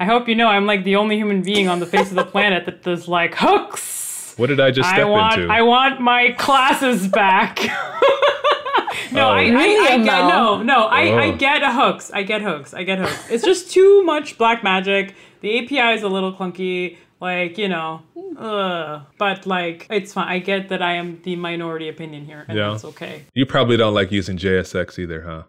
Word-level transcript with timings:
I 0.00 0.04
hope 0.04 0.28
you 0.28 0.34
know 0.36 0.46
I'm 0.46 0.66
like 0.66 0.84
the 0.84 0.96
only 0.96 1.16
human 1.16 1.42
being 1.42 1.68
on 1.68 1.80
the 1.80 1.86
face 1.86 2.10
of 2.10 2.14
the 2.16 2.24
planet 2.24 2.66
that 2.66 2.82
does 2.82 3.08
like 3.08 3.34
hooks. 3.36 4.34
What 4.36 4.46
did 4.46 4.60
I 4.60 4.70
just 4.70 4.88
step 4.88 5.00
I 5.00 5.04
want 5.04 5.40
into? 5.40 5.52
I 5.52 5.62
want 5.62 6.00
my 6.00 6.30
classes 6.38 7.08
back. 7.08 7.58
no, 9.12 9.26
Oh. 9.28 9.30
I, 9.32 9.48
Really, 9.48 9.88
I, 9.88 9.94
I 9.94 9.98
get 10.04 10.20
Amal? 10.20 10.58
no, 10.58 10.62
no, 10.62 10.84
I, 10.86 11.00
I 11.08 11.26
Oh. 11.32 11.36
get 11.36 11.62
hooks. 11.64 12.10
I 12.12 12.22
get 12.22 12.42
hooks. 12.42 12.72
I 12.74 12.84
get 12.84 12.98
hooks. 13.00 13.30
It's 13.30 13.44
just 13.44 13.70
too 13.72 14.04
much 14.04 14.38
black 14.38 14.62
magic. 14.62 15.14
The 15.40 15.58
API 15.58 15.94
is 15.96 16.02
a 16.02 16.08
little 16.08 16.32
clunky. 16.32 16.98
Like, 17.20 17.58
you 17.58 17.68
know, 17.68 18.02
ugh. 18.38 19.02
but 19.18 19.44
like 19.44 19.88
it's 19.90 20.12
fine. 20.12 20.28
I 20.28 20.38
get 20.38 20.68
that 20.68 20.80
I 20.82 20.92
am 20.94 21.20
the 21.24 21.34
minority 21.34 21.88
opinion 21.88 22.24
here, 22.26 22.44
and 22.46 22.56
Yeah. 22.56 22.70
that's 22.70 22.84
okay. 22.84 23.24
you 23.34 23.44
probably 23.44 23.76
don't 23.76 23.92
like 23.94 24.12
using 24.12 24.36
JSX 24.38 25.00
either, 25.00 25.22
huh? 25.22 25.42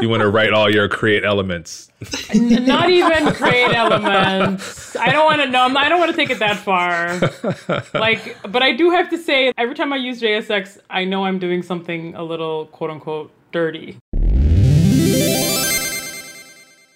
You 0.00 0.08
want 0.08 0.22
to 0.22 0.30
write 0.30 0.52
all 0.52 0.70
your 0.70 0.88
create 0.88 1.24
elements. 1.24 1.90
Not 2.34 2.90
even 2.90 3.32
create 3.34 3.74
elements. 3.74 4.96
I 4.96 5.10
don't 5.12 5.24
want 5.24 5.42
to 5.42 5.48
know. 5.48 5.64
I 5.64 5.88
don't 5.88 6.00
want 6.00 6.10
to 6.10 6.16
take 6.16 6.30
it 6.30 6.38
that 6.38 6.56
far. 6.56 7.18
Like, 7.98 8.36
but 8.50 8.62
I 8.62 8.72
do 8.72 8.90
have 8.90 9.10
to 9.10 9.18
say, 9.18 9.52
every 9.58 9.74
time 9.74 9.92
I 9.92 9.96
use 9.96 10.20
JSX, 10.20 10.78
I 10.90 11.04
know 11.04 11.24
I'm 11.24 11.38
doing 11.38 11.62
something 11.62 12.14
a 12.14 12.22
little 12.22 12.66
quote 12.66 12.90
unquote 12.90 13.30
dirty. 13.52 13.98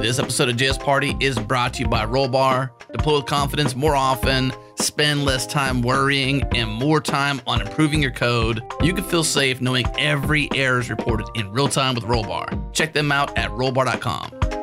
This 0.00 0.20
episode 0.20 0.48
of 0.48 0.56
JS 0.56 0.78
Party 0.78 1.16
is 1.18 1.36
brought 1.36 1.74
to 1.74 1.80
you 1.82 1.88
by 1.88 2.06
Rollbar. 2.06 2.70
Deploy 2.92 3.16
with 3.16 3.26
confidence 3.26 3.74
more 3.74 3.96
often, 3.96 4.52
spend 4.76 5.24
less 5.24 5.44
time 5.44 5.82
worrying, 5.82 6.44
and 6.54 6.70
more 6.70 7.00
time 7.00 7.42
on 7.48 7.60
improving 7.60 8.00
your 8.00 8.12
code. 8.12 8.62
You 8.80 8.94
can 8.94 9.02
feel 9.02 9.24
safe 9.24 9.60
knowing 9.60 9.86
every 9.98 10.48
error 10.54 10.78
is 10.78 10.88
reported 10.88 11.26
in 11.34 11.50
real 11.50 11.68
time 11.68 11.96
with 11.96 12.04
Rollbar. 12.04 12.72
Check 12.72 12.92
them 12.92 13.10
out 13.10 13.36
at 13.36 13.50
rollbar.com. 13.50 14.57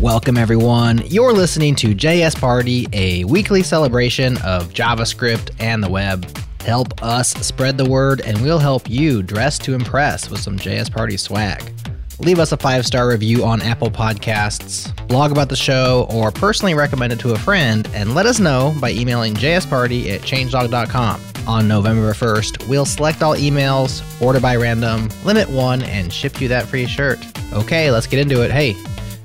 Welcome, 0.00 0.36
everyone. 0.36 1.02
You're 1.06 1.32
listening 1.32 1.74
to 1.74 1.92
JS 1.92 2.40
Party, 2.40 2.86
a 2.92 3.24
weekly 3.24 3.64
celebration 3.64 4.36
of 4.44 4.72
JavaScript 4.72 5.50
and 5.58 5.82
the 5.82 5.90
web. 5.90 6.24
Help 6.60 7.02
us 7.02 7.30
spread 7.30 7.76
the 7.76 7.84
word, 7.84 8.20
and 8.20 8.40
we'll 8.40 8.60
help 8.60 8.88
you 8.88 9.24
dress 9.24 9.58
to 9.58 9.74
impress 9.74 10.30
with 10.30 10.38
some 10.38 10.56
JS 10.56 10.92
Party 10.92 11.16
swag. 11.16 11.72
Leave 12.20 12.38
us 12.38 12.52
a 12.52 12.56
five 12.56 12.86
star 12.86 13.08
review 13.08 13.44
on 13.44 13.60
Apple 13.60 13.90
Podcasts, 13.90 14.94
blog 15.08 15.32
about 15.32 15.48
the 15.48 15.56
show, 15.56 16.06
or 16.10 16.30
personally 16.30 16.74
recommend 16.74 17.12
it 17.12 17.18
to 17.18 17.32
a 17.32 17.38
friend, 17.38 17.88
and 17.92 18.14
let 18.14 18.24
us 18.24 18.38
know 18.38 18.72
by 18.80 18.92
emailing 18.92 19.34
jsparty 19.34 20.10
at 20.10 20.20
changelog.com. 20.20 21.20
On 21.48 21.66
November 21.66 22.12
1st, 22.12 22.68
we'll 22.68 22.86
select 22.86 23.20
all 23.20 23.34
emails, 23.34 24.04
order 24.22 24.38
by 24.38 24.54
random, 24.54 25.08
limit 25.24 25.50
one, 25.50 25.82
and 25.82 26.12
ship 26.12 26.40
you 26.40 26.46
that 26.46 26.66
free 26.66 26.86
shirt. 26.86 27.18
Okay, 27.52 27.90
let's 27.90 28.06
get 28.06 28.20
into 28.20 28.42
it. 28.42 28.52
Hey, 28.52 28.76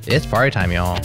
it's 0.08 0.26
party 0.26 0.52
time, 0.52 0.72
y'all. 0.72 1.00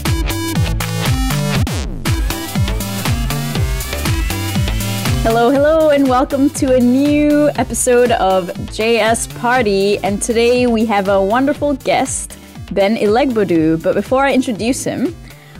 Hello, 5.23 5.51
hello, 5.51 5.91
and 5.91 6.09
welcome 6.09 6.49
to 6.51 6.75
a 6.75 6.81
new 6.81 7.49
episode 7.57 8.11
of 8.13 8.47
JS 8.73 9.29
Party. 9.39 9.99
And 9.99 10.23
today 10.23 10.67
we 10.67 10.85
have 10.87 11.09
a 11.09 11.23
wonderful 11.23 11.75
guest, 11.75 12.39
Ben 12.73 12.97
Ilegbodu. 12.97 13.83
But 13.83 13.95
before 13.95 14.25
I 14.25 14.33
introduce 14.33 14.85
him, 14.85 15.14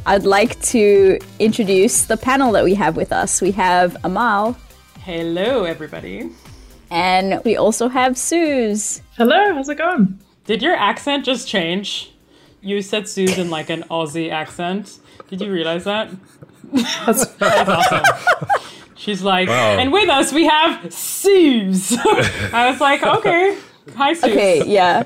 I'd 0.07 0.25
like 0.25 0.59
to 0.63 1.19
introduce 1.39 2.07
the 2.07 2.17
panel 2.17 2.51
that 2.53 2.65
we 2.65 2.75
have 2.75 2.97
with 2.97 3.13
us. 3.13 3.41
We 3.43 3.51
have 3.53 3.97
Amal, 4.05 4.57
Hello, 5.01 5.65
everybody. 5.65 6.31
and 6.91 7.43
we 7.45 7.57
also 7.57 7.89
have 7.89 8.17
Suz. 8.17 9.03
Hello, 9.17 9.53
how's 9.55 9.69
it 9.69 9.77
going? 9.79 10.19
Did 10.47 10.63
your 10.63 10.75
accent 10.77 11.25
just 11.27 11.47
change? 11.47 12.13
You 12.61 12.83
said 12.83 13.09
Suz 13.09 13.39
in 13.39 13.51
like 13.51 13.71
an 13.71 13.85
Aussie 13.85 14.31
accent. 14.31 14.99
Did 15.29 15.41
you 15.41 15.53
realize 15.53 15.85
that? 15.85 16.11
That's, 16.73 17.27
That's 17.37 17.69
awesome. 17.71 18.03
She's 18.97 19.23
like, 19.23 19.49
Wow. 19.49 19.79
and 19.79 19.93
with 19.93 20.09
us 20.09 20.33
we 20.33 20.47
have 20.47 20.93
Suz. 20.93 21.97
I 22.53 22.69
was 22.71 22.81
like, 22.81 23.03
okay. 23.03 23.57
Hi, 23.97 24.13
Suz. 24.13 24.31
Okay, 24.31 24.63
yeah. 24.67 25.05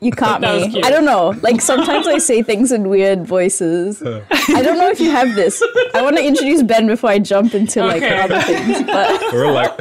You 0.00 0.10
caught 0.22 0.40
That 0.40 0.54
was 0.54 0.66
me. 0.66 0.72
cute. 0.74 0.86
I 0.86 0.90
don't 0.90 1.04
know. 1.04 1.34
Like 1.42 1.60
sometimes 1.60 2.06
I 2.06 2.18
say 2.18 2.42
things 2.42 2.72
in 2.72 2.88
weird 2.88 3.26
voices. 3.26 4.02
I 4.02 4.62
don't 4.62 4.78
know 4.78 4.88
if 4.88 5.00
you 5.00 5.10
have 5.10 5.34
this. 5.34 5.62
I 5.92 6.00
want 6.02 6.16
to 6.16 6.24
introduce 6.24 6.62
Ben 6.62 6.86
before 6.86 7.10
I 7.10 7.18
jump 7.18 7.52
into 7.54 7.84
like 7.84 8.02
Okay. 8.02 8.18
other 8.18 8.40
things. 8.42 8.82
But 8.86 9.20
We're 9.32 9.50
like 9.52 9.76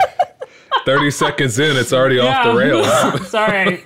30 0.86 1.12
seconds 1.12 1.59
in, 1.59 1.75
it's 1.78 1.94
already 1.94 2.19
off 2.19 2.46
the 2.46 2.53
rails. 2.53 3.28
Sorry. 3.30 3.81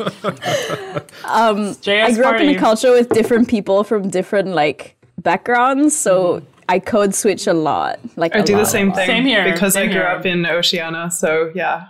um, 1.26 1.76
I 1.88 2.14
grew 2.14 2.26
up 2.26 2.40
in 2.42 2.56
a 2.56 2.60
culture 2.60 2.92
with 2.92 3.10
different 3.10 3.48
people 3.48 3.84
from 3.84 4.10
different 4.10 4.50
like 4.50 4.96
backgrounds, 5.20 5.96
so 5.98 6.42
I 6.68 6.80
code 6.80 7.16
switch 7.16 7.48
a 7.48 7.54
lot. 7.54 8.00
Like 8.16 8.36
I 8.36 8.42
do 8.42 8.56
the 8.58 8.66
same 8.66 8.92
thing 8.92 9.08
Same 9.08 9.26
here, 9.26 9.52
because 9.52 9.76
I 9.76 9.86
grew 9.86 9.94
here. 9.94 10.04
up 10.04 10.26
in 10.26 10.46
Oceania. 10.46 11.10
So 11.12 11.52
yeah, 11.56 11.88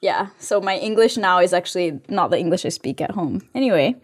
Yeah. 0.00 0.28
So 0.38 0.60
my 0.60 0.76
English 0.76 1.16
now 1.16 1.38
is 1.40 1.52
actually 1.52 2.00
not 2.08 2.30
the 2.30 2.38
English 2.38 2.64
I 2.64 2.70
speak 2.70 3.00
at 3.00 3.10
home. 3.12 3.42
Anyway, 3.54 3.96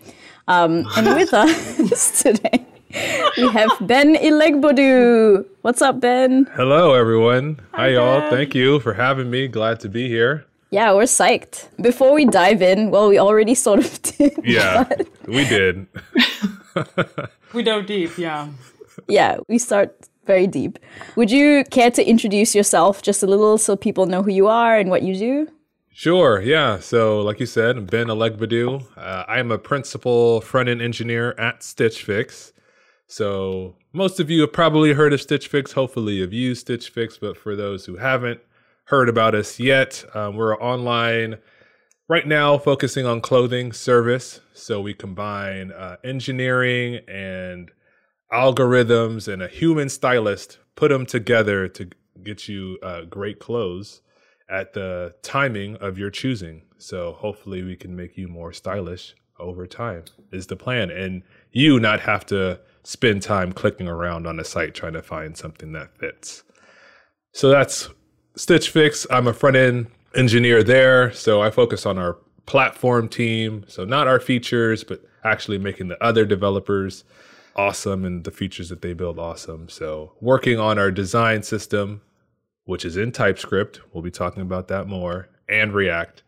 um, 0.48 0.84
and 0.96 1.06
with 1.14 1.32
us 1.34 2.22
today 2.22 2.66
we 2.92 3.48
have 3.52 3.70
Ben 3.80 4.14
Ilegbodu. 4.14 5.44
What's 5.62 5.82
up, 5.82 6.00
Ben? 6.00 6.48
Hello, 6.54 6.94
everyone. 6.94 7.60
Hi, 7.72 7.88
y'all. 7.88 8.20
Ben. 8.20 8.30
Thank 8.30 8.54
you 8.54 8.80
for 8.80 8.94
having 8.94 9.30
me. 9.30 9.48
Glad 9.48 9.80
to 9.80 9.88
be 9.88 10.08
here. 10.08 10.46
Yeah, 10.70 10.92
we're 10.92 11.04
psyched. 11.04 11.68
Before 11.80 12.12
we 12.12 12.24
dive 12.26 12.60
in, 12.62 12.90
well, 12.90 13.08
we 13.08 13.18
already 13.18 13.54
sort 13.54 13.80
of 13.80 14.02
did. 14.18 14.38
Yeah, 14.44 14.88
we 15.26 15.44
did. 15.44 15.86
We 17.54 17.62
dove 17.62 17.86
deep, 17.86 18.18
yeah. 18.18 18.48
Yeah, 19.08 19.38
we 19.48 19.56
start 19.56 19.96
very 20.26 20.46
deep. 20.46 20.78
Would 21.16 21.30
you 21.30 21.64
care 21.70 21.90
to 21.90 22.06
introduce 22.06 22.54
yourself 22.54 23.00
just 23.00 23.22
a 23.22 23.26
little 23.26 23.56
so 23.56 23.74
people 23.74 24.04
know 24.04 24.22
who 24.22 24.30
you 24.30 24.48
are 24.48 24.76
and 24.76 24.90
what 24.90 25.02
you 25.02 25.16
do? 25.16 25.48
Sure, 25.90 26.42
yeah. 26.42 26.78
So, 26.78 27.22
like 27.22 27.40
you 27.40 27.46
said, 27.46 27.78
I'm 27.78 27.86
Ben 27.86 28.08
Ilegbodu. 28.08 28.84
Uh, 28.98 29.24
I 29.26 29.38
am 29.38 29.50
a 29.50 29.56
principal 29.56 30.42
front 30.42 30.68
end 30.68 30.82
engineer 30.82 31.34
at 31.38 31.62
Stitch 31.62 32.02
Fix. 32.04 32.52
So, 33.08 33.74
most 33.92 34.20
of 34.20 34.30
you 34.30 34.42
have 34.42 34.52
probably 34.52 34.92
heard 34.92 35.12
of 35.12 35.20
Stitch 35.20 35.48
Fix. 35.48 35.72
Hopefully, 35.72 36.14
you've 36.14 36.32
used 36.32 36.60
Stitch 36.60 36.90
Fix. 36.90 37.18
But 37.18 37.36
for 37.36 37.56
those 37.56 37.86
who 37.86 37.96
haven't 37.96 38.40
heard 38.84 39.08
about 39.08 39.34
us 39.34 39.58
yet, 39.58 40.04
um, 40.14 40.36
we're 40.36 40.56
online 40.58 41.38
right 42.08 42.26
now 42.26 42.58
focusing 42.58 43.06
on 43.06 43.20
clothing 43.20 43.72
service. 43.72 44.40
So, 44.52 44.80
we 44.80 44.92
combine 44.92 45.72
uh, 45.72 45.96
engineering 46.04 47.00
and 47.08 47.70
algorithms 48.30 49.26
and 49.26 49.42
a 49.42 49.48
human 49.48 49.88
stylist, 49.88 50.58
put 50.76 50.90
them 50.90 51.06
together 51.06 51.66
to 51.66 51.88
get 52.22 52.46
you 52.46 52.78
uh, 52.82 53.02
great 53.02 53.38
clothes 53.38 54.02
at 54.50 54.72
the 54.72 55.14
timing 55.22 55.76
of 55.76 55.98
your 55.98 56.10
choosing. 56.10 56.62
So 56.78 57.12
hopefully 57.12 57.62
we 57.62 57.76
can 57.76 57.96
make 57.96 58.16
you 58.16 58.28
more 58.28 58.52
stylish 58.52 59.14
over 59.38 59.66
time 59.66 60.04
is 60.32 60.48
the 60.48 60.56
plan 60.56 60.90
and 60.90 61.22
you 61.52 61.78
not 61.78 62.00
have 62.00 62.26
to 62.26 62.58
spend 62.88 63.20
time 63.20 63.52
clicking 63.52 63.86
around 63.86 64.26
on 64.26 64.40
a 64.40 64.44
site 64.44 64.74
trying 64.74 64.94
to 64.94 65.02
find 65.02 65.36
something 65.36 65.72
that 65.72 65.94
fits. 65.98 66.42
So 67.32 67.50
that's 67.50 67.90
Stitch 68.34 68.70
Fix. 68.70 69.06
I'm 69.10 69.26
a 69.26 69.34
front 69.34 69.56
end 69.56 69.88
engineer 70.16 70.62
there, 70.62 71.12
so 71.12 71.42
I 71.42 71.50
focus 71.50 71.84
on 71.84 71.98
our 71.98 72.16
platform 72.46 73.06
team. 73.06 73.66
So 73.68 73.84
not 73.84 74.08
our 74.08 74.18
features, 74.18 74.84
but 74.84 75.04
actually 75.22 75.58
making 75.58 75.88
the 75.88 76.02
other 76.02 76.24
developers 76.24 77.04
awesome 77.56 78.06
and 78.06 78.24
the 78.24 78.30
features 78.30 78.70
that 78.70 78.80
they 78.80 78.94
build 78.94 79.18
awesome. 79.18 79.68
So 79.68 80.14
working 80.22 80.58
on 80.58 80.78
our 80.78 80.90
design 80.90 81.42
system, 81.42 82.00
which 82.64 82.86
is 82.86 82.96
in 82.96 83.12
TypeScript. 83.12 83.82
We'll 83.92 84.02
be 84.02 84.10
talking 84.10 84.40
about 84.40 84.68
that 84.68 84.86
more 84.86 85.28
and 85.46 85.74
React. 85.74 86.22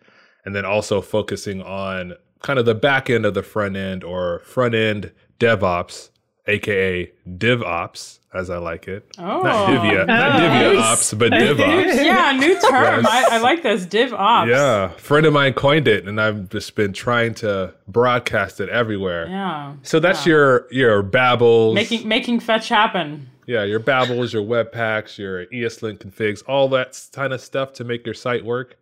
And 0.45 0.55
then 0.55 0.67
also 0.67 1.01
focusing 1.01 1.63
on 1.63 2.17
kind 2.43 2.59
of 2.59 2.67
the 2.67 2.75
back 2.75 3.09
end 3.09 3.25
of 3.25 3.33
the 3.33 3.43
front 3.43 3.77
end 3.77 4.05
or 4.05 4.41
front 4.41 4.75
end 4.75 5.11
DevOps, 5.39 6.11
aka 6.47 7.11
DivOps, 7.29 8.19
as 8.33 8.51
I 8.51 8.59
like 8.59 8.89
it. 8.89 9.07
Oh. 9.19 9.43
Not 9.43 9.69
Divya, 9.69 10.07
not 10.07 10.35
oh. 10.35 10.39
Divya 10.39 10.75
Nice. 10.75 10.85
Ops, 10.85 11.15
but 11.15 11.33
DivOps. 11.33 12.05
Yeah, 12.05 12.33
new 12.33 12.55
term. 12.61 13.07
I, 13.07 13.29
I 13.33 13.39
like 13.39 13.63
this. 13.63 13.87
Div 13.87 14.13
ops. 14.13 14.49
Yeah, 14.49 14.93
a 14.93 14.99
friend 14.99 15.27
of 15.27 15.33
mine 15.33 15.53
coined 15.53 15.87
it, 15.87 16.07
and 16.07 16.21
I've 16.21 16.49
just 16.49 16.75
been 16.75 16.93
trying 16.93 17.35
to 17.37 17.75
broadcast 17.87 18.61
it 18.61 18.69
everywhere. 18.69 19.29
Yeah. 19.29 19.75
So 19.83 20.01
that's 20.01 20.27
your 20.27 20.67
your 20.73 21.03
Babels. 21.03 21.75
Making 21.75 22.09
making 22.09 22.41
fetch 22.41 22.69
happen. 22.69 23.29
Yeah, 23.47 23.65
your 23.65 23.81
Babels, 23.81 24.33
your 24.33 24.45
Webpacks, 24.45 25.19
your 25.19 25.47
ESLint 25.47 25.99
configs, 25.99 26.43
all 26.47 26.69
that 26.69 27.01
kind 27.13 27.33
of 27.33 27.41
stuff 27.41 27.73
to 27.75 27.85
make 27.85 28.05
your 28.05 28.15
site 28.15 28.45
work. 28.45 28.77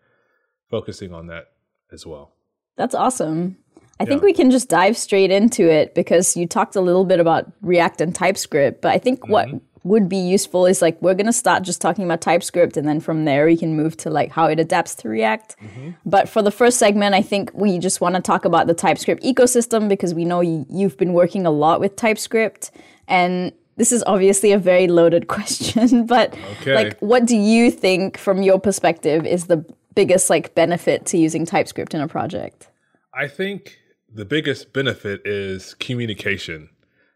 Focusing 0.70 1.14
on 1.14 1.28
that 1.28 1.52
as 1.90 2.04
well. 2.06 2.32
That's 2.76 2.94
awesome. 2.94 3.56
I 4.00 4.04
think 4.04 4.22
Yeah. 4.22 4.26
we 4.26 4.32
can 4.32 4.50
just 4.50 4.68
dive 4.68 4.96
straight 4.96 5.30
into 5.30 5.68
it 5.68 5.94
because 5.94 6.36
you 6.36 6.46
talked 6.46 6.76
a 6.76 6.80
little 6.80 7.04
bit 7.04 7.20
about 7.20 7.50
React 7.62 8.00
and 8.00 8.14
TypeScript, 8.14 8.80
but 8.80 8.92
I 8.92 8.98
think 8.98 9.28
what 9.28 9.48
mm-hmm. 9.48 9.58
would 9.84 10.08
be 10.08 10.16
useful 10.16 10.66
is 10.66 10.80
like 10.80 11.00
we're 11.02 11.14
going 11.14 11.26
to 11.26 11.32
start 11.32 11.64
just 11.64 11.80
talking 11.80 12.04
about 12.04 12.20
TypeScript 12.20 12.76
and 12.76 12.86
then 12.86 13.00
from 13.00 13.24
there 13.24 13.46
we 13.46 13.56
can 13.56 13.76
move 13.76 13.96
to 13.98 14.10
like 14.10 14.30
how 14.30 14.46
it 14.46 14.60
adapts 14.60 14.94
to 14.96 15.08
React. 15.08 15.56
Mm-hmm. 15.60 15.90
But 16.06 16.28
for 16.28 16.42
the 16.42 16.50
first 16.52 16.78
segment, 16.78 17.14
I 17.14 17.22
think 17.22 17.50
we 17.54 17.78
just 17.78 18.00
want 18.00 18.14
to 18.14 18.20
talk 18.20 18.44
about 18.44 18.66
the 18.68 18.74
TypeScript 18.74 19.22
ecosystem 19.24 19.88
because 19.88 20.14
we 20.14 20.24
know 20.24 20.38
y- 20.42 20.64
you've 20.70 20.96
been 20.96 21.12
working 21.12 21.44
a 21.44 21.50
lot 21.50 21.80
with 21.80 21.96
TypeScript 21.96 22.70
and 23.08 23.52
this 23.76 23.90
is 23.92 24.04
obviously 24.06 24.52
a 24.52 24.58
very 24.58 24.86
loaded 24.88 25.26
question, 25.36 26.06
but 26.06 26.34
Okay. 26.60 26.74
like 26.74 26.98
what 27.00 27.26
do 27.26 27.36
you 27.36 27.70
think 27.72 28.16
from 28.16 28.42
your 28.42 28.60
perspective 28.60 29.26
is 29.26 29.46
the 29.46 29.64
biggest 29.94 30.30
like 30.30 30.54
benefit 30.54 31.04
to 31.06 31.18
using 31.18 31.44
TypeScript 31.44 31.94
in 31.94 32.00
a 32.00 32.06
project? 32.06 32.68
I 33.12 33.26
think 33.26 33.76
the 34.18 34.24
biggest 34.24 34.72
benefit 34.72 35.22
is 35.24 35.74
communication. 35.74 36.68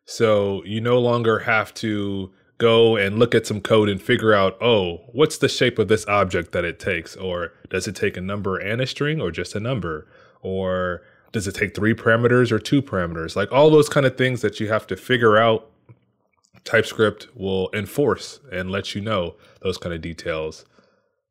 So 0.04 0.62
you 0.64 0.80
no 0.80 1.00
longer 1.00 1.40
have 1.40 1.74
to 1.74 2.32
go 2.58 2.96
and 2.96 3.18
look 3.18 3.34
at 3.34 3.44
some 3.44 3.60
code 3.60 3.88
and 3.88 4.00
figure 4.00 4.32
out, 4.32 4.56
oh, 4.62 4.98
what's 5.12 5.38
the 5.38 5.48
shape 5.48 5.80
of 5.80 5.88
this 5.88 6.06
object 6.06 6.52
that 6.52 6.64
it 6.64 6.78
takes? 6.78 7.16
Or 7.16 7.54
does 7.70 7.88
it 7.88 7.96
take 7.96 8.16
a 8.16 8.20
number 8.20 8.56
and 8.56 8.80
a 8.80 8.86
string 8.86 9.20
or 9.20 9.32
just 9.32 9.56
a 9.56 9.60
number? 9.60 10.06
Or 10.42 11.02
does 11.32 11.48
it 11.48 11.56
take 11.56 11.74
three 11.74 11.92
parameters 11.92 12.52
or 12.52 12.60
two 12.60 12.80
parameters? 12.80 13.34
Like 13.34 13.50
all 13.50 13.68
those 13.68 13.88
kind 13.88 14.06
of 14.06 14.16
things 14.16 14.40
that 14.42 14.60
you 14.60 14.68
have 14.68 14.86
to 14.86 14.96
figure 14.96 15.36
out, 15.36 15.72
TypeScript 16.62 17.34
will 17.34 17.68
enforce 17.74 18.38
and 18.52 18.70
let 18.70 18.94
you 18.94 19.00
know 19.00 19.34
those 19.60 19.76
kind 19.76 19.92
of 19.92 20.00
details. 20.00 20.64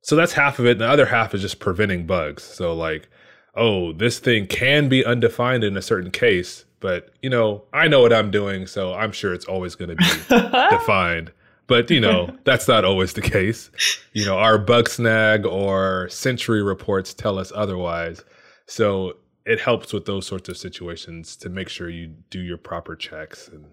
So 0.02 0.18
that's 0.18 0.34
half 0.34 0.60
of 0.60 0.66
it. 0.66 0.80
The 0.80 0.90
other 0.90 1.06
half 1.06 1.34
is 1.34 1.42
just 1.42 1.62
preventing 1.62 2.06
bugs. 2.06 2.44
So 2.44 2.74
like, 2.74 3.08
oh, 3.56 3.94
this 3.94 4.20
thing 4.20 4.48
can 4.48 4.90
be 4.90 5.06
undefined 5.06 5.64
in 5.64 5.76
a 5.78 5.82
certain 5.82 6.12
case, 6.12 6.66
but 6.80 7.14
you 7.22 7.30
know, 7.30 7.64
I 7.74 7.88
know 7.88 8.02
what 8.02 8.14
I'm 8.14 8.32
doing, 8.32 8.68
so 8.68 8.94
I'm 8.94 9.12
sure 9.12 9.34
it's 9.34 9.46
always 9.46 9.76
going 9.76 9.90
to 9.90 9.96
be 9.96 10.06
defined. 10.70 11.32
But 11.68 11.90
you 11.90 12.02
know, 12.02 12.38
that's 12.44 12.68
not 12.68 12.84
always 12.84 13.14
the 13.14 13.22
case. 13.22 13.72
You 14.14 14.26
know, 14.26 14.38
our 14.38 14.58
Bugsnag 14.58 15.46
or 15.46 16.10
Sentry 16.10 16.62
reports 16.62 17.14
tell 17.14 17.40
us 17.40 17.52
otherwise. 17.56 18.24
So 18.66 19.18
it 19.46 19.60
helps 19.60 19.94
with 19.94 20.06
those 20.06 20.28
sorts 20.28 20.50
of 20.50 20.58
situations 20.58 21.36
to 21.38 21.50
make 21.50 21.70
sure 21.70 21.90
you 21.90 22.14
do 22.30 22.40
your 22.40 22.58
proper 22.58 22.96
checks 22.96 23.48
and, 23.48 23.66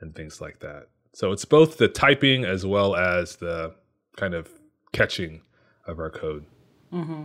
and 0.00 0.14
things 0.14 0.40
like 0.40 0.60
that. 0.60 0.88
So 1.12 1.32
it's 1.32 1.44
both 1.44 1.78
the 1.78 1.88
typing 1.88 2.44
as 2.44 2.66
well 2.66 2.94
as 2.94 3.36
the 3.36 3.74
kind 4.16 4.34
of 4.34 4.50
catching 4.92 5.40
of 5.86 5.98
our 5.98 6.10
code. 6.10 6.44
Mm-hmm. 6.92 7.24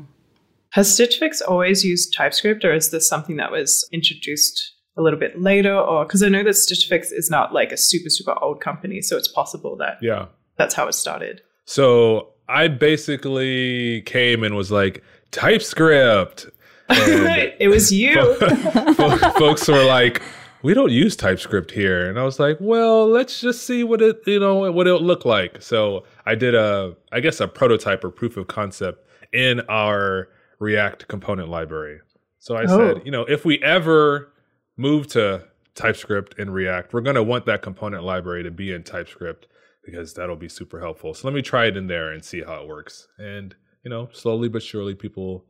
Has 0.71 0.94
Stitch 0.94 1.18
Fix 1.18 1.41
always 1.41 1.83
used 1.83 2.13
TypeScript, 2.13 2.63
or 2.65 2.73
is 2.73 2.91
this 2.91 3.07
something 3.07 3.38
that 3.38 3.51
was 3.51 3.88
introduced 3.91 4.73
a 4.97 5.01
little 5.01 5.19
bit 5.19 5.39
later? 5.39 5.75
Or 5.75 6.06
because 6.06 6.23
I 6.23 6.29
know 6.29 6.44
that 6.44 6.53
Stitch 6.56 6.85
Fix 6.88 7.12
is 7.12 7.29
not 7.29 7.53
like 7.53 7.71
a 7.71 7.77
super 7.77 8.09
super 8.09 8.35
old 8.41 8.62
company, 8.62 9.01
so 9.01 9.18
it's 9.18 9.27
possible 9.27 9.75
that 9.77 9.97
Yeah. 10.01 10.27
that's 10.57 10.73
how 10.75 10.88
it 10.88 10.94
started. 10.94 11.41
So 11.65 12.29
I 12.50 12.68
basically 12.68 14.01
came 14.01 14.44
and 14.44 14.56
was 14.56 14.71
like, 14.71 15.03
TypeScript. 15.31 16.47
It 16.89 17.69
was 17.69 17.91
you. 18.01 18.35
fo- 18.35 19.18
folks 19.39 19.68
were 19.69 19.83
like, 19.85 20.21
we 20.62 20.73
don't 20.73 20.91
use 20.91 21.15
TypeScript 21.15 21.71
here. 21.71 22.09
And 22.09 22.19
I 22.19 22.23
was 22.23 22.38
like, 22.39 22.57
well, 22.59 23.07
let's 23.07 23.39
just 23.39 23.65
see 23.65 23.83
what 23.85 24.01
it, 24.01 24.19
you 24.27 24.39
know, 24.41 24.69
what 24.71 24.88
it'll 24.88 25.00
look 25.01 25.23
like. 25.23 25.62
So 25.62 26.03
I 26.25 26.35
did 26.35 26.53
a, 26.53 26.95
I 27.13 27.19
guess 27.21 27.39
a 27.39 27.47
prototype 27.47 28.03
or 28.03 28.09
proof 28.12 28.35
of 28.35 28.47
concept 28.47 29.07
in 29.31 29.62
our 29.69 30.27
React 30.61 31.07
component 31.07 31.49
library. 31.49 31.99
So 32.39 32.55
I 32.55 32.63
Oh. 32.63 32.77
said, 32.77 33.01
you 33.03 33.11
know, 33.11 33.23
if 33.23 33.43
we 33.43 33.61
ever 33.63 34.31
move 34.77 35.07
to 35.07 35.47
TypeScript 35.75 36.37
in 36.39 36.51
React, 36.51 36.93
we're 36.93 37.01
going 37.01 37.15
to 37.15 37.23
want 37.23 37.45
that 37.47 37.61
component 37.61 38.03
library 38.03 38.43
to 38.43 38.51
be 38.51 38.71
in 38.71 38.83
TypeScript 38.83 39.47
because 39.83 40.13
that'll 40.13 40.35
be 40.35 40.47
super 40.49 40.79
helpful. 40.79 41.13
So 41.15 41.27
let 41.27 41.33
me 41.33 41.41
try 41.41 41.65
it 41.65 41.75
in 41.75 41.87
there 41.87 42.11
and 42.11 42.23
see 42.23 42.41
how 42.43 42.61
it 42.61 42.67
works. 42.67 43.07
And, 43.17 43.55
you 43.83 43.89
know, 43.89 44.09
slowly 44.13 44.47
but 44.49 44.61
surely 44.61 44.93
people 44.93 45.45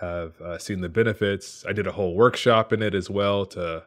have 0.00 0.40
uh, 0.40 0.58
seen 0.58 0.80
the 0.80 0.88
benefits. 0.88 1.64
I 1.68 1.72
did 1.72 1.86
a 1.88 1.92
whole 1.92 2.14
workshop 2.14 2.72
in 2.72 2.82
it 2.82 2.94
as 2.94 3.10
well 3.10 3.44
to 3.46 3.84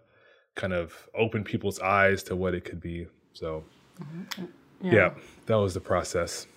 kind 0.55 0.73
of 0.73 1.07
open 1.17 1.43
people's 1.45 1.79
eyes 1.79 2.23
to 2.23 2.35
what 2.35 2.53
it 2.53 2.65
could 2.65 2.81
be. 2.81 3.07
So, 3.33 3.63
yeah, 4.81 5.11
that 5.45 5.55
was 5.55 5.73
the 5.73 5.81
process. 5.81 6.47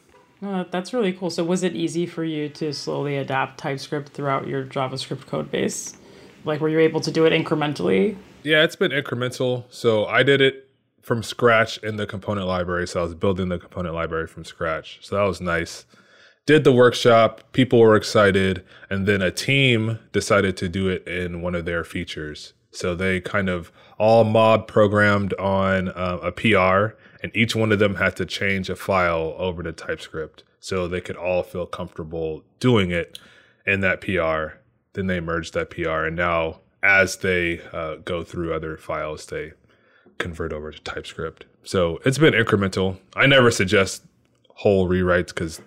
That- 0.40 0.70
that's 0.70 0.92
really 0.92 1.12
cool. 1.12 1.30
So, 1.30 1.44
was 1.44 1.62
it 1.62 1.74
easy 1.74 2.06
for 2.06 2.24
you 2.24 2.48
to 2.50 2.72
slowly 2.72 3.16
adapt 3.16 3.58
TypeScript 3.58 4.10
throughout 4.10 4.46
your 4.46 4.64
JavaScript 4.64 5.26
code 5.26 5.50
base? 5.50 5.96
Like, 6.44 6.60
were 6.60 6.68
you 6.68 6.78
able 6.78 7.00
to 7.00 7.10
do 7.10 7.26
it 7.26 7.32
incrementally? 7.32 8.16
Yeah, 8.42 8.62
it's 8.62 8.76
been 8.76 8.92
incremental. 8.92 9.64
So 9.68 10.06
I 10.06 10.22
did 10.22 10.40
it 10.40 10.68
from 11.02 11.22
scratch 11.22 11.78
in 11.78 11.96
the 11.96 12.06
component 12.06 12.46
library. 12.46 12.86
So 12.86 13.00
I 13.00 13.02
was 13.02 13.14
building 13.14 13.48
the 13.48 13.58
component 13.58 13.94
library 13.94 14.26
from 14.26 14.44
scratch. 14.44 14.98
So 15.02 15.16
that 15.16 15.22
was 15.22 15.40
nice. 15.40 15.86
Did 16.46 16.64
the 16.64 16.72
workshop, 16.72 17.52
people 17.52 17.78
were 17.80 17.96
excited, 17.96 18.64
and 18.88 19.06
then 19.06 19.20
a 19.20 19.30
team 19.30 19.98
decided 20.12 20.56
to 20.58 20.68
do 20.68 20.88
it 20.88 21.06
in 21.06 21.42
one 21.42 21.54
of 21.54 21.64
their 21.66 21.84
features. 21.84 22.54
So 22.70 22.94
they 22.94 23.20
kind 23.20 23.48
of 23.50 23.70
all 23.98 24.24
mob 24.24 24.66
programmed 24.66 25.34
on 25.34 25.88
uh, 25.88 26.18
a 26.22 26.32
PR, 26.32 26.96
and 27.22 27.32
each 27.34 27.56
one 27.56 27.72
of 27.72 27.78
them 27.78 27.96
had 27.96 28.16
to 28.16 28.26
change 28.26 28.70
a 28.70 28.76
file 28.76 29.34
over 29.38 29.62
to 29.62 29.72
TypeScript 29.72 30.44
so 30.60 30.86
they 30.86 31.00
could 31.00 31.16
all 31.16 31.42
feel 31.42 31.66
comfortable 31.66 32.42
doing 32.60 32.90
it 32.90 33.18
in 33.66 33.80
that 33.80 34.00
PR. 34.00 34.58
Then 34.92 35.06
they 35.06 35.20
merged 35.20 35.54
that 35.54 35.70
PR, 35.70 36.06
and 36.06 36.16
now 36.16 36.60
as 36.82 37.16
they 37.18 37.60
uh, 37.72 37.96
go 37.96 38.22
through 38.24 38.54
other 38.54 38.76
files, 38.76 39.26
they 39.26 39.52
convert 40.18 40.52
over 40.52 40.72
to 40.72 40.80
TypeScript. 40.80 41.44
So 41.62 42.00
it's 42.04 42.18
been 42.18 42.34
incremental. 42.34 42.98
I 43.14 43.26
never 43.26 43.50
suggest 43.50 44.02
whole 44.58 44.88
rewrites 44.88 45.28
because 45.28 45.60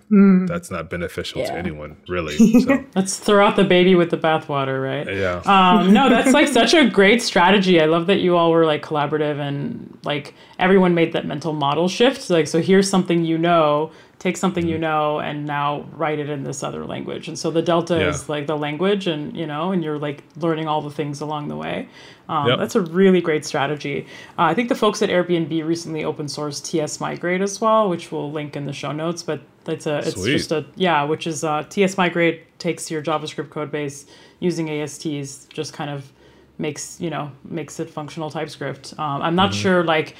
that's 0.46 0.70
not 0.70 0.90
beneficial 0.90 1.42
to 1.42 1.50
anyone, 1.54 1.96
really. 2.08 2.36
So 2.62 2.84
Let's 2.94 3.18
throw 3.18 3.44
out 3.44 3.56
the 3.56 3.64
baby 3.64 3.94
with 3.94 4.10
the 4.10 4.18
bathwater, 4.18 4.82
right? 4.82 5.10
yeah, 5.10 5.40
um, 5.46 5.94
no, 5.94 6.10
that's 6.10 6.32
like 6.32 6.46
such 6.60 6.74
a 6.74 6.90
great 6.90 7.22
strategy. 7.22 7.80
I 7.80 7.86
love 7.86 8.06
that 8.08 8.20
you 8.20 8.36
all 8.36 8.50
were 8.50 8.66
like 8.66 8.82
collaborative 8.82 9.40
and 9.40 9.98
like 10.04 10.34
everyone 10.58 10.94
made 10.94 11.14
that 11.14 11.24
mental 11.26 11.54
model 11.54 11.88
shift. 11.88 12.28
Like, 12.28 12.46
so 12.46 12.60
here's 12.60 12.88
something 12.90 13.24
you 13.24 13.38
know, 13.38 13.92
take 14.22 14.36
something 14.36 14.62
Mm-hmm. 14.64 14.72
you 14.72 14.78
know, 14.78 15.18
and 15.18 15.44
now 15.46 15.84
write 15.96 16.20
it 16.20 16.30
in 16.30 16.44
this 16.44 16.62
other 16.62 16.84
language. 16.86 17.26
And 17.26 17.36
so 17.36 17.50
the 17.50 17.60
delta 17.62 17.96
Yeah. 17.98 18.08
is 18.10 18.28
like 18.28 18.46
the 18.46 18.56
language, 18.56 19.08
and 19.08 19.36
you 19.36 19.46
know, 19.46 19.72
and 19.72 19.82
you're 19.82 19.98
like 19.98 20.22
learning 20.36 20.68
all 20.68 20.80
the 20.80 20.90
things 21.00 21.20
along 21.20 21.48
the 21.48 21.56
way. 21.56 21.88
Um, 22.28 22.46
Yep. 22.48 22.58
That's 22.60 22.76
a 22.76 22.80
really 22.82 23.20
great 23.20 23.44
strategy. 23.44 24.06
Uh, 24.38 24.42
I 24.42 24.54
think 24.54 24.68
the 24.68 24.76
folks 24.76 25.02
at 25.02 25.08
Airbnb 25.10 25.66
recently 25.66 26.04
open 26.04 26.26
sourced 26.26 26.64
TS 26.64 27.00
Migrate 27.00 27.40
as 27.42 27.60
well, 27.60 27.88
which 27.90 28.12
we'll 28.12 28.30
link 28.30 28.54
in 28.56 28.64
the 28.64 28.72
show 28.72 28.92
notes. 28.92 29.24
But 29.24 29.40
it's 29.66 29.86
a 29.86 29.98
it's 29.98 30.12
Sweet. 30.22 30.32
just 30.38 30.52
a 30.52 30.64
yeah, 30.76 31.02
which 31.02 31.26
is 31.26 31.42
uh, 31.42 31.64
TS 31.68 31.96
Migrate 31.98 32.36
takes 32.60 32.90
your 32.92 33.02
JavaScript 33.02 33.50
code 33.50 33.72
base 33.72 34.06
using 34.38 34.70
ASTs, 34.70 35.46
just 35.52 35.72
kind 35.72 35.90
of 35.90 36.12
makes 36.58 37.00
you 37.00 37.10
know 37.10 37.32
makes 37.44 37.80
it 37.80 37.90
functional 37.90 38.30
TypeScript. 38.30 38.94
Um, 38.98 39.20
I'm 39.20 39.34
not 39.34 39.50
Mm-hmm. 39.50 39.60
sure 39.62 39.84
like. 39.84 40.14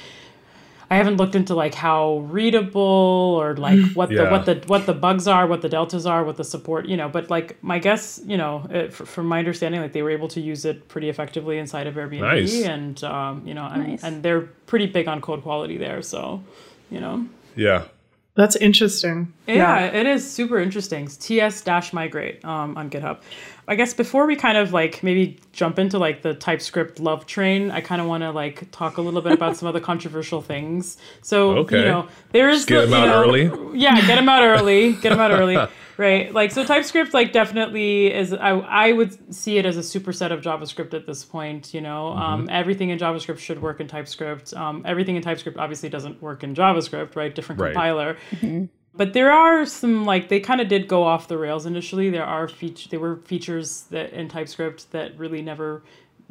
I 0.93 0.97
haven't 0.97 1.17
looked 1.17 1.33
into 1.35 1.55
like 1.55 1.73
how 1.73 2.19
readable 2.19 2.81
or 3.41 3.55
like 3.57 3.79
what 3.95 4.09
the 4.09 4.15
what 4.29 4.45
the 4.45 4.55
what 4.67 4.85
the 4.85 4.93
bugs 4.93 5.27
are, 5.27 5.47
what 5.47 5.61
the 5.61 5.69
deltas 5.69 6.05
are, 6.05 6.23
what 6.23 6.37
the 6.37 6.43
support, 6.43 6.85
you 6.85 6.95
know. 6.97 7.09
But 7.09 7.29
like 7.29 7.61
my 7.63 7.79
guess, 7.79 8.21
you 8.25 8.37
know, 8.37 8.65
it, 8.69 8.87
f- 8.91 9.07
from 9.07 9.25
my 9.25 9.39
understanding, 9.39 9.81
like 9.81 9.93
they 9.93 10.03
were 10.03 10.11
able 10.11 10.27
to 10.29 10.39
use 10.39 10.65
it 10.65 10.87
pretty 10.87 11.09
effectively 11.09 11.57
inside 11.57 11.87
of 11.87 11.95
Airbnb, 11.95 12.21
Nice. 12.21 12.63
and 12.63 13.03
um, 13.03 13.41
you 13.47 13.53
know, 13.53 13.65
and, 13.65 13.87
Nice. 13.87 14.03
and 14.03 14.21
they're 14.23 14.41
pretty 14.67 14.85
big 14.85 15.07
on 15.07 15.19
code 15.21 15.41
quality 15.41 15.77
there. 15.77 16.01
So, 16.01 16.43
you 16.91 16.99
know, 16.99 17.25
yeah. 17.55 17.85
That's 18.35 18.55
interesting. 18.55 19.31
yeah, 19.47 19.85
it 19.85 20.07
is 20.07 20.29
super 20.29 20.59
interesting. 20.59 21.07
TS 21.07 21.61
dash 21.61 21.93
migrate 21.93 22.43
um, 22.43 22.75
on 22.77 22.89
GitHub. 22.89 23.19
I 23.67 23.75
guess 23.75 23.93
before 23.93 24.25
we 24.25 24.35
kind 24.35 24.57
of 24.57 24.73
like 24.73 25.03
maybe 25.03 25.39
jump 25.51 25.77
into 25.77 25.99
like 25.99 26.23
the 26.23 26.33
TypeScript 26.33 26.99
love 26.99 27.27
train, 27.27 27.69
I 27.69 27.79
kind 27.81 28.01
of 28.01 28.07
want 28.07 28.23
to 28.23 28.31
like 28.31 28.69
talk 28.71 28.97
a 28.97 29.01
little 29.01 29.21
bit 29.21 29.33
about 29.33 29.55
some 29.55 29.67
of 29.67 29.73
the 29.75 29.81
controversial 29.91 30.41
things. 30.41 30.97
So 31.21 31.57
Okay. 31.59 31.79
you 31.81 31.85
know, 31.85 32.07
there 32.31 32.49
is 32.49 32.65
get 32.65 32.77
the- 32.77 32.83
'em 32.85 32.89
you 32.89 32.95
out 32.95 33.05
know- 33.07 33.21
early. 33.23 33.77
Yeah, 33.79 34.01
get 34.01 34.15
them 34.15 34.27
out 34.27 34.43
early. 34.43 34.93
Get 34.93 35.09
them 35.09 35.19
out 35.19 35.31
early. 35.31 35.55
Right. 35.97 36.33
Like 36.33 36.51
so 36.51 36.65
TypeScript 36.65 37.13
like 37.13 37.31
definitely 37.31 38.13
is 38.13 38.33
I 38.33 38.49
I 38.51 38.91
would 38.93 39.33
see 39.33 39.57
it 39.57 39.65
as 39.65 39.77
a 39.77 39.81
superset 39.81 40.31
of 40.31 40.41
JavaScript 40.41 40.93
at 40.93 41.05
this 41.05 41.23
point, 41.23 41.73
you 41.73 41.81
know. 41.81 42.07
Um, 42.07 42.49
everything 42.51 42.89
in 42.89 42.97
JavaScript 42.97 43.39
should 43.39 43.61
work 43.61 43.79
in 43.79 43.87
TypeScript. 43.87 44.53
Um, 44.55 44.81
everything 44.85 45.15
in 45.15 45.21
TypeScript 45.21 45.57
obviously 45.57 45.89
doesn't 45.89 46.21
work 46.21 46.43
in 46.43 46.55
JavaScript, 46.55 47.15
right? 47.15 47.33
Different 47.33 47.61
Right. 47.61 47.73
compiler. 47.73 48.17
But 48.95 49.13
there 49.13 49.31
are 49.31 49.65
some 49.65 50.05
like 50.05 50.29
they 50.29 50.39
kind 50.39 50.61
of 50.61 50.67
did 50.67 50.87
go 50.87 51.03
off 51.03 51.27
the 51.27 51.37
rails 51.37 51.65
initially. 51.65 52.09
There 52.09 52.25
are 52.25 52.47
feature 52.47 52.89
there 52.89 52.99
were 52.99 53.17
features 53.17 53.83
that 53.89 54.13
in 54.13 54.27
TypeScript 54.29 54.91
that 54.91 55.17
really 55.17 55.41
never 55.41 55.83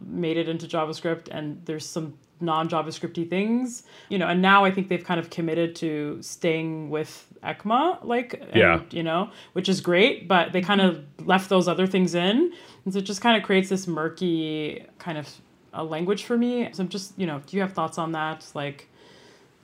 made 0.04 0.36
it 0.36 0.48
into 0.48 0.66
JavaScript, 0.66 1.28
and 1.30 1.60
there's 1.66 1.86
some 1.86 2.14
non-JavaScripty 2.42 3.28
things, 3.28 3.84
you 4.08 4.18
know, 4.18 4.26
and 4.26 4.42
now 4.42 4.64
I 4.64 4.70
think 4.70 4.88
they've 4.88 5.04
kind 5.04 5.20
of 5.20 5.30
committed 5.30 5.74
to 5.76 6.18
staying 6.20 6.90
with 6.90 7.26
ECMA, 7.42 8.04
like, 8.04 8.34
and, 8.34 8.54
Yeah. 8.54 8.80
you 8.90 9.02
know, 9.02 9.30
which 9.52 9.68
is 9.68 9.80
great, 9.80 10.28
but 10.28 10.52
they 10.52 10.60
kind 10.60 10.80
of 10.80 11.04
left 11.24 11.48
those 11.48 11.68
other 11.68 11.86
things 11.86 12.14
in. 12.14 12.52
And 12.84 12.92
so 12.92 12.98
it 12.98 13.04
just 13.04 13.20
kind 13.20 13.36
of 13.36 13.42
creates 13.42 13.68
this 13.68 13.86
murky 13.86 14.84
kind 14.98 15.18
of 15.18 15.28
a 15.72 15.82
language 15.84 16.24
for 16.24 16.36
me. 16.36 16.68
So 16.72 16.82
I'm 16.82 16.88
just, 16.88 17.18
you 17.18 17.26
know, 17.26 17.40
do 17.46 17.56
you 17.56 17.62
have 17.62 17.72
thoughts 17.72 17.98
on 17.98 18.12
that? 18.12 18.46
Like, 18.54 18.88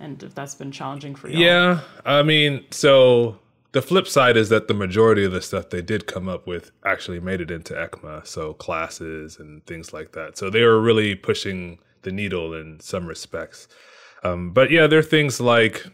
and 0.01 0.23
if 0.23 0.35
that's 0.35 0.55
been 0.55 0.71
challenging 0.73 1.15
for 1.15 1.29
you? 1.29 1.45
Yeah, 1.45 1.81
I 2.07 2.23
mean, 2.23 2.65
so 2.71 3.39
the 3.73 3.83
flip 3.83 4.09
side 4.09 4.37
is 4.37 4.49
that 4.49 4.69
the 4.69 4.75
majority 4.75 5.25
of 5.25 5.33
the 5.33 5.43
stuff 5.43 5.71
they 5.71 5.83
did 5.83 6.07
come 6.07 6.29
up 6.29 6.47
with 6.47 6.71
actually 6.85 7.21
made 7.21 7.41
it 7.41 7.51
into 7.51 7.75
ECMA, 7.75 8.27
so 8.27 8.55
classes 8.55 9.39
and 9.39 9.65
things 9.67 9.93
like 9.93 10.13
that. 10.13 10.39
So 10.39 10.51
they 10.51 10.63
were 10.63 10.81
really 10.81 11.15
pushing 11.15 11.79
the 12.03 12.13
needle 12.13 12.55
in 12.55 12.81
some 12.81 13.07
respects. 13.07 13.69
Um, 14.25 14.53
but 14.53 14.71
yeah, 14.71 14.87
there 14.87 14.99
are 14.99 15.03
things 15.03 15.41
like 15.41 15.87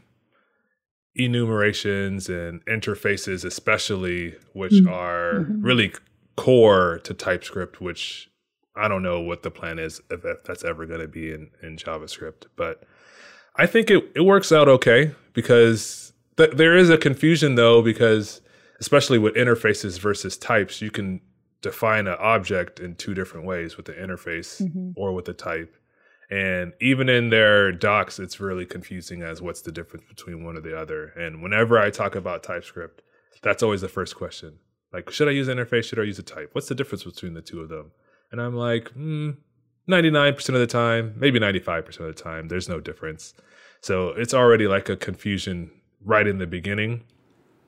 enumerations 1.17 2.29
and 2.29 2.65
interfaces, 2.67 3.45
especially, 3.45 4.35
which 4.53 4.73
mm-hmm. 4.73 4.93
are 4.93 5.41
mm-hmm. 5.41 5.63
really 5.63 5.93
core 6.37 7.01
to 7.05 7.15
TypeScript, 7.15 7.81
which 7.81 8.31
I 8.77 8.89
don't 8.89 9.03
know 9.03 9.21
what 9.21 9.43
the 9.43 9.51
plan 9.51 9.79
is 9.79 10.01
if, 10.11 10.25
if 10.25 10.43
that's 10.45 10.65
ever 10.65 10.87
going 10.87 11.01
to 11.01 11.09
be 11.09 11.33
in, 11.33 11.51
in 11.63 11.77
JavaScript. 11.77 12.47
But 12.57 12.83
I 13.57 13.67
think 13.67 13.91
it, 13.91 14.11
it 14.17 14.23
works 14.23 14.51
out 14.51 14.69
okay 14.69 15.13
because 15.33 16.13
th- 16.37 16.53
there 16.53 16.77
is 16.77 16.91
a 16.91 16.99
confusion 16.99 17.55
though, 17.55 17.83
because 17.83 18.41
especially 18.81 19.19
with 19.19 19.35
interfaces 19.35 19.99
versus 20.01 20.37
types, 20.37 20.83
you 20.83 20.91
can 20.91 21.21
define 21.61 22.07
an 22.07 22.17
object 22.19 22.81
in 22.81 22.95
two 22.97 23.15
different 23.15 23.47
ways 23.47 23.77
with 23.77 23.87
the 23.87 23.93
interface 23.93 24.61
mm-hmm. 24.61 24.91
or 24.97 25.13
with 25.13 25.25
the 25.25 25.33
type. 25.33 25.77
And 26.31 26.73
even 26.81 27.09
in 27.09 27.31
their 27.31 27.71
docs, 27.73 28.19
it's 28.19 28.41
really 28.41 28.65
confusing 28.65 29.23
as 29.23 29.43
what's 29.43 29.63
the 29.63 29.73
difference 29.73 30.05
between 30.09 30.45
one 30.45 30.57
or 30.57 30.61
the 30.61 30.79
other. 30.79 31.09
And 31.09 31.43
whenever 31.43 31.79
I 31.79 31.91
talk 31.91 32.15
about 32.15 32.43
TypeScript, 32.43 33.03
that's 33.43 33.63
always 33.63 33.83
the 33.83 33.89
first 33.89 34.17
question. 34.17 34.59
Like, 34.93 35.11
should 35.11 35.29
I 35.29 35.33
use 35.33 35.49
an 35.49 35.59
interface? 35.59 35.85
Should 35.85 35.99
I 35.99 36.05
use 36.05 36.19
a 36.19 36.23
type? 36.23 36.51
What's 36.53 36.69
the 36.69 36.75
difference 36.75 37.05
between 37.05 37.35
the 37.35 37.43
two 37.43 37.61
of 37.61 37.69
them? 37.69 37.91
And 38.31 38.41
I'm 38.41 38.55
like, 38.55 38.91
hmm, 38.93 39.31
99% 39.89 40.49
of 40.49 40.55
the 40.55 40.67
time, 40.67 41.15
maybe 41.17 41.39
95% 41.39 41.89
of 42.01 42.07
the 42.07 42.13
time, 42.13 42.49
there's 42.49 42.69
no 42.69 42.81
difference. 42.81 43.35
So 43.81 44.09
it's 44.11 44.33
already 44.33 44.67
like 44.67 44.89
a 44.89 44.97
confusion 44.97 45.71
right 46.05 46.27
in 46.27 46.39
the 46.39 46.47
beginning. 46.47 47.05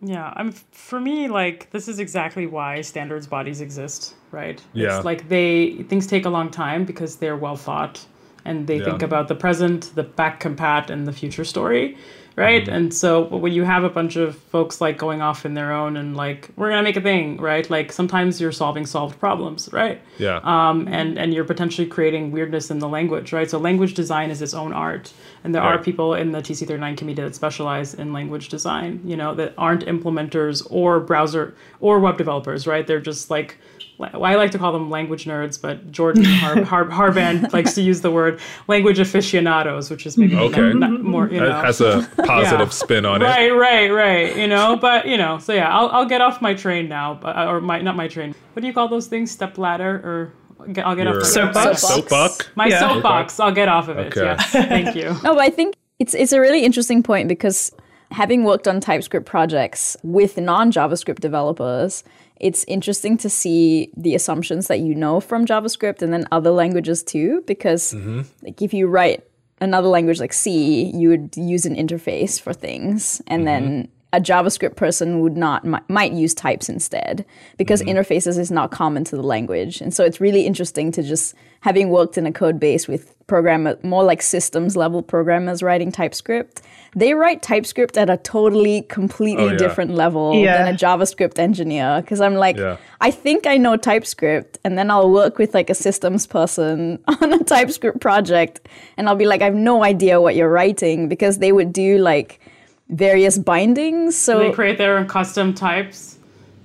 Yeah, 0.01 0.33
I'm 0.37 0.53
for 0.53 1.01
me 1.01 1.29
like 1.29 1.71
this 1.71 1.89
is 1.89 1.99
exactly 1.99 2.47
why 2.47 2.83
standards 2.83 3.27
bodies 3.27 3.61
exist, 3.61 4.15
right? 4.31 4.63
Yeah. 4.75 4.97
It's 4.97 5.05
like 5.05 5.29
they 5.29 5.85
things 5.89 6.07
take 6.07 6.27
a 6.27 6.31
long 6.31 6.51
time 6.51 6.85
because 6.85 7.17
they're 7.17 7.37
well 7.37 7.57
thought 7.57 8.05
and 8.47 8.67
they 8.67 8.81
think 8.81 9.03
about 9.03 9.29
the 9.29 9.35
present, 9.35 9.95
the 9.95 10.03
back 10.03 10.41
compat 10.41 10.88
and 10.91 11.07
the 11.07 11.12
future 11.12 11.45
story, 11.45 11.97
right? 12.37 12.65
Mm-hmm. 12.65 12.75
And 12.75 12.95
so 12.95 13.25
when 13.25 13.53
you 13.53 13.65
have 13.65 13.83
a 13.83 13.88
bunch 13.88 14.17
of 14.17 14.37
folks 14.37 14.81
like 14.81 14.99
going 14.99 15.23
off 15.23 15.47
in 15.47 15.55
their 15.55 15.73
own 15.73 15.97
and 15.97 16.17
like 16.17 16.50
we're 16.57 16.69
going 16.69 16.79
to 16.79 16.83
make 16.83 16.97
a 16.97 17.00
thing, 17.00 17.38
right? 17.38 17.69
Like 17.69 17.91
sometimes 17.93 18.41
you're 18.41 18.53
solving 18.53 18.87
solved 18.87 19.19
problems, 19.19 19.71
right? 19.73 20.00
Yeah. 20.19 20.41
um, 20.45 20.87
and 20.88 21.19
and 21.19 21.35
you're 21.35 21.45
potentially 21.45 21.87
creating 21.87 22.31
weirdness 22.31 22.71
in 22.71 22.79
the 22.79 22.88
language, 22.88 23.33
right? 23.33 23.50
So 23.50 23.59
language 23.59 23.95
design 23.95 24.31
is 24.31 24.43
its 24.43 24.55
own 24.55 24.73
art, 24.73 25.12
and 25.45 25.55
there 25.55 25.62
are 25.62 25.79
people 25.79 26.15
in 26.15 26.33
the 26.33 26.41
TC39 26.41 26.97
community 26.97 27.23
that 27.23 27.35
specialize 27.35 27.95
in 27.95 28.12
language 28.12 28.49
design, 28.49 29.00
you 29.05 29.17
know, 29.17 29.35
that 29.35 29.55
aren't 29.57 29.85
implementers 29.87 30.67
or 30.71 31.00
browser 31.00 31.55
or 31.81 31.99
web 32.00 32.19
developers, 32.19 32.67
right? 32.67 32.87
They're 32.87 33.00
just 33.00 33.31
like. 33.31 33.59
I 34.00 34.35
like 34.37 34.50
to 34.53 34.59
call 34.59 34.73
them 34.73 34.91
language 34.91 35.25
nerds, 35.25 35.61
but 35.61 35.91
Jordan 35.91 36.25
Har- 36.43 36.62
Har- 36.65 36.85
Harband 36.91 37.53
likes 37.53 37.75
to 37.75 37.83
use 37.83 38.00
the 38.03 38.11
word 38.11 38.41
language 38.69 38.99
aficionados, 38.99 39.91
which 39.91 40.07
is 40.07 40.17
maybe 40.19 40.35
mm-hmm. 40.35 40.55
Okay. 40.55 40.79
not, 40.79 40.91
not 40.93 41.03
more, 41.03 41.29
you 41.29 41.41
know. 41.41 41.49
It 41.59 41.65
has 41.65 41.81
a 41.81 42.09
positive 42.25 42.69
Yeah. 42.69 42.83
spin 42.83 43.07
on 43.07 43.23
it. 43.23 43.25
Right, 43.25 43.50
right, 43.50 43.91
right. 43.91 44.37
You 44.37 44.49
know, 44.49 44.76
but 44.76 45.07
you 45.07 45.17
know, 45.17 45.38
so 45.38 45.53
yeah, 45.53 45.75
I'll 45.76 45.88
I'll 45.88 46.07
get 46.07 46.21
off 46.21 46.41
my 46.43 46.55
train 46.55 46.88
now, 46.88 47.15
but 47.15 47.37
uh, 47.37 47.47
or 47.47 47.61
my 47.61 47.81
not 47.81 47.97
my 47.97 48.09
train. 48.09 48.35
What 48.53 48.61
do 48.61 48.67
you 48.67 48.75
call 48.75 48.88
those 48.88 49.07
things? 49.07 49.31
Step 49.31 49.59
ladder 49.59 49.97
or 50.05 50.33
get, 50.73 50.87
I'll 50.87 50.97
get 50.97 51.05
Your 51.07 51.17
off 51.17 51.23
my 51.23 51.29
Soapbox? 51.29 51.81
Soapbox. 51.83 52.49
my 52.55 52.67
Yeah. 52.67 52.81
soapbox. 52.81 53.41
I'll 53.41 53.53
get 53.53 53.69
off 53.69 53.88
of 53.88 53.99
it. 53.99 54.07
Okay. 54.17 54.25
Yes, 54.25 54.50
thank 54.50 54.95
you. 54.97 55.17
No, 55.23 55.35
but 55.35 55.41
I 55.43 55.50
think 55.50 55.75
it's 55.99 56.15
it's 56.15 56.33
a 56.33 56.41
really 56.41 56.65
interesting 56.65 57.03
point 57.03 57.29
because 57.29 57.73
having 58.12 58.45
worked 58.45 58.69
on 58.69 58.81
TypeScript 58.81 59.26
projects 59.26 59.97
with 60.03 60.38
non-JavaScript 60.38 61.19
developers, 61.21 62.05
it's 62.40 62.64
interesting 62.69 63.16
to 63.19 63.31
see 63.31 63.90
the 63.97 64.14
assumptions 64.14 64.69
that 64.69 64.81
you 64.81 64.95
know 64.95 65.21
from 65.21 65.47
JavaScript 65.47 66.02
and 66.02 66.12
then 66.12 66.26
other 66.31 66.50
languages 66.50 67.02
too. 67.02 67.43
Because 67.47 67.95
mm-hmm. 67.95 68.23
like 68.43 68.61
if 68.62 68.75
you 68.75 68.87
write 68.87 69.25
another 69.61 69.88
language 69.88 70.21
like 70.21 70.33
C, 70.33 70.90
you 70.95 71.09
would 71.09 71.37
use 71.37 71.64
an 71.64 71.76
interface 71.76 72.40
for 72.40 72.52
things, 72.52 73.23
and 73.26 73.47
mm-hmm. 73.47 73.64
then 73.64 73.88
a 74.16 74.20
JavaScript 74.20 74.76
person 74.76 75.20
would 75.20 75.37
not 75.37 75.64
mi- 75.64 75.78
might 75.88 76.12
use 76.12 76.32
types 76.35 76.68
instead 76.68 77.25
because 77.58 77.82
mm-hmm. 77.82 77.99
interfaces 77.99 78.38
is 78.38 78.50
not 78.50 78.70
common 78.70 79.04
to 79.04 79.16
the 79.16 79.23
language, 79.23 79.80
and 79.82 79.92
so 79.92 80.04
it's 80.04 80.20
really 80.20 80.46
interesting 80.46 80.90
to 80.92 81.02
just 81.02 81.35
having 81.61 81.90
worked 81.90 82.16
in 82.16 82.26
a 82.26 82.32
code 82.32 82.58
base 82.58 82.88
with 82.88 83.12
programmer 83.26 83.76
more 83.82 84.04
like 84.04 84.23
systems 84.23 84.76
level 84.76 85.02
programmers 85.02 85.62
writing 85.62 85.90
TypeScript. 85.90 86.62
They 86.94 87.12
write 87.12 87.42
TypeScript 87.42 87.99
at 87.99 88.08
a 88.08 88.16
totally 88.16 88.82
completely 88.82 89.44
Oh, 89.44 89.50
yeah. 89.50 89.56
different 89.58 89.90
level 89.94 90.35
Yeah. 90.35 90.58
than 90.58 90.75
a 90.75 90.78
JavaScript 90.78 91.38
engineer 91.38 92.00
because 92.00 92.20
I'm 92.20 92.37
like 92.37 92.56
Yeah. 92.56 92.76
I 93.00 93.11
think 93.11 93.46
I 93.46 93.56
know 93.58 93.76
TypeScript, 93.76 94.58
and 94.64 94.78
then 94.78 94.90
I'll 94.90 95.11
work 95.11 95.38
with 95.38 95.52
like 95.54 95.68
a 95.68 95.75
systems 95.75 96.26
person 96.26 96.99
on 97.20 97.32
a 97.32 97.42
TypeScript 97.44 98.00
project, 98.00 98.66
and 98.96 99.08
I'll 99.08 99.16
be 99.16 99.26
like, 99.26 99.42
I 99.42 99.46
have 99.46 99.54
no 99.54 99.82
idea 99.85 100.20
what 100.20 100.37
you're 100.37 100.49
writing 100.49 101.08
because 101.08 101.38
they 101.38 101.52
would 101.52 101.73
do 101.73 101.99
like 101.99 102.40
various 102.88 103.38
bindings. 103.38 104.16
So 104.16 104.40
Do 104.40 104.49
they 104.49 104.52
create 104.55 104.78
their 104.78 104.99
own 104.99 105.09
custom 105.09 105.55
types? 105.55 106.19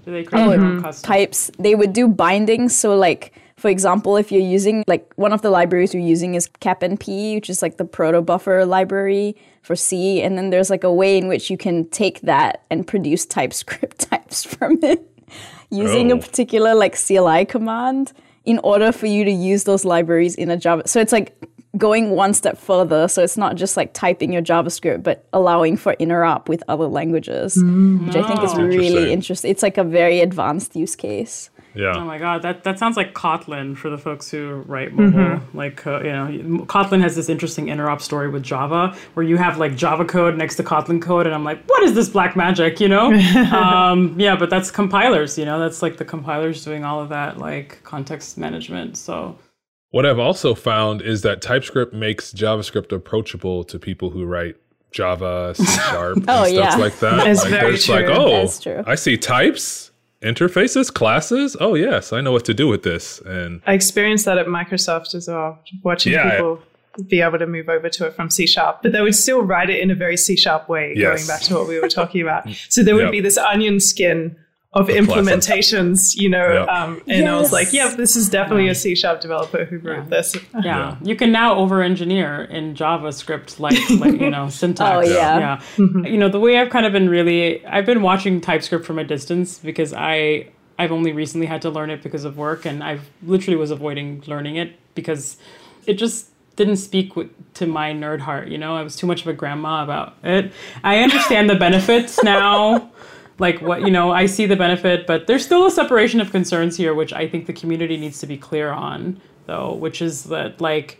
Do 0.06 0.12
they 0.12 0.24
create 0.24 0.48
their 0.48 0.60
own 0.60 0.72
mm-hmm. 0.74 0.82
custom 0.82 1.08
types, 1.08 1.51
they 1.60 1.75
would 1.75 1.94
do 1.94 2.08
bindings. 2.08 2.75
So 2.75 2.96
like, 2.96 3.34
for 3.56 3.70
example, 3.70 4.18
if 4.18 4.32
you're 4.32 4.42
using 4.42 4.84
like 4.88 5.12
one 5.16 5.34
of 5.34 5.44
the 5.44 5.51
libraries 5.51 5.94
you're 5.94 6.04
using 6.04 6.34
is 6.34 6.48
CapNP, 6.62 7.36
which 7.36 7.50
is 7.50 7.62
like 7.62 7.78
the 7.78 7.86
proto 7.86 8.22
buffer 8.22 8.66
library 8.66 9.36
for 9.62 9.75
C, 9.75 10.22
and 10.22 10.38
then 10.38 10.50
there's 10.50 10.72
like 10.72 10.84
a 10.84 10.92
way 10.92 11.18
in 11.18 11.28
which 11.28 11.51
you 11.51 11.58
can 11.58 11.88
take 11.90 12.22
that 12.22 12.63
and 12.72 12.88
produce 12.88 13.25
TypeScript 13.25 14.00
types 14.10 14.44
from 14.44 14.80
it 14.84 15.08
using 15.70 16.12
Oh. 16.12 16.16
a 16.16 16.20
particular 16.20 16.74
like 16.74 16.98
CLI 16.98 17.46
command 17.46 18.13
in 18.44 18.60
order 18.63 18.92
for 18.92 19.06
you 19.06 19.24
to 19.24 19.32
use 19.32 19.66
those 19.66 19.86
libraries 19.86 20.34
in 20.34 20.50
a 20.50 20.58
Java. 20.58 20.88
So 20.88 21.00
it's 21.00 21.12
like 21.12 21.38
going 21.78 22.10
one 22.12 22.34
step 22.34 22.58
further. 22.58 23.08
So 23.08 23.24
it's 23.24 23.38
not 23.38 23.56
just 23.56 23.78
like 23.78 23.94
typing 23.94 24.34
your 24.34 24.42
JavaScript, 24.42 25.04
but 25.04 25.25
allowing 25.32 25.78
for 25.78 25.96
interop 26.00 26.50
with 26.50 26.63
other 26.68 26.86
languages, 26.88 27.56
which 27.56 28.16
I 28.16 28.28
think 28.28 28.44
is 28.44 28.54
Oh. 28.54 28.58
really 28.62 28.86
Interesting. 28.88 29.12
interesting. 29.12 29.51
It's 29.51 29.63
like 29.63 29.78
a 29.78 29.84
very 29.84 30.20
advanced 30.20 30.75
use 30.75 30.96
case. 30.96 31.50
Yeah. 31.74 31.94
Oh 31.96 32.04
my 32.04 32.18
god, 32.18 32.42
that, 32.42 32.66
that 32.66 32.78
sounds 32.78 32.98
like 32.98 33.13
Kotlin 33.13 33.78
for 33.78 33.90
the 33.90 33.98
folks 33.98 34.30
who 34.30 34.56
write 34.68 34.92
mobile. 34.92 35.40
Like, 35.54 35.88
uh, 35.88 36.01
you 36.01 36.12
know, 36.12 36.66
Kotlin 36.66 37.00
has 37.01 37.16
this 37.16 37.30
interesting 37.30 37.68
interop 37.68 38.01
story 38.01 38.30
with 38.30 38.44
Java 38.44 38.94
where 39.13 39.25
you 39.25 39.38
have 39.38 39.58
like 39.58 39.78
Java 39.78 40.04
code 40.04 40.36
next 40.38 40.58
to 40.58 40.63
Kotlin 40.63 41.01
code, 41.01 41.25
and 41.28 41.34
I'm 41.34 41.46
like, 41.46 41.63
what 41.68 41.82
is 41.84 41.94
this 41.94 42.10
black 42.10 42.36
magic, 42.36 42.82
you 42.82 42.90
know? 42.90 43.13
um, 43.54 44.20
yeah, 44.20 44.36
but 44.36 44.50
that's 44.50 44.70
compilers, 44.70 45.38
you 45.38 45.46
know, 45.46 45.60
that's 45.60 45.82
like 45.82 45.96
the 45.96 46.04
compilers 46.04 46.66
doing 46.66 46.84
all 46.84 47.00
of 47.01 47.08
that, 47.08 47.38
like 47.38 47.82
context 47.84 48.38
management. 48.38 48.98
So, 48.98 49.38
What 49.92 50.06
I've 50.06 50.20
also 50.20 50.56
found 50.56 51.02
is 51.02 51.22
that 51.22 51.42
TypeScript 51.42 51.94
makes 51.94 52.34
JavaScript 52.34 52.92
approachable 52.92 53.64
to 53.66 53.78
people 53.78 54.10
who 54.10 54.26
write 54.26 54.56
Java, 54.92 55.54
C 55.56 55.66
Sharp, 55.90 56.18
and 56.18 56.30
Oh, 56.30 56.46
stuff 56.46 56.54
yeah. 56.54 56.76
like 56.78 57.00
that. 57.00 57.24
That's 57.26 57.42
like, 57.42 57.50
very 57.52 57.74
it's 57.76 57.90
like, 57.90 58.06
true. 58.06 58.16
oh, 58.16 58.48
true. 58.62 58.84
I 58.88 58.96
see 58.96 59.18
types, 59.18 59.92
interfaces, 60.22 60.94
classes. 60.94 61.58
Oh, 61.60 61.76
yes, 61.76 62.14
I 62.14 62.22
know 62.22 62.32
what 62.32 62.46
to 62.46 62.54
do 62.54 62.68
with 62.68 62.84
this. 62.84 63.20
And 63.26 63.62
I 63.68 63.74
experienced 63.74 64.26
that 64.26 64.38
at 64.38 64.46
Microsoft 64.48 65.14
as 65.14 65.28
well, 65.28 65.60
watching 65.84 66.14
Yeah, 66.14 66.28
I- 66.28 66.32
people 66.32 66.60
be 67.08 67.22
able 67.22 67.40
to 67.40 67.48
move 67.48 67.70
over 67.70 67.88
to 67.88 68.06
it 68.06 68.14
from 68.14 68.30
C 68.30 68.46
sharp, 68.46 68.82
but 68.84 68.92
they 68.92 69.00
would 69.02 69.16
still 69.16 69.42
write 69.42 69.70
it 69.70 69.80
in 69.80 69.90
a 69.92 69.96
very 69.96 70.18
C 70.18 70.36
sharp 70.36 70.68
way, 70.68 70.94
Yes. 70.96 71.26
going 71.26 71.28
back 71.38 71.42
to 71.48 71.56
what 71.56 71.68
we 71.68 71.80
were 71.80 71.88
talking 71.88 72.22
about. 72.22 72.46
So 72.68 72.84
there 72.84 72.96
would 72.96 73.04
Yep. 73.06 73.12
be 73.12 73.22
this 73.22 73.38
onion 73.38 73.80
skin 73.80 74.36
of 74.74 74.88
implementations, 74.88 76.16
you 76.16 76.30
know, 76.30 76.54
Yep. 76.54 76.68
um, 76.70 77.01
and 77.08 77.28
I 77.28 77.38
was 77.38 77.51
like, 77.51 77.74
yeah, 77.74 77.94
this 77.94 78.16
is 78.16 78.30
definitely 78.30 78.70
a 78.70 78.75
C 78.75 78.96
sharp 78.96 79.20
developer 79.20 79.66
who 79.66 79.80
wrote 79.80 80.10
this. 80.10 80.36
yeah, 80.63 80.96
you 81.04 81.16
can 81.16 81.32
now 81.32 81.56
over 81.56 81.82
engineer 81.82 82.44
in 82.44 82.74
JavaScript, 82.74 83.60
like, 83.60 83.78
like 84.00 84.20
you 84.20 84.30
know, 84.30 84.48
syntax. 84.50 85.08
Oh, 85.08 85.12
yeah. 85.13 85.38
yeah. 85.78 85.84
You 86.10 86.18
know, 86.18 86.30
the 86.30 86.40
way 86.40 86.58
I've 86.58 86.70
kind 86.70 86.86
of 86.86 86.94
been 86.94 87.10
really, 87.10 87.66
I've 87.66 87.86
been 87.86 88.01
watching 88.01 88.40
TypeScript 88.40 88.86
from 88.86 88.98
a 88.98 89.04
distance 89.04 89.60
because 89.60 89.94
I, 89.94 90.48
I've 90.80 90.92
only 90.94 91.12
recently 91.12 91.48
had 91.48 91.62
to 91.63 91.70
learn 91.70 91.90
it 91.90 92.01
because 92.01 92.24
of 92.24 92.38
work, 92.38 92.66
and 92.66 92.82
I've 92.84 93.10
literally 93.24 93.58
was 93.58 93.72
avoiding 93.72 94.24
learning 94.25 94.56
it 94.56 94.80
because 94.96 95.36
it 95.86 95.96
just 95.96 96.28
didn't 96.56 96.78
speak 96.78 97.16
with, 97.18 97.30
to 97.56 97.66
my 97.68 97.92
nerd 97.92 98.20
heart. 98.22 98.48
You 98.48 98.58
know, 98.58 98.75
I 98.78 98.84
was 98.84 98.96
too 98.96 99.06
much 99.08 99.22
of 99.22 99.28
a 99.28 99.34
grandma 99.34 99.84
about 99.84 100.16
it. 100.24 100.54
I 100.84 101.00
understand 101.00 101.50
the 101.50 101.56
benefits 101.56 102.24
now. 102.24 102.90
Like 103.42 103.60
what 103.60 103.82
you 103.82 103.90
know, 103.90 104.12
I 104.12 104.28
see 104.28 104.46
the 104.46 104.56
benefit, 104.56 105.08
but 105.08 105.26
there's 105.26 105.44
still 105.44 105.66
a 105.66 105.72
separation 105.72 106.22
of 106.22 106.32
concerns 106.32 106.78
here, 106.78 106.94
which 106.94 107.12
I 107.12 107.28
think 107.28 107.48
the 107.48 107.54
community 107.54 107.98
needs 107.98 108.20
to 108.20 108.28
be 108.28 108.38
clear 108.38 108.70
on, 108.70 109.20
though, 109.48 109.74
which 109.74 110.00
is 110.00 110.26
that 110.26 110.62
like 110.62 111.00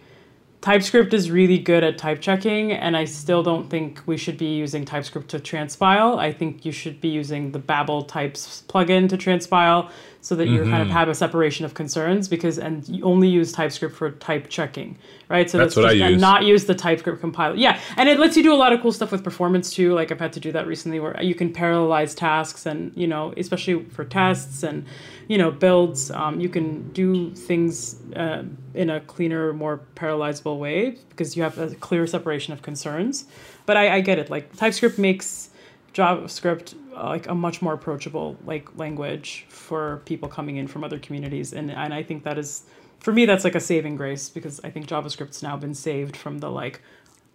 TypeScript 0.62 1.14
is 1.14 1.30
really 1.30 1.60
good 1.60 1.84
at 1.84 2.00
type 2.00 2.20
checking, 2.20 2.72
and 2.72 2.98
I 2.98 3.06
still 3.06 3.44
don't 3.44 3.70
think 3.70 4.02
we 4.08 4.18
should 4.18 4.40
be 4.40 4.54
using 4.56 4.86
TypeScript 4.86 5.30
to 5.30 5.40
transpile. 5.40 6.18
I 6.18 6.32
think 6.32 6.66
you 6.66 6.72
should 6.72 7.00
be 7.00 7.10
using 7.10 7.52
the 7.52 7.60
Babel 7.60 8.02
types 8.04 8.64
plugin 8.68 9.08
to 9.10 9.18
transpile 9.18 9.92
so 10.24 10.36
that 10.36 10.48
you 10.48 10.60
kind 10.60 10.76
of 10.76 10.88
Mm-hmm. 10.88 10.92
have 10.92 11.10
a 11.10 11.16
separation 11.16 11.66
of 11.66 11.74
concerns 11.74 12.28
because 12.28 12.60
and 12.60 12.88
you 12.88 13.04
only 13.04 13.28
use 13.28 13.52
TypeScript 13.52 13.96
for 13.96 14.12
type 14.12 14.50
checking, 14.50 14.98
right? 15.30 15.50
So 15.50 15.58
That's 15.58 15.76
what 15.76 15.86
I 15.86 15.94
and 15.94 16.12
use. 16.14 16.22
not 16.22 16.44
use 16.46 16.66
the 16.66 16.76
TypeScript 16.76 17.20
compiler. 17.20 17.56
Yeah, 17.56 17.80
and 17.98 18.08
it 18.08 18.20
lets 18.20 18.38
you 18.38 18.44
do 18.44 18.54
a 18.54 18.56
lot 18.64 18.72
of 18.72 18.82
cool 18.82 18.92
stuff 18.92 19.12
with 19.12 19.24
performance 19.24 19.72
too. 19.74 19.94
Like 19.96 20.12
I've 20.12 20.20
had 20.20 20.32
to 20.34 20.40
do 20.40 20.52
that 20.52 20.68
recently, 20.68 21.00
where 21.00 21.20
you 21.24 21.34
can 21.34 21.52
parallelize 21.52 22.16
tasks, 22.16 22.68
and 22.68 22.92
you 22.96 23.08
know, 23.08 23.34
especially 23.36 23.84
for 23.86 24.06
tests 24.06 24.62
and 24.62 24.86
you 25.28 25.40
know 25.40 25.50
builds, 25.50 26.12
um, 26.12 26.40
you 26.40 26.50
can 26.50 26.92
do 26.92 27.32
things 27.34 27.96
uh, 28.16 28.44
in 28.76 28.90
a 28.92 29.00
cleaner, 29.02 29.54
more 29.54 29.82
parallelizable 29.96 30.60
way 30.60 30.98
because 31.10 31.36
you 31.36 31.42
have 31.42 31.58
a 31.58 31.74
clear 31.76 32.06
separation 32.06 32.54
of 32.54 32.62
concerns. 32.62 33.26
But 33.66 33.76
I, 33.78 33.96
I 33.96 34.02
get 34.02 34.20
it. 34.20 34.30
Like 34.30 34.56
TypeScript 34.56 35.00
makes 35.00 35.50
JavaScript 35.96 36.76
Uh, 36.96 37.06
like 37.06 37.28
a 37.28 37.36
much 37.36 37.62
more 37.62 37.74
approachable 37.74 38.38
like 38.46 38.78
language 38.78 39.46
for 39.50 40.02
people 40.06 40.28
coming 40.28 40.58
in 40.58 40.68
from 40.68 40.84
other 40.84 41.00
communities, 41.00 41.54
and 41.54 41.72
and 41.72 41.94
I 41.94 42.04
think 42.04 42.24
that 42.24 42.38
is 42.38 42.64
for 43.00 43.14
me 43.14 43.26
that's 43.26 43.44
like 43.44 43.56
a 43.56 43.60
saving 43.60 43.96
grace 43.96 44.30
because 44.30 44.60
I 44.64 44.70
think 44.70 44.88
JavaScript's 44.88 45.42
now 45.42 45.56
been 45.58 45.74
saved 45.74 46.18
from 46.18 46.40
the 46.40 46.50
like 46.50 46.82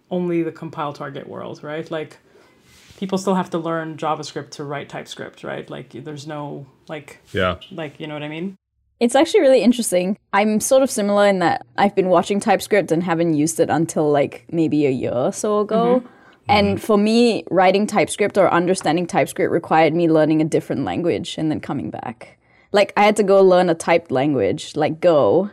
only 0.09 0.43
the 0.43 0.51
compile 0.51 0.93
target 0.93 1.27
world, 1.27 1.63
right? 1.63 1.89
Like 1.89 2.17
people 2.97 3.17
still 3.17 3.35
have 3.35 3.49
to 3.51 3.57
learn 3.57 3.97
JavaScript 3.97 4.51
to 4.51 4.63
write 4.63 4.89
TypeScript, 4.89 5.43
right? 5.43 5.69
Like 5.69 5.89
there's 5.91 6.27
no 6.27 6.65
like 6.87 7.19
Yeah. 7.33 7.55
like 7.71 7.99
you 7.99 8.07
know 8.07 8.13
what 8.13 8.23
I 8.23 8.29
mean? 8.29 8.55
It's 8.99 9.15
actually 9.15 9.41
really 9.41 9.61
interesting. 9.61 10.17
I'm 10.33 10.59
sort 10.59 10.81
of 10.81 10.89
similar 10.89 11.27
in 11.27 11.39
that 11.39 11.65
I've 11.77 11.93
been 11.95 12.09
watching 12.09 12.39
TypeScript 12.39 12.91
and 12.91 13.03
haven't 13.03 13.35
used 13.35 13.59
it 13.59 13.69
until 13.69 14.09
like 14.11 14.45
maybe 14.51 14.85
a 14.87 14.89
year 14.91 15.13
or 15.13 15.31
so 15.31 15.59
ago. 15.59 15.99
Mm-hmm. 15.99 16.07
And 16.49 16.77
mm-hmm. 16.77 16.85
for 16.85 16.97
me, 16.97 17.43
writing 17.51 17.87
TypeScript 17.87 18.37
or 18.37 18.51
understanding 18.51 19.05
TypeScript 19.07 19.51
required 19.51 19.93
me 19.93 20.09
learning 20.09 20.41
a 20.41 20.45
different 20.45 20.85
language 20.85 21.35
and 21.37 21.51
then 21.51 21.59
coming 21.59 21.89
back. 21.89 22.37
Like 22.71 22.93
I 22.97 23.03
had 23.03 23.15
to 23.17 23.23
go 23.23 23.41
learn 23.41 23.69
a 23.69 23.75
typed 23.75 24.11
language 24.11 24.75
like 24.75 24.99
Go 24.99 25.51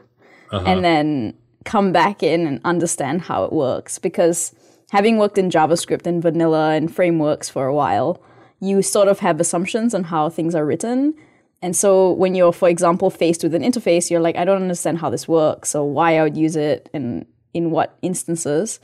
uh-huh. 0.50 0.64
and 0.66 0.84
then 0.84 1.34
come 1.64 1.92
back 1.92 2.22
in 2.22 2.46
and 2.46 2.60
understand 2.64 3.22
how 3.22 3.44
it 3.44 3.52
works 3.52 3.98
because 3.98 4.54
having 4.90 5.16
worked 5.16 5.38
in 5.38 5.50
JavaScript 5.50 6.06
and 6.06 6.22
vanilla 6.22 6.72
and 6.72 6.94
frameworks 6.94 7.48
for 7.48 7.66
a 7.66 7.74
while, 7.74 8.22
you 8.60 8.82
sort 8.82 9.08
of 9.08 9.20
have 9.20 9.40
assumptions 9.40 9.94
on 9.94 10.04
how 10.04 10.28
things 10.28 10.54
are 10.54 10.64
written. 10.64 11.14
And 11.62 11.74
so 11.74 12.12
when 12.12 12.34
you're, 12.34 12.52
for 12.52 12.68
example, 12.68 13.10
faced 13.10 13.42
with 13.42 13.54
an 13.54 13.62
interface, 13.62 14.10
you're 14.10 14.20
like, 14.20 14.36
I 14.36 14.44
don't 14.44 14.60
understand 14.60 14.98
how 14.98 15.10
this 15.10 15.26
works, 15.26 15.74
or 15.74 15.90
why 15.90 16.18
I 16.18 16.22
would 16.22 16.36
use 16.36 16.56
it 16.56 16.90
and 16.92 17.26
in 17.54 17.70
what 17.70 17.96
instances. 18.02 18.80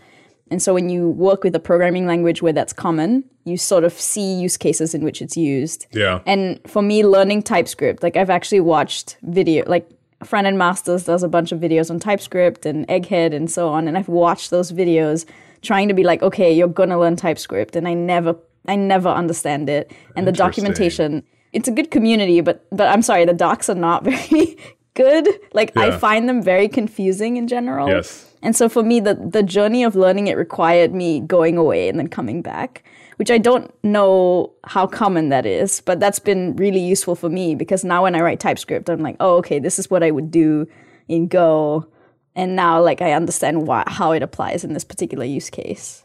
And 0.50 0.60
so 0.60 0.74
when 0.74 0.88
you 0.90 1.08
work 1.10 1.44
with 1.44 1.54
a 1.54 1.60
programming 1.60 2.06
language 2.06 2.42
where 2.42 2.52
that's 2.52 2.72
common, 2.72 3.24
you 3.44 3.56
sort 3.56 3.84
of 3.84 3.92
see 3.92 4.34
use 4.34 4.56
cases 4.56 4.94
in 4.94 5.04
which 5.04 5.22
it's 5.22 5.36
used. 5.36 5.86
Yeah. 5.92 6.20
And 6.26 6.60
for 6.66 6.82
me, 6.82 7.04
learning 7.04 7.42
TypeScript, 7.42 8.02
like 8.02 8.16
I've 8.16 8.30
actually 8.30 8.60
watched 8.60 9.16
video, 9.22 9.64
like 9.66 9.88
Front 10.24 10.46
End 10.46 10.58
Masters 10.58 11.04
does 11.04 11.22
a 11.22 11.28
bunch 11.28 11.52
of 11.52 11.60
videos 11.60 11.90
on 11.90 11.98
TypeScript 11.98 12.66
and 12.66 12.86
Egghead 12.88 13.34
and 13.34 13.50
so 13.50 13.68
on. 13.68 13.88
And 13.88 13.96
I've 13.96 14.08
watched 14.08 14.50
those 14.50 14.72
videos 14.72 15.24
trying 15.62 15.88
to 15.88 15.94
be 15.94 16.04
like, 16.04 16.22
okay, 16.22 16.52
you're 16.52 16.68
gonna 16.68 16.98
learn 16.98 17.16
TypeScript. 17.16 17.76
And 17.76 17.86
I 17.86 17.94
never, 17.94 18.36
I 18.66 18.76
never 18.76 19.08
understand 19.08 19.70
it. 19.70 19.92
And 20.16 20.26
the 20.26 20.32
documentation, 20.32 21.22
it's 21.52 21.68
a 21.68 21.72
good 21.72 21.90
community, 21.90 22.40
but, 22.40 22.66
but 22.70 22.88
I'm 22.88 23.02
sorry, 23.02 23.24
the 23.24 23.32
docs 23.32 23.68
are 23.68 23.74
not 23.74 24.04
very 24.12 24.56
good. 24.94 25.28
Like 25.52 25.76
I 25.76 25.96
find 25.96 26.28
them 26.28 26.42
very 26.42 26.68
confusing 26.68 27.36
in 27.36 27.46
general. 27.46 27.88
Yes. 27.88 28.29
And 28.42 28.56
so 28.56 28.68
for 28.68 28.82
me, 28.82 29.00
the, 29.00 29.14
the 29.14 29.42
journey 29.42 29.84
of 29.84 29.94
learning 29.94 30.26
it 30.26 30.36
required 30.36 30.94
me 30.94 31.20
going 31.20 31.56
away 31.56 31.88
and 31.88 31.98
then 31.98 32.08
coming 32.08 32.42
back, 32.42 32.84
which 33.16 33.30
I 33.30 33.38
don't 33.38 33.72
know 33.84 34.52
how 34.64 34.86
common 34.86 35.28
that 35.28 35.44
is, 35.44 35.80
but 35.80 36.00
that's 36.00 36.18
been 36.18 36.56
really 36.56 36.80
useful 36.80 37.14
for 37.14 37.28
me 37.28 37.54
because 37.54 37.84
now 37.84 38.04
when 38.04 38.14
I 38.14 38.20
write 38.20 38.40
TypeScript, 38.40 38.88
I'm 38.88 39.02
like, 39.02 39.16
oh, 39.20 39.36
okay, 39.38 39.58
this 39.58 39.78
is 39.78 39.90
what 39.90 40.02
I 40.02 40.10
would 40.10 40.30
do 40.30 40.66
in 41.08 41.28
Go. 41.28 41.86
And 42.34 42.56
now 42.56 42.82
like 42.82 43.02
I 43.02 43.12
understand 43.12 43.66
why, 43.66 43.84
how 43.86 44.12
it 44.12 44.22
applies 44.22 44.64
in 44.64 44.72
this 44.72 44.84
particular 44.84 45.24
use 45.24 45.50
case. 45.50 46.04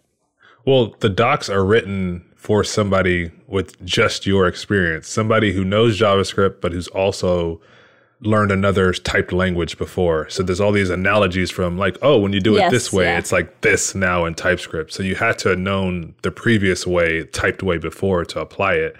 Well, 0.66 0.96
the 1.00 1.10
docs 1.10 1.50
are 1.50 1.64
written 1.64 2.26
for 2.36 2.64
somebody 2.64 3.32
with 3.48 3.84
just 3.86 4.26
your 4.26 4.48
experience, 4.48 5.08
somebody 5.08 5.54
who 5.54 5.64
knows 5.64 6.00
JavaScript, 6.00 6.60
but 6.60 6.74
who's 6.74 6.88
also 6.90 7.62
learned 8.22 8.52
another 8.52 8.94
typed 8.94 9.34
language 9.34 9.78
before. 9.78 10.30
So 10.30 10.44
there's 10.44 10.62
all 10.62 10.72
these 10.72 10.90
analogies 10.90 11.52
from 11.52 11.78
like, 11.78 11.98
oh, 12.02 12.18
when 12.20 12.34
you 12.34 12.40
do 12.40 12.58
it 12.58 12.70
this 12.70 12.92
way, 12.92 13.06
yeah. 13.06 13.18
it's 13.18 13.32
like 13.32 13.62
this 13.62 13.94
now 13.94 14.26
in 14.26 14.36
TypeScript. 14.36 14.94
So 14.94 15.04
you 15.04 15.16
had 15.16 15.38
to 15.40 15.50
have 15.50 15.60
known 15.60 16.16
the 16.22 16.32
previous 16.32 16.88
way, 16.88 17.26
typed 17.26 17.62
way 17.62 17.78
before 17.78 18.26
to 18.26 18.40
apply 18.40 18.76
it. 18.76 18.96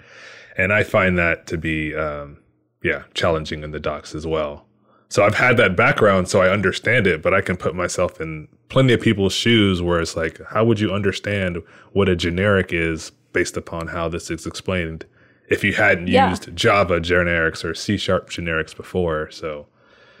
And 0.56 0.72
I 0.72 0.82
find 0.84 1.18
that 1.18 1.46
to 1.48 1.58
be, 1.58 1.94
um, 1.94 2.38
yeah, 2.82 3.04
challenging 3.14 3.62
in 3.62 3.70
the 3.70 3.80
docs 3.80 4.14
as 4.14 4.26
well. 4.26 4.66
So 5.08 5.24
I've 5.24 5.34
had 5.34 5.56
that 5.58 5.76
background, 5.76 6.28
so 6.28 6.42
I 6.42 6.50
understand 6.50 7.06
it, 7.06 7.22
but 7.22 7.32
I 7.32 7.40
can 7.40 7.56
put 7.56 7.74
myself 7.74 8.20
in 8.20 8.48
plenty 8.68 8.92
of 8.92 9.00
people's 9.00 9.32
shoes 9.32 9.80
where 9.80 10.00
it's 10.00 10.16
like, 10.16 10.40
how 10.48 10.64
would 10.64 10.80
you 10.80 10.92
understand 10.92 11.62
what 11.92 12.08
a 12.08 12.16
generic 12.16 12.72
is 12.72 13.12
based 13.32 13.56
upon 13.56 13.86
how 13.88 14.08
this 14.08 14.30
is 14.30 14.46
explained 14.46 15.06
if 15.48 15.62
you 15.64 15.72
hadn't 15.72 16.08
Yeah. 16.08 16.30
used 16.30 16.54
Java 16.56 17.00
generics 17.00 17.64
or 17.64 17.74
C 17.74 17.96
sharp 17.96 18.30
generics 18.30 18.74
before? 18.76 19.30
So 19.30 19.66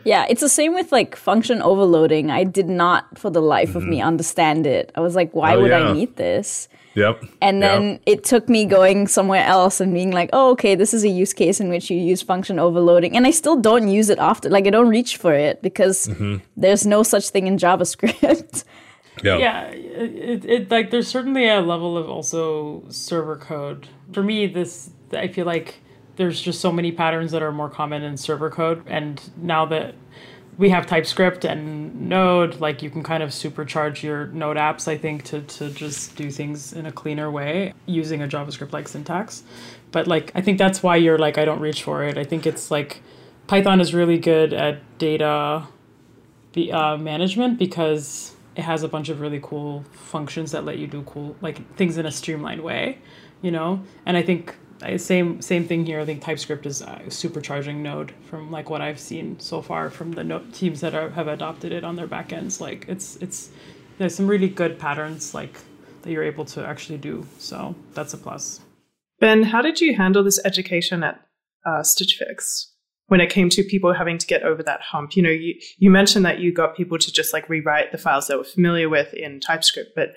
Yeah, 0.04 0.24
it's 0.28 0.40
the 0.40 0.48
same 0.48 0.72
with 0.74 0.92
like 0.92 1.16
function 1.16 1.60
overloading. 1.62 2.30
I 2.30 2.44
did 2.44 2.68
not 2.68 3.18
for 3.18 3.28
the 3.30 3.42
life 3.42 3.74
of 3.74 3.84
me 3.84 4.00
understand 4.00 4.66
it. 4.66 4.92
I 4.94 5.00
was 5.00 5.14
like, 5.16 5.34
why 5.34 5.50
Mm-hmm. 5.52 5.58
Oh, 5.58 5.62
would 5.62 5.72
I 5.72 5.92
need 5.92 6.16
this? 6.16 6.68
yep. 6.94 7.22
And 7.42 7.60
Yep. 7.60 7.70
then 7.70 8.00
it 8.06 8.22
took 8.24 8.48
me 8.48 8.64
going 8.66 9.06
somewhere 9.08 9.44
else 9.44 9.80
and 9.80 9.92
being 9.92 10.12
like, 10.12 10.30
oh, 10.32 10.50
okay, 10.52 10.74
this 10.76 10.94
is 10.94 11.02
a 11.04 11.08
use 11.08 11.32
case 11.34 11.60
in 11.60 11.68
which 11.68 11.90
you 11.90 11.98
use 11.98 12.22
function 12.22 12.58
overloading. 12.58 13.16
And 13.16 13.26
I 13.26 13.32
still 13.32 13.56
don't 13.56 13.88
use 13.88 14.08
it 14.08 14.18
often. 14.20 14.50
Like, 14.52 14.66
I 14.66 14.70
don't 14.70 14.88
reach 14.88 15.16
for 15.16 15.34
it 15.34 15.60
because 15.60 16.06
Mm-hmm. 16.08 16.36
there's 16.56 16.86
no 16.86 17.02
such 17.02 17.28
thing 17.30 17.46
in 17.48 17.56
JavaScript. 17.58 18.64
Yep. 19.24 19.40
Yeah, 19.40 19.62
it, 19.72 20.44
it 20.44 20.70
like 20.70 20.90
there's 20.90 21.08
certainly 21.08 21.48
a 21.48 21.62
level 21.62 21.96
of 21.96 22.06
also 22.10 22.84
server 22.90 23.36
code. 23.36 23.88
For 24.12 24.22
me, 24.22 24.46
this 24.46 24.90
I 25.12 25.28
feel 25.28 25.46
like 25.46 25.80
there's 26.16 26.40
just 26.40 26.60
so 26.60 26.72
many 26.72 26.92
patterns 26.92 27.32
that 27.32 27.42
are 27.42 27.52
more 27.52 27.68
common 27.68 28.02
in 28.02 28.16
server 28.16 28.50
code, 28.50 28.82
and 28.86 29.20
now 29.36 29.66
that 29.66 29.94
we 30.58 30.70
have 30.70 30.86
TypeScript 30.86 31.44
and 31.44 32.08
Node, 32.08 32.60
like 32.60 32.82
you 32.82 32.88
can 32.88 33.02
kind 33.02 33.22
of 33.22 33.30
supercharge 33.30 34.02
your 34.02 34.28
Node 34.28 34.56
apps, 34.56 34.88
I 34.88 34.96
think, 34.96 35.24
to 35.24 35.42
to 35.42 35.70
just 35.70 36.16
do 36.16 36.30
things 36.30 36.72
in 36.72 36.86
a 36.86 36.92
cleaner 36.92 37.30
way 37.30 37.74
using 37.84 38.22
a 38.22 38.28
JavaScript 38.28 38.72
like 38.72 38.88
syntax. 38.88 39.42
But 39.92 40.06
like 40.06 40.32
I 40.34 40.40
think 40.40 40.58
that's 40.58 40.82
why 40.82 40.96
you're 40.96 41.18
like 41.18 41.38
I 41.38 41.44
don't 41.44 41.60
reach 41.60 41.82
for 41.82 42.02
it. 42.02 42.16
I 42.16 42.24
think 42.24 42.46
it's 42.46 42.70
like 42.70 43.02
Python 43.46 43.80
is 43.80 43.94
really 43.94 44.18
good 44.18 44.52
at 44.52 44.98
data 44.98 45.66
the 46.52 46.72
uh, 46.72 46.96
management 46.96 47.58
because 47.58 48.34
it 48.56 48.62
has 48.62 48.82
a 48.82 48.88
bunch 48.88 49.10
of 49.10 49.20
really 49.20 49.40
cool 49.42 49.84
functions 49.92 50.52
that 50.52 50.64
let 50.64 50.78
you 50.78 50.86
do 50.86 51.02
cool 51.02 51.36
like 51.42 51.76
things 51.76 51.98
in 51.98 52.06
a 52.06 52.10
streamlined 52.10 52.62
way, 52.62 52.98
you 53.42 53.50
know. 53.50 53.82
And 54.06 54.16
I 54.16 54.22
think 54.22 54.56
uh, 54.82 54.98
same 54.98 55.40
same 55.40 55.66
thing 55.66 55.86
here. 55.86 56.00
I 56.00 56.04
think 56.04 56.22
TypeScript 56.22 56.66
is 56.66 56.82
uh, 56.82 56.98
supercharging 57.06 57.76
Node 57.76 58.12
from 58.28 58.50
like 58.50 58.68
what 58.70 58.80
I've 58.80 59.00
seen 59.00 59.38
so 59.40 59.62
far 59.62 59.90
from 59.90 60.12
the 60.12 60.24
Node 60.24 60.52
teams 60.52 60.80
that 60.80 60.94
are, 60.94 61.10
have 61.10 61.28
adopted 61.28 61.72
it 61.72 61.84
on 61.84 61.96
their 61.96 62.08
backends. 62.08 62.60
Like 62.60 62.84
it's 62.88 63.16
it's 63.16 63.50
there's 63.98 64.14
some 64.14 64.26
really 64.26 64.48
good 64.48 64.78
patterns 64.78 65.34
like 65.34 65.58
that 66.02 66.12
you're 66.12 66.24
able 66.24 66.44
to 66.46 66.64
actually 66.64 66.98
do. 66.98 67.26
So 67.38 67.74
that's 67.94 68.14
a 68.14 68.18
plus. 68.18 68.60
Ben, 69.18 69.42
how 69.44 69.62
did 69.62 69.80
you 69.80 69.94
handle 69.94 70.22
this 70.22 70.40
education 70.44 71.02
at 71.02 71.26
uh, 71.64 71.82
Stitch 71.82 72.16
Fix 72.18 72.72
when 73.06 73.20
it 73.20 73.30
came 73.30 73.48
to 73.50 73.62
people 73.62 73.94
having 73.94 74.18
to 74.18 74.26
get 74.26 74.42
over 74.42 74.62
that 74.62 74.82
hump? 74.82 75.16
You 75.16 75.22
know, 75.22 75.30
you, 75.30 75.54
you 75.78 75.90
mentioned 75.90 76.24
that 76.26 76.38
you 76.38 76.52
got 76.52 76.76
people 76.76 76.98
to 76.98 77.12
just 77.12 77.32
like 77.32 77.48
rewrite 77.48 77.92
the 77.92 77.98
files 77.98 78.26
they 78.26 78.36
were 78.36 78.44
familiar 78.44 78.90
with 78.90 79.14
in 79.14 79.40
TypeScript, 79.40 79.94
but 79.96 80.10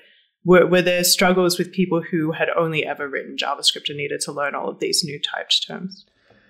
were, 0.50 0.66
were 0.66 0.82
there 0.82 1.04
struggles 1.04 1.60
with 1.60 1.72
people 1.72 2.02
who 2.02 2.32
had 2.32 2.50
only 2.58 2.84
ever 2.84 3.08
written 3.08 3.38
JavaScript 3.38 3.88
and 3.88 4.00
needed 4.00 4.20
to 4.22 4.32
learn 4.32 4.56
all 4.56 4.68
of 4.68 4.80
these 4.80 5.04
new 5.04 5.20
typed 5.20 5.68
terms? 5.68 6.08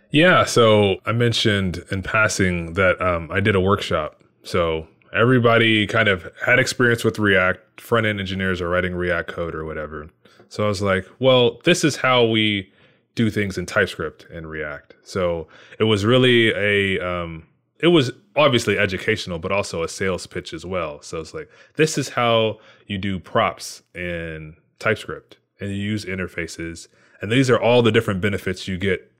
Yeah, 0.09 0.45
so 0.45 1.01
I 1.05 1.11
mentioned 1.11 1.83
in 1.91 2.01
passing 2.01 2.75
that 2.75 2.99
um, 3.01 3.29
I 3.29 3.41
did 3.41 3.55
a 3.55 3.59
workshop. 3.59 4.23
So 4.43 4.87
everybody 5.13 5.85
kind 5.85 6.07
of 6.07 6.31
had 6.45 6.59
experience 6.59 7.03
with 7.03 7.19
React. 7.19 7.81
Front 7.81 8.05
end 8.05 8.21
engineers 8.21 8.61
are 8.61 8.69
writing 8.69 8.95
React 8.95 9.27
code 9.27 9.53
or 9.53 9.65
whatever. 9.65 10.07
So 10.47 10.63
I 10.63 10.69
was 10.69 10.81
like, 10.81 11.05
well, 11.19 11.59
this 11.65 11.83
is 11.83 11.97
how 11.97 12.23
we 12.23 12.71
do 13.15 13.29
things 13.29 13.57
in 13.57 13.65
TypeScript 13.65 14.27
and 14.31 14.49
React. 14.49 14.95
So 15.03 15.49
it 15.77 15.83
was 15.83 16.05
really 16.05 16.51
a, 16.51 17.05
um, 17.05 17.48
it 17.79 17.87
was 17.87 18.11
obviously 18.35 18.77
educational, 18.77 19.39
but 19.39 19.51
also 19.51 19.83
a 19.83 19.87
sales 19.87 20.27
pitch 20.27 20.53
as 20.53 20.65
well. 20.65 21.01
So 21.01 21.19
it's 21.19 21.33
like, 21.33 21.49
this 21.75 21.97
is 21.97 22.09
how 22.09 22.59
you 22.87 22.97
do 22.97 23.19
props 23.19 23.81
in 23.95 24.55
TypeScript 24.79 25.37
and 25.59 25.69
you 25.69 25.77
use 25.77 26.05
interfaces. 26.05 26.87
And 27.21 27.31
these 27.31 27.49
are 27.49 27.59
all 27.59 27.81
the 27.81 27.91
different 27.91 28.21
benefits 28.21 28.67
you 28.67 28.77
get 28.77 29.11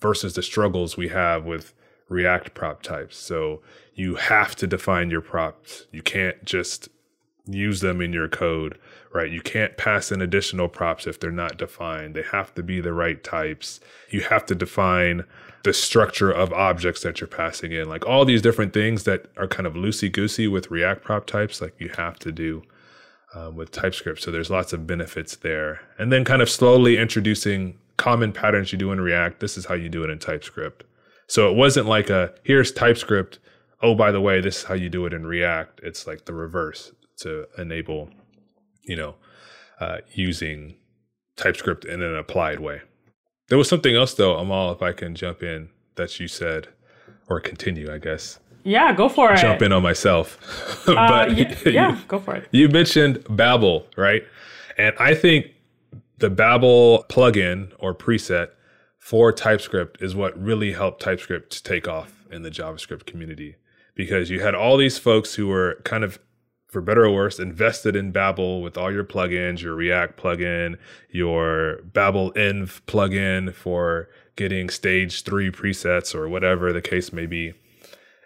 versus 0.00 0.34
the 0.34 0.42
struggles 0.42 0.96
we 0.96 1.08
have 1.08 1.44
with 1.44 1.74
React 2.08 2.54
prop 2.54 2.82
types. 2.82 3.16
So 3.16 3.62
you 3.94 4.16
have 4.16 4.56
to 4.56 4.66
define 4.66 5.10
your 5.10 5.20
props. 5.20 5.86
You 5.92 6.02
can't 6.02 6.44
just 6.44 6.88
use 7.46 7.80
them 7.80 8.00
in 8.00 8.12
your 8.12 8.28
code, 8.28 8.78
right? 9.12 9.30
You 9.30 9.40
can't 9.40 9.76
pass 9.76 10.10
in 10.10 10.20
additional 10.20 10.68
props 10.68 11.06
if 11.06 11.20
they're 11.20 11.30
not 11.30 11.58
defined. 11.58 12.14
They 12.14 12.22
have 12.22 12.54
to 12.54 12.62
be 12.62 12.80
the 12.80 12.92
right 12.92 13.22
types. 13.22 13.80
You 14.10 14.22
have 14.22 14.46
to 14.46 14.54
define 14.54 15.24
the 15.62 15.72
structure 15.72 16.30
of 16.30 16.52
objects 16.52 17.02
that 17.02 17.20
you're 17.20 17.28
passing 17.28 17.72
in. 17.72 17.88
Like 17.88 18.06
all 18.06 18.24
these 18.24 18.42
different 18.42 18.72
things 18.72 19.04
that 19.04 19.26
are 19.36 19.46
kind 19.46 19.66
of 19.66 19.74
loosey 19.74 20.10
goosey 20.10 20.48
with 20.48 20.70
React 20.70 21.02
prop 21.04 21.26
types, 21.26 21.60
like 21.60 21.74
you 21.78 21.90
have 21.96 22.18
to 22.20 22.32
do 22.32 22.62
um, 23.34 23.56
with 23.56 23.70
TypeScript. 23.70 24.22
So 24.22 24.30
there's 24.30 24.50
lots 24.50 24.72
of 24.72 24.86
benefits 24.86 25.36
there. 25.36 25.80
And 25.98 26.12
then 26.12 26.24
kind 26.24 26.42
of 26.42 26.50
slowly 26.50 26.96
introducing 26.96 27.78
common 27.96 28.32
patterns 28.32 28.72
you 28.72 28.78
do 28.78 28.92
in 28.92 29.00
React. 29.00 29.40
This 29.40 29.56
is 29.56 29.66
how 29.66 29.74
you 29.74 29.88
do 29.88 30.02
it 30.02 30.10
in 30.10 30.18
TypeScript. 30.18 30.84
So 31.26 31.50
it 31.50 31.56
wasn't 31.56 31.86
like 31.86 32.10
a 32.10 32.34
here's 32.42 32.72
TypeScript. 32.72 33.38
Oh, 33.82 33.94
by 33.94 34.10
the 34.10 34.20
way, 34.20 34.40
this 34.40 34.58
is 34.58 34.64
how 34.64 34.74
you 34.74 34.88
do 34.88 35.06
it 35.06 35.12
in 35.12 35.26
React. 35.26 35.80
It's 35.82 36.06
like 36.06 36.24
the 36.24 36.34
reverse 36.34 36.92
to 37.18 37.46
enable, 37.56 38.10
you 38.82 38.96
know, 38.96 39.14
uh, 39.78 39.98
using 40.12 40.76
TypeScript 41.36 41.84
in 41.84 42.02
an 42.02 42.16
applied 42.16 42.60
way. 42.60 42.82
There 43.50 43.58
was 43.58 43.68
something 43.68 43.94
else 43.94 44.14
though, 44.14 44.36
Amal, 44.36 44.72
if 44.72 44.80
I 44.80 44.92
can 44.92 45.14
jump 45.14 45.42
in 45.42 45.68
that 45.96 46.18
you 46.18 46.28
said 46.28 46.68
or 47.28 47.40
continue, 47.40 47.92
I 47.92 47.98
guess. 47.98 48.38
Yeah, 48.62 48.92
go 48.94 49.08
for 49.08 49.32
it. 49.32 49.38
Jump 49.38 49.60
in 49.62 49.72
on 49.72 49.82
myself. 49.82 50.38
Uh, 50.90 50.94
but 51.26 51.36
yeah, 51.36 51.54
yeah, 51.66 52.00
go 52.08 52.18
for 52.18 52.34
it. 52.34 52.48
you 52.52 52.68
mentioned 52.68 53.22
Babel, 53.28 53.86
right? 53.96 54.24
And 54.78 54.94
I 54.98 55.14
think 55.14 55.48
the 56.18 56.30
Babel 56.30 57.04
plugin 57.08 57.72
or 57.78 57.94
preset 57.94 58.48
for 58.98 59.30
TypeScript 59.30 60.02
is 60.02 60.16
what 60.16 60.40
really 60.40 60.72
helped 60.72 61.02
TypeScript 61.02 61.64
take 61.64 61.86
off 61.86 62.26
in 62.30 62.42
the 62.42 62.50
JavaScript 62.50 63.04
community 63.04 63.56
because 63.94 64.30
you 64.30 64.40
had 64.40 64.54
all 64.54 64.76
these 64.78 64.98
folks 64.98 65.34
who 65.34 65.48
were 65.48 65.80
kind 65.84 66.02
of 66.02 66.18
for 66.70 66.80
better 66.80 67.04
or 67.04 67.10
worse, 67.10 67.38
invested 67.38 67.96
in 67.96 68.12
Babel 68.12 68.62
with 68.62 68.78
all 68.78 68.92
your 68.92 69.04
plugins, 69.04 69.60
your 69.60 69.74
React 69.74 70.16
plugin, 70.16 70.78
your 71.10 71.80
Babel 71.82 72.32
env 72.32 72.80
plugin 72.86 73.52
for 73.52 74.08
getting 74.36 74.70
stage 74.70 75.22
three 75.24 75.50
presets 75.50 76.14
or 76.14 76.28
whatever 76.28 76.72
the 76.72 76.80
case 76.80 77.12
may 77.12 77.26
be. 77.26 77.54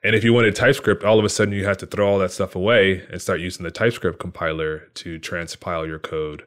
And 0.04 0.14
if 0.14 0.22
you 0.22 0.34
wanted 0.34 0.54
TypeScript, 0.54 1.02
all 1.02 1.18
of 1.18 1.24
a 1.24 1.30
sudden 1.30 1.54
you 1.54 1.64
had 1.64 1.78
to 1.78 1.86
throw 1.86 2.06
all 2.06 2.18
that 2.18 2.30
stuff 2.30 2.54
away 2.54 3.06
and 3.10 3.22
start 3.22 3.40
using 3.40 3.64
the 3.64 3.70
TypeScript 3.70 4.18
compiler 4.18 4.80
to 4.94 5.18
transpile 5.18 5.86
your 5.86 5.98
code, 5.98 6.44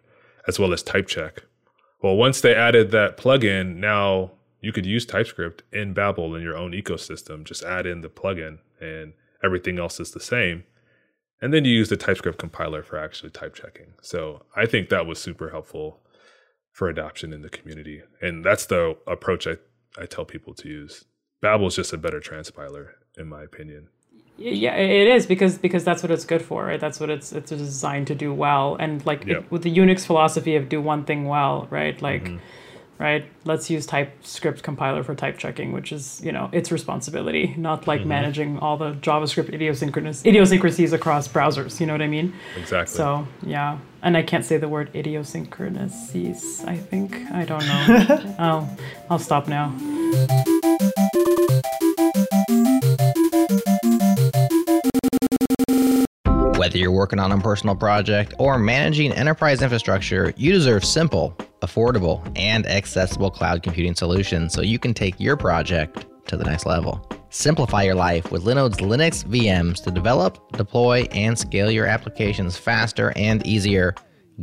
as 0.47 0.59
well 0.59 0.73
as 0.73 0.83
type 0.83 1.07
check. 1.07 1.43
Well, 2.03 2.15
once 2.15 2.39
they 2.39 2.53
added 2.53 2.91
that 2.91 3.17
plugin, 3.17 3.77
now 3.77 4.33
you 4.61 4.71
could 4.71 4.85
use 4.85 5.07
TypeScript 5.07 5.63
in 5.73 5.93
Babel 5.93 6.35
in 6.35 6.43
your 6.43 6.55
own 6.55 6.73
ecosystem. 6.73 7.43
Just 7.43 7.63
add 7.63 7.87
in 7.87 8.01
the 8.01 8.09
plugin 8.09 8.59
and 8.79 9.13
everything 9.43 9.79
else 9.79 9.99
is 9.99 10.11
the 10.11 10.19
same. 10.19 10.63
And 11.41 11.53
then 11.53 11.65
you 11.65 11.71
use 11.71 11.89
the 11.89 11.97
TypeScript 11.97 12.39
compiler 12.39 12.81
for 12.83 12.97
actually 12.97 13.29
type 13.29 13.53
checking. 13.53 13.93
So 14.01 14.43
I 14.55 14.65
think 14.65 14.89
that 14.89 15.05
was 15.05 15.19
super 15.19 15.49
helpful 15.51 15.99
for 16.71 16.89
adoption 16.89 17.31
in 17.33 17.41
the 17.41 17.49
community. 17.49 18.01
And 18.21 18.43
that's 18.43 18.65
the 18.65 18.97
approach 19.05 19.47
I, 19.47 19.57
I 19.99 20.05
tell 20.05 20.25
people 20.25 20.53
to 20.55 20.67
use. 20.67 21.05
Babel 21.41 21.67
is 21.67 21.75
just 21.75 21.93
a 21.93 21.97
better 21.97 22.19
transpiler, 22.19 22.89
in 23.17 23.27
my 23.27 23.43
opinion. 23.43 23.89
Yeah, 24.39 24.75
it 24.75 25.07
is 25.07 25.25
because 25.25 25.57
because 25.57 25.83
that's 25.83 26.03
what 26.03 26.11
it's 26.11 26.23
good 26.25 26.43
for, 26.43 26.65
right? 26.65 26.79
That's 26.79 26.99
what 26.99 27.09
it's 27.09 27.31
it's 27.33 27.49
designed 27.49 28.05
to 28.07 28.15
do 28.15 28.31
well, 28.31 28.75
and 28.79 29.03
like 29.03 29.27
it, 29.27 29.51
with 29.51 29.63
the 29.63 29.75
Unix 29.75 30.05
philosophy 30.05 30.55
of 30.55 30.69
do 30.69 30.79
one 30.79 31.05
thing 31.05 31.25
well, 31.25 31.67
right? 31.71 31.99
Like, 31.99 32.25
Mm-hmm. 32.25 32.37
Right? 32.99 33.25
Let's 33.45 33.69
use 33.69 33.85
TypeScript 33.85 34.63
compiler 34.63 35.03
for 35.03 35.15
type 35.15 35.37
checking, 35.37 35.71
which 35.71 35.91
is 35.91 36.21
you 36.23 36.31
know 36.31 36.49
its 36.51 36.71
responsibility, 36.71 37.53
not 37.57 37.87
like 37.87 37.99
Mm-hmm. 38.01 38.09
managing 38.09 38.59
all 38.59 38.77
the 38.77 38.93
JavaScript 38.93 39.53
idiosyncrasy 39.53 40.27
idiosyncrasies 40.29 40.93
across 40.93 41.27
browsers. 41.27 41.79
You 41.79 41.85
know 41.87 41.93
what 41.93 42.01
I 42.01 42.07
mean? 42.07 42.33
Exactly. 42.57 42.95
So 42.95 43.27
yeah, 43.43 43.77
and 44.01 44.15
I 44.17 44.21
can't 44.23 44.45
say 44.45 44.57
the 44.57 44.69
word 44.69 44.89
idiosyncrasies. 44.95 46.63
I 46.65 46.77
think 46.77 47.15
I 47.31 47.45
don't 47.45 47.65
know. 47.65 48.35
I'll 48.39 48.77
I'll 49.09 49.19
stop 49.19 49.47
now. 49.47 49.73
Whether 56.57 56.77
you're 56.79 56.91
working 56.91 57.19
on 57.19 57.31
a 57.31 57.37
personal 57.39 57.75
project 57.75 58.33
or 58.39 58.57
managing 58.57 59.11
enterprise 59.13 59.61
infrastructure, 59.61 60.33
you 60.35 60.51
deserve 60.51 60.83
simple, 60.83 61.37
affordable, 61.61 62.21
and 62.35 62.65
accessible 62.67 63.31
cloud 63.31 63.63
computing 63.63 63.95
solutions 63.95 64.53
so 64.53 64.61
you 64.61 64.79
can 64.79 64.93
take 64.93 65.19
your 65.19 65.37
project 65.37 66.05
to 66.27 66.37
the 66.37 66.43
next 66.43 66.65
level. 66.65 67.07
Simplify 67.29 67.83
your 67.83 67.95
life 67.95 68.31
with 68.31 68.45
Linode's 68.45 68.77
Linux 68.77 69.25
VMs 69.25 69.83
to 69.83 69.91
develop, 69.91 70.51
deploy, 70.53 71.01
and 71.11 71.37
scale 71.37 71.69
your 71.69 71.85
applications 71.85 72.57
faster 72.57 73.13
and 73.15 73.45
easier. 73.45 73.93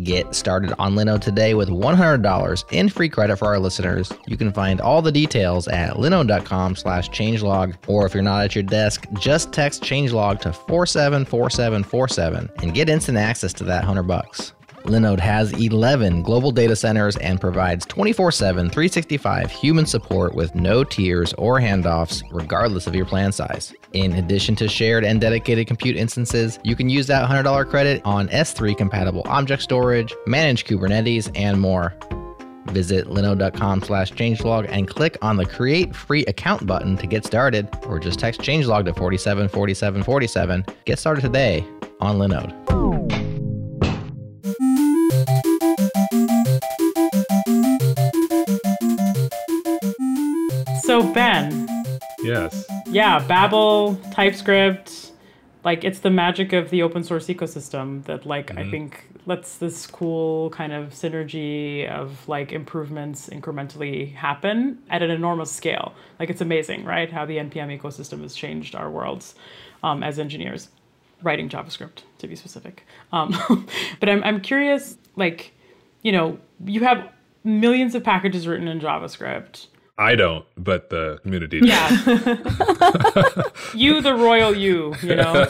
Get 0.02 0.34
started 0.34 0.74
on 0.78 0.96
Linode 0.96 1.20
today 1.20 1.54
with 1.54 1.68
$100 1.68 2.72
in 2.72 2.88
free 2.88 3.08
credit 3.08 3.36
for 3.36 3.46
our 3.46 3.60
listeners. 3.60 4.12
You 4.26 4.36
can 4.36 4.52
find 4.52 4.80
all 4.80 5.00
the 5.00 5.12
details 5.12 5.68
at 5.68 5.94
linode.com 5.94 6.74
slash 6.74 7.08
changelog, 7.10 7.76
or 7.86 8.04
if 8.04 8.12
you're 8.12 8.22
not 8.24 8.42
at 8.42 8.56
your 8.56 8.64
desk, 8.64 9.06
just 9.20 9.52
text 9.52 9.84
changelog 9.84 10.40
to 10.40 10.52
474747 10.52 12.50
and 12.60 12.74
get 12.74 12.88
instant 12.88 13.18
access 13.18 13.52
to 13.52 13.64
that 13.64 13.84
100 13.84 14.02
bucks. 14.02 14.52
Linode 14.84 15.20
has 15.20 15.50
11 15.52 16.22
global 16.22 16.50
data 16.50 16.76
centers 16.76 17.16
and 17.16 17.40
provides 17.40 17.86
24 17.86 18.32
7, 18.32 18.68
365 18.68 19.50
human 19.50 19.86
support 19.86 20.34
with 20.34 20.54
no 20.54 20.84
tiers 20.84 21.32
or 21.34 21.58
handoffs, 21.58 22.22
regardless 22.30 22.86
of 22.86 22.94
your 22.94 23.06
plan 23.06 23.32
size. 23.32 23.74
In 23.94 24.12
addition 24.12 24.54
to 24.56 24.68
shared 24.68 25.04
and 25.04 25.20
dedicated 25.20 25.66
compute 25.66 25.96
instances, 25.96 26.58
you 26.64 26.76
can 26.76 26.90
use 26.90 27.06
that 27.06 27.28
$100 27.28 27.68
credit 27.68 28.02
on 28.04 28.28
S3 28.28 28.76
compatible 28.76 29.22
object 29.26 29.62
storage, 29.62 30.14
manage 30.26 30.66
Kubernetes, 30.66 31.30
and 31.34 31.60
more. 31.60 31.94
Visit 32.66 33.06
linode.com 33.06 33.82
slash 33.82 34.12
changelog 34.12 34.66
and 34.68 34.88
click 34.88 35.16
on 35.22 35.36
the 35.36 35.46
Create 35.46 35.94
Free 35.94 36.24
Account 36.26 36.66
button 36.66 36.96
to 36.98 37.06
get 37.06 37.24
started, 37.24 37.68
or 37.86 37.98
just 37.98 38.18
text 38.18 38.40
changelog 38.40 38.84
to 38.84 38.92
474747. 38.94 40.64
Get 40.84 40.98
started 40.98 41.22
today 41.22 41.66
on 42.00 42.16
Linode. 42.18 43.43
So 50.84 51.02
Ben, 51.14 51.66
yes. 52.22 52.66
yeah, 52.86 53.18
Babel, 53.26 53.96
TypeScript, 54.12 55.12
like 55.64 55.82
it's 55.82 56.00
the 56.00 56.10
magic 56.10 56.52
of 56.52 56.68
the 56.68 56.82
open 56.82 57.02
source 57.02 57.26
ecosystem 57.28 58.04
that 58.04 58.26
like 58.26 58.54
I 58.58 58.70
think 58.70 59.06
lets 59.24 59.56
this 59.56 59.86
cool 59.86 60.50
kind 60.50 60.74
of 60.74 60.90
synergy 60.90 61.88
of 61.88 62.28
like 62.28 62.52
improvements 62.52 63.30
incrementally 63.30 64.14
happen 64.14 64.78
at 64.90 65.02
an 65.02 65.10
enormous 65.10 65.50
scale. 65.50 65.94
Like 66.20 66.28
it's 66.28 66.42
amazing, 66.42 66.84
right? 66.84 67.10
How 67.10 67.24
the 67.24 67.38
npm 67.38 67.80
ecosystem 67.80 68.20
has 68.20 68.34
changed 68.34 68.74
our 68.74 68.90
worlds 68.90 69.34
um, 69.82 70.02
as 70.02 70.18
engineers 70.18 70.68
writing 71.22 71.48
JavaScript 71.48 72.02
to 72.18 72.28
be 72.28 72.36
specific. 72.36 72.86
Um, 73.10 73.34
but 74.00 74.10
I'm 74.10 74.22
I'm 74.22 74.42
curious, 74.42 74.98
like, 75.16 75.54
you 76.02 76.12
know, 76.12 76.38
you 76.62 76.80
have 76.80 77.10
millions 77.42 77.94
of 77.94 78.04
packages 78.04 78.46
written 78.46 78.68
in 78.68 78.80
JavaScript. 78.80 79.68
I 79.96 80.16
don't, 80.16 80.44
but 80.56 80.90
the 80.90 81.18
community 81.22 81.60
does. 81.60 81.68
Yeah. 81.70 83.42
you, 83.74 84.00
the 84.00 84.14
royal 84.14 84.52
you, 84.54 84.94
you 85.02 85.14
know, 85.14 85.46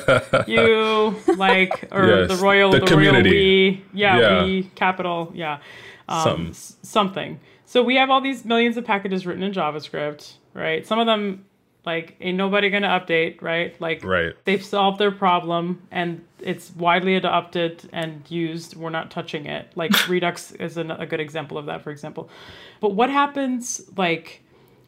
you 0.47 1.17
like, 1.37 1.89
or 1.91 2.07
Yes, 2.07 2.29
the 2.29 2.45
royal, 2.45 2.71
the 2.71 2.81
the, 2.81 2.87
community. 2.87 3.31
royal 3.31 3.41
we, 3.41 3.85
yeah, 3.95 4.19
Yeah. 4.19 4.45
we, 4.45 4.63
capital, 4.75 5.33
yeah, 5.35 5.61
um, 6.11 6.23
Something. 6.23 6.49
s- 6.51 6.77
something. 6.83 7.41
So 7.65 7.83
we 7.83 7.97
have 7.97 8.11
all 8.11 8.21
these 8.21 8.45
millions 8.45 8.77
of 8.77 8.85
packages 8.85 9.25
written 9.27 9.43
in 9.43 9.53
JavaScript, 9.53 10.35
right? 10.53 10.87
Some 10.87 10.99
of 10.99 11.07
them, 11.07 11.47
like, 11.87 12.17
ain't 12.21 12.37
nobody 12.37 12.71
gonna 12.71 12.89
update, 12.89 13.43
right? 13.43 13.79
Like, 13.81 14.05
Right. 14.05 14.33
they've 14.45 14.65
solved 14.65 14.99
their 14.99 15.11
problem 15.11 15.83
and 15.91 16.25
it's 16.41 16.73
widely 16.77 17.15
adopted 17.17 17.89
and 17.93 18.23
used. 18.31 18.77
We're 18.77 18.91
not 18.91 19.11
touching 19.11 19.47
it. 19.47 19.71
Like 19.75 19.93
Redux 20.09 20.53
is 20.53 20.77
an, 20.77 20.91
a 20.91 21.07
good 21.07 21.21
example 21.21 21.59
of 21.59 21.67
that, 21.67 21.83
for 21.83 21.91
example. 21.91 22.29
But 22.81 22.95
what 22.95 23.11
happens 23.11 23.83
like 23.97 24.41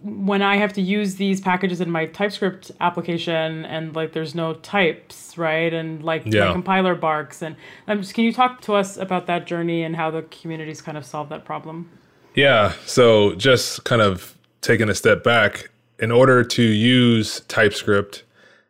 when 0.02 0.42
I 0.42 0.56
have 0.58 0.74
to 0.74 0.82
use 0.82 1.14
these 1.16 1.40
packages 1.40 1.80
in 1.80 1.90
my 1.90 2.04
TypeScript 2.06 2.70
application 2.82 3.64
and 3.64 3.96
like 3.96 4.12
there's 4.12 4.34
no 4.34 4.52
types, 4.54 5.36
right? 5.38 5.72
And 5.72 6.02
like 6.04 6.22
Yeah. 6.26 6.46
my 6.48 6.52
compiler 6.52 6.94
barks 6.94 7.40
and 7.42 7.56
I'm 7.88 8.02
just, 8.02 8.12
can 8.14 8.24
you 8.24 8.32
talk 8.32 8.60
to 8.62 8.74
us 8.74 8.98
about 8.98 9.26
that 9.26 9.46
journey 9.46 9.82
and 9.82 9.96
how 9.96 10.10
the 10.10 10.22
communities 10.22 10.82
kind 10.82 10.98
of 10.98 11.04
solve 11.06 11.30
that 11.30 11.44
problem? 11.46 11.88
Yeah. 12.34 12.72
So 12.84 13.34
just 13.36 13.84
kind 13.84 14.02
of 14.02 14.36
taking 14.60 14.90
a 14.90 14.94
step 14.94 15.24
back, 15.24 15.70
in 15.98 16.10
order 16.10 16.44
to 16.44 16.62
use 16.62 17.40
TypeScript 17.48 18.24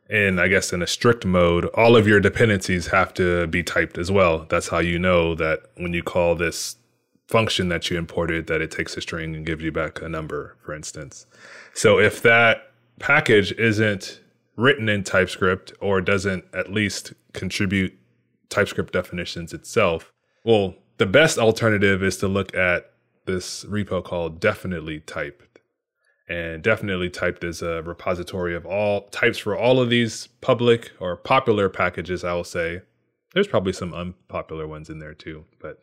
in, 0.08 0.38
I 0.38 0.48
guess, 0.48 0.72
in 0.72 0.82
a 0.82 0.86
strict 0.86 1.24
mode, 1.24 1.64
all 1.66 1.96
of 1.96 2.06
your 2.06 2.20
dependencies 2.20 2.88
have 2.88 3.12
to 3.14 3.46
be 3.48 3.62
typed 3.62 3.98
as 3.98 4.10
well. 4.10 4.46
That's 4.48 4.68
how 4.68 4.78
you 4.78 4.98
know 4.98 5.34
that 5.34 5.62
when 5.76 5.92
you 5.92 6.02
call 6.02 6.36
this 6.36 6.76
function 7.26 7.68
that 7.68 7.90
you 7.90 7.98
imported, 7.98 8.46
that 8.46 8.60
it 8.60 8.70
takes 8.70 8.96
a 8.96 9.00
string 9.00 9.34
and 9.34 9.44
gives 9.44 9.62
you 9.62 9.72
back 9.72 10.00
a 10.00 10.08
number, 10.08 10.56
for 10.64 10.74
instance. 10.74 11.26
So 11.74 11.98
if 11.98 12.22
that 12.22 12.70
package 13.00 13.52
isn't 13.52 14.20
written 14.56 14.88
in 14.88 15.04
TypeScript 15.04 15.72
or 15.80 16.00
doesn't 16.00 16.44
at 16.54 16.72
least 16.72 17.12
contribute 17.32 17.96
TypeScript 18.48 18.92
definitions 18.92 19.52
itself. 19.52 20.12
Well, 20.44 20.74
the 20.98 21.06
best 21.06 21.38
alternative 21.38 22.02
is 22.02 22.16
to 22.18 22.28
look 22.28 22.54
at 22.56 22.92
this 23.26 23.64
repo 23.64 24.02
called 24.02 24.40
definitely 24.40 25.00
typed. 25.00 25.55
And 26.28 26.62
definitely 26.62 27.08
typed 27.08 27.44
is 27.44 27.62
a 27.62 27.82
repository 27.82 28.56
of 28.56 28.66
all 28.66 29.02
types 29.08 29.38
for 29.38 29.56
all 29.56 29.80
of 29.80 29.90
these 29.90 30.26
public 30.40 30.90
or 30.98 31.16
popular 31.16 31.68
packages, 31.68 32.24
I 32.24 32.34
will 32.34 32.44
say. 32.44 32.82
There's 33.32 33.46
probably 33.46 33.72
some 33.72 33.94
unpopular 33.94 34.66
ones 34.66 34.90
in 34.90 34.98
there 34.98 35.14
too, 35.14 35.44
but 35.60 35.78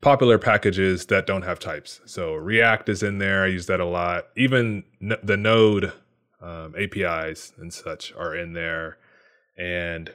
popular 0.00 0.38
packages 0.38 1.06
that 1.06 1.26
don't 1.26 1.42
have 1.42 1.58
types. 1.58 2.00
So 2.06 2.34
React 2.34 2.88
is 2.88 3.02
in 3.02 3.18
there. 3.18 3.44
I 3.44 3.48
use 3.48 3.66
that 3.66 3.80
a 3.80 3.84
lot. 3.84 4.24
Even 4.36 4.84
n- 5.00 5.18
the 5.22 5.36
Node 5.36 5.92
um, 6.40 6.74
APIs 6.78 7.52
and 7.58 7.72
such 7.72 8.12
are 8.14 8.34
in 8.34 8.52
there. 8.52 8.98
And 9.58 10.12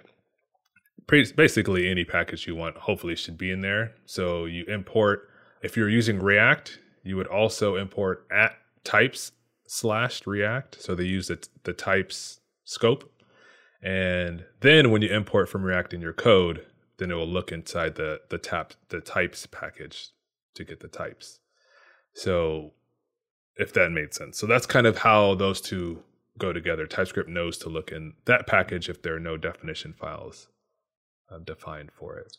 pre- 1.08 1.32
basically 1.34 1.90
any 1.90 2.06
package 2.06 2.48
you 2.48 2.56
want 2.56 2.78
hopefully 2.78 3.16
should 3.16 3.38
be 3.38 3.52
in 3.52 3.62
there. 3.62 3.94
So 4.06 4.46
you 4.46 4.66
import, 4.66 5.30
if 5.62 5.76
you're 5.76 5.90
using 5.90 6.20
React, 6.20 6.80
you 7.04 7.18
would 7.18 7.28
also 7.28 7.76
import 7.76 8.26
at 8.32 8.56
types 8.84 9.32
slash 9.68 10.26
React. 10.28 10.82
So 10.82 10.96
they 10.96 11.06
use 11.06 11.28
the, 11.28 11.46
the 11.64 11.74
types 11.74 12.40
scope. 12.66 13.12
And 13.82 14.46
then 14.60 14.92
when 14.92 15.02
you 15.02 15.10
import 15.10 15.50
from 15.50 15.64
React 15.64 15.94
in 15.96 16.02
your 16.02 16.14
code, 16.14 16.66
then 16.98 17.10
it 17.10 17.16
will 17.16 17.28
look 17.28 17.52
inside 17.52 17.96
the 17.96 18.22
the 18.30 18.38
tap 18.38 18.74
the 18.90 19.02
types 19.02 19.48
package 19.48 20.10
to 20.54 20.64
get 20.64 20.82
the 20.82 20.88
types. 20.88 21.40
So 22.14 22.74
if 23.56 23.74
that 23.74 23.92
made 23.92 24.14
sense. 24.14 24.38
So 24.38 24.46
that's 24.46 24.66
kind 24.66 24.88
of 24.88 25.00
how 25.00 25.36
those 25.36 25.62
two 25.62 26.04
go 26.38 26.54
together. 26.54 26.86
TypeScript 26.86 27.30
knows 27.30 27.58
to 27.60 27.70
look 27.70 27.92
in 27.92 28.14
that 28.26 28.48
package 28.48 28.90
if 28.90 29.02
there 29.02 29.16
are 29.16 29.20
no 29.20 29.38
definition 29.38 29.94
files 29.94 30.48
um, 31.30 31.44
defined 31.44 31.92
for 31.92 32.18
it. 32.18 32.38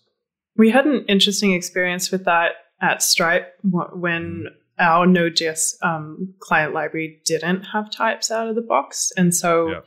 We 0.56 0.70
had 0.70 0.86
an 0.86 1.04
interesting 1.08 1.52
experience 1.52 2.10
with 2.10 2.24
that 2.24 2.52
at 2.80 3.02
Stripe 3.02 3.54
when 3.62 4.46
mm. 4.46 4.46
Our 4.82 5.06
Node.js 5.06 5.74
um, 5.82 6.34
client 6.40 6.74
library 6.74 7.20
didn't 7.24 7.62
have 7.72 7.90
types 7.90 8.30
out 8.30 8.48
of 8.48 8.54
the 8.54 8.62
box. 8.62 9.10
And 9.16 9.34
so, 9.34 9.68
yeah. 9.68 9.80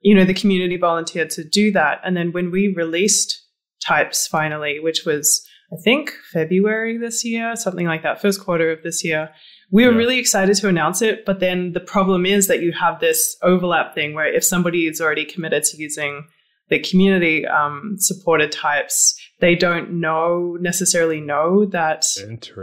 you 0.00 0.14
know, 0.14 0.24
the 0.24 0.34
community 0.34 0.76
volunteered 0.76 1.30
to 1.30 1.44
do 1.44 1.70
that. 1.72 2.00
And 2.04 2.16
then 2.16 2.32
when 2.32 2.50
we 2.50 2.72
released 2.74 3.42
types 3.84 4.26
finally, 4.26 4.80
which 4.80 5.04
was, 5.04 5.46
I 5.72 5.76
think, 5.82 6.12
February 6.32 6.96
this 6.96 7.24
year, 7.24 7.56
something 7.56 7.86
like 7.86 8.02
that, 8.02 8.22
first 8.22 8.40
quarter 8.40 8.70
of 8.70 8.82
this 8.82 9.04
year. 9.04 9.30
We 9.72 9.84
were 9.84 9.92
yeah. 9.92 9.98
really 9.98 10.18
excited 10.18 10.56
to 10.56 10.68
announce 10.68 11.02
it, 11.02 11.24
but 11.26 11.40
then 11.40 11.72
the 11.72 11.80
problem 11.80 12.24
is 12.24 12.46
that 12.46 12.62
you 12.62 12.72
have 12.72 13.00
this 13.00 13.36
overlap 13.42 13.94
thing 13.94 14.14
where 14.14 14.32
if 14.32 14.44
somebody 14.44 14.86
is 14.86 15.00
already 15.00 15.24
committed 15.24 15.64
to 15.64 15.76
using 15.76 16.24
the 16.68 16.78
community 16.78 17.46
um, 17.46 17.96
supported 17.98 18.52
types, 18.52 19.14
they 19.38 19.54
don't 19.54 20.00
know 20.00 20.56
necessarily 20.60 21.20
know 21.20 21.66
that 21.66 22.06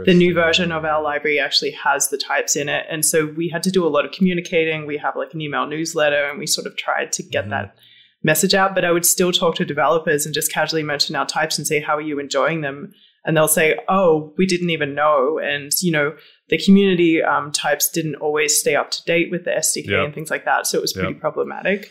the 0.06 0.14
new 0.14 0.34
version 0.34 0.72
of 0.72 0.84
our 0.84 1.00
library 1.02 1.38
actually 1.38 1.70
has 1.70 2.08
the 2.08 2.18
types 2.18 2.56
in 2.56 2.68
it. 2.68 2.84
And 2.90 3.04
so 3.04 3.26
we 3.26 3.48
had 3.48 3.62
to 3.62 3.70
do 3.70 3.86
a 3.86 3.88
lot 3.88 4.04
of 4.04 4.12
communicating. 4.12 4.86
We 4.86 4.96
have 4.96 5.14
like 5.14 5.34
an 5.34 5.40
email 5.40 5.66
newsletter 5.66 6.28
and 6.28 6.38
we 6.38 6.46
sort 6.46 6.66
of 6.66 6.76
tried 6.76 7.12
to 7.12 7.22
get 7.22 7.42
mm-hmm. 7.42 7.50
that 7.50 7.76
message 8.24 8.54
out, 8.54 8.74
but 8.74 8.84
I 8.84 8.90
would 8.90 9.06
still 9.06 9.30
talk 9.30 9.54
to 9.56 9.64
developers 9.64 10.26
and 10.26 10.34
just 10.34 10.50
casually 10.50 10.82
mention 10.82 11.14
our 11.14 11.26
types 11.26 11.58
and 11.58 11.66
say, 11.66 11.80
how 11.80 11.96
are 11.96 12.00
you 12.00 12.18
enjoying 12.18 12.62
them? 12.62 12.92
And 13.24 13.36
they'll 13.36 13.48
say, 13.48 13.78
oh, 13.88 14.34
we 14.36 14.44
didn't 14.46 14.70
even 14.70 14.94
know. 14.94 15.38
And, 15.38 15.70
you 15.80 15.92
know, 15.92 16.16
the 16.48 16.58
community 16.58 17.22
um, 17.22 17.52
types 17.52 17.88
didn't 17.88 18.16
always 18.16 18.58
stay 18.58 18.74
up 18.74 18.90
to 18.90 19.04
date 19.04 19.30
with 19.30 19.44
the 19.44 19.50
SDK 19.50 19.88
yep. 19.88 20.04
and 20.06 20.14
things 20.14 20.30
like 20.30 20.44
that. 20.44 20.66
So 20.66 20.78
it 20.78 20.82
was 20.82 20.92
pretty 20.92 21.12
yep. 21.12 21.20
problematic. 21.20 21.90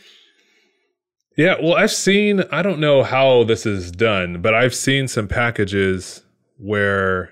Yeah, 1.36 1.56
well, 1.62 1.76
I've 1.76 1.92
seen, 1.92 2.44
I 2.52 2.62
don't 2.62 2.80
know 2.80 3.04
how 3.04 3.44
this 3.44 3.66
is 3.66 3.92
done, 3.92 4.42
but 4.42 4.54
I've 4.54 4.76
seen 4.76 5.08
some 5.08 5.28
packages 5.28 6.22
where, 6.58 7.32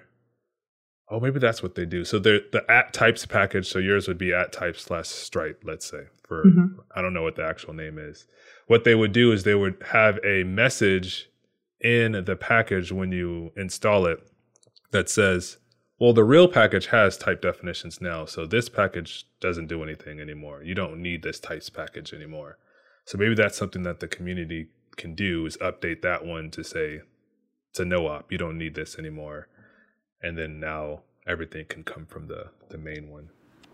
oh, 1.09 1.19
maybe 1.19 1.39
that's 1.39 1.61
what 1.61 1.75
they 1.75 1.85
do. 1.85 2.03
So 2.03 2.17
the 2.17 2.43
the 2.51 2.69
at 2.69 2.93
types 2.93 3.25
package, 3.25 3.67
so 3.67 3.79
yours 3.79 4.07
would 4.07 4.17
be 4.17 4.33
at 4.33 4.51
types 4.51 4.83
slash 4.83 5.07
stripe, 5.07 5.61
let's 5.63 5.85
say, 5.85 6.05
for, 6.23 6.45
mm-hmm. 6.45 6.79
I 6.95 7.01
don't 7.01 7.13
know 7.13 7.21
what 7.21 7.35
the 7.35 7.45
actual 7.45 7.73
name 7.73 7.99
is 7.99 8.25
what 8.71 8.85
they 8.85 8.95
would 8.95 9.11
do 9.11 9.33
is 9.33 9.43
they 9.43 9.53
would 9.53 9.75
have 9.91 10.17
a 10.23 10.45
message 10.45 11.29
in 11.81 12.23
the 12.23 12.37
package 12.37 12.89
when 12.89 13.11
you 13.11 13.51
install 13.57 14.05
it 14.05 14.25
that 14.91 15.09
says, 15.09 15.57
well, 15.99 16.13
the 16.13 16.23
real 16.23 16.47
package 16.47 16.87
has 16.87 17.17
type 17.17 17.41
definitions 17.41 17.99
now, 17.99 18.23
so 18.23 18.45
this 18.45 18.69
package 18.69 19.25
doesn't 19.41 19.67
do 19.67 19.83
anything 19.83 20.21
anymore. 20.21 20.63
You 20.63 20.73
don't 20.73 21.01
need 21.01 21.21
this 21.21 21.37
types 21.37 21.69
package 21.69 22.13
anymore. 22.13 22.59
So 23.05 23.17
maybe 23.17 23.35
that's 23.35 23.57
something 23.57 23.83
that 23.83 23.99
the 23.99 24.07
community 24.07 24.67
can 24.97 25.15
do 25.15 25.45
is 25.45 25.57
update 25.57 26.01
that 26.01 26.25
one 26.25 26.51
to 26.51 26.63
say 26.63 27.01
it's 27.71 27.79
a 27.79 27.85
no 27.85 28.07
op. 28.07 28.31
You 28.31 28.37
don't 28.37 28.57
need 28.57 28.75
this 28.75 28.97
anymore. 28.97 29.47
And 30.21 30.37
then 30.37 30.59
now 30.59 31.01
everything 31.25 31.65
can 31.65 31.83
come 31.83 32.05
from 32.05 32.27
the 32.27 32.49
the 32.69 32.77
main 32.77 33.09
one. 33.09 33.29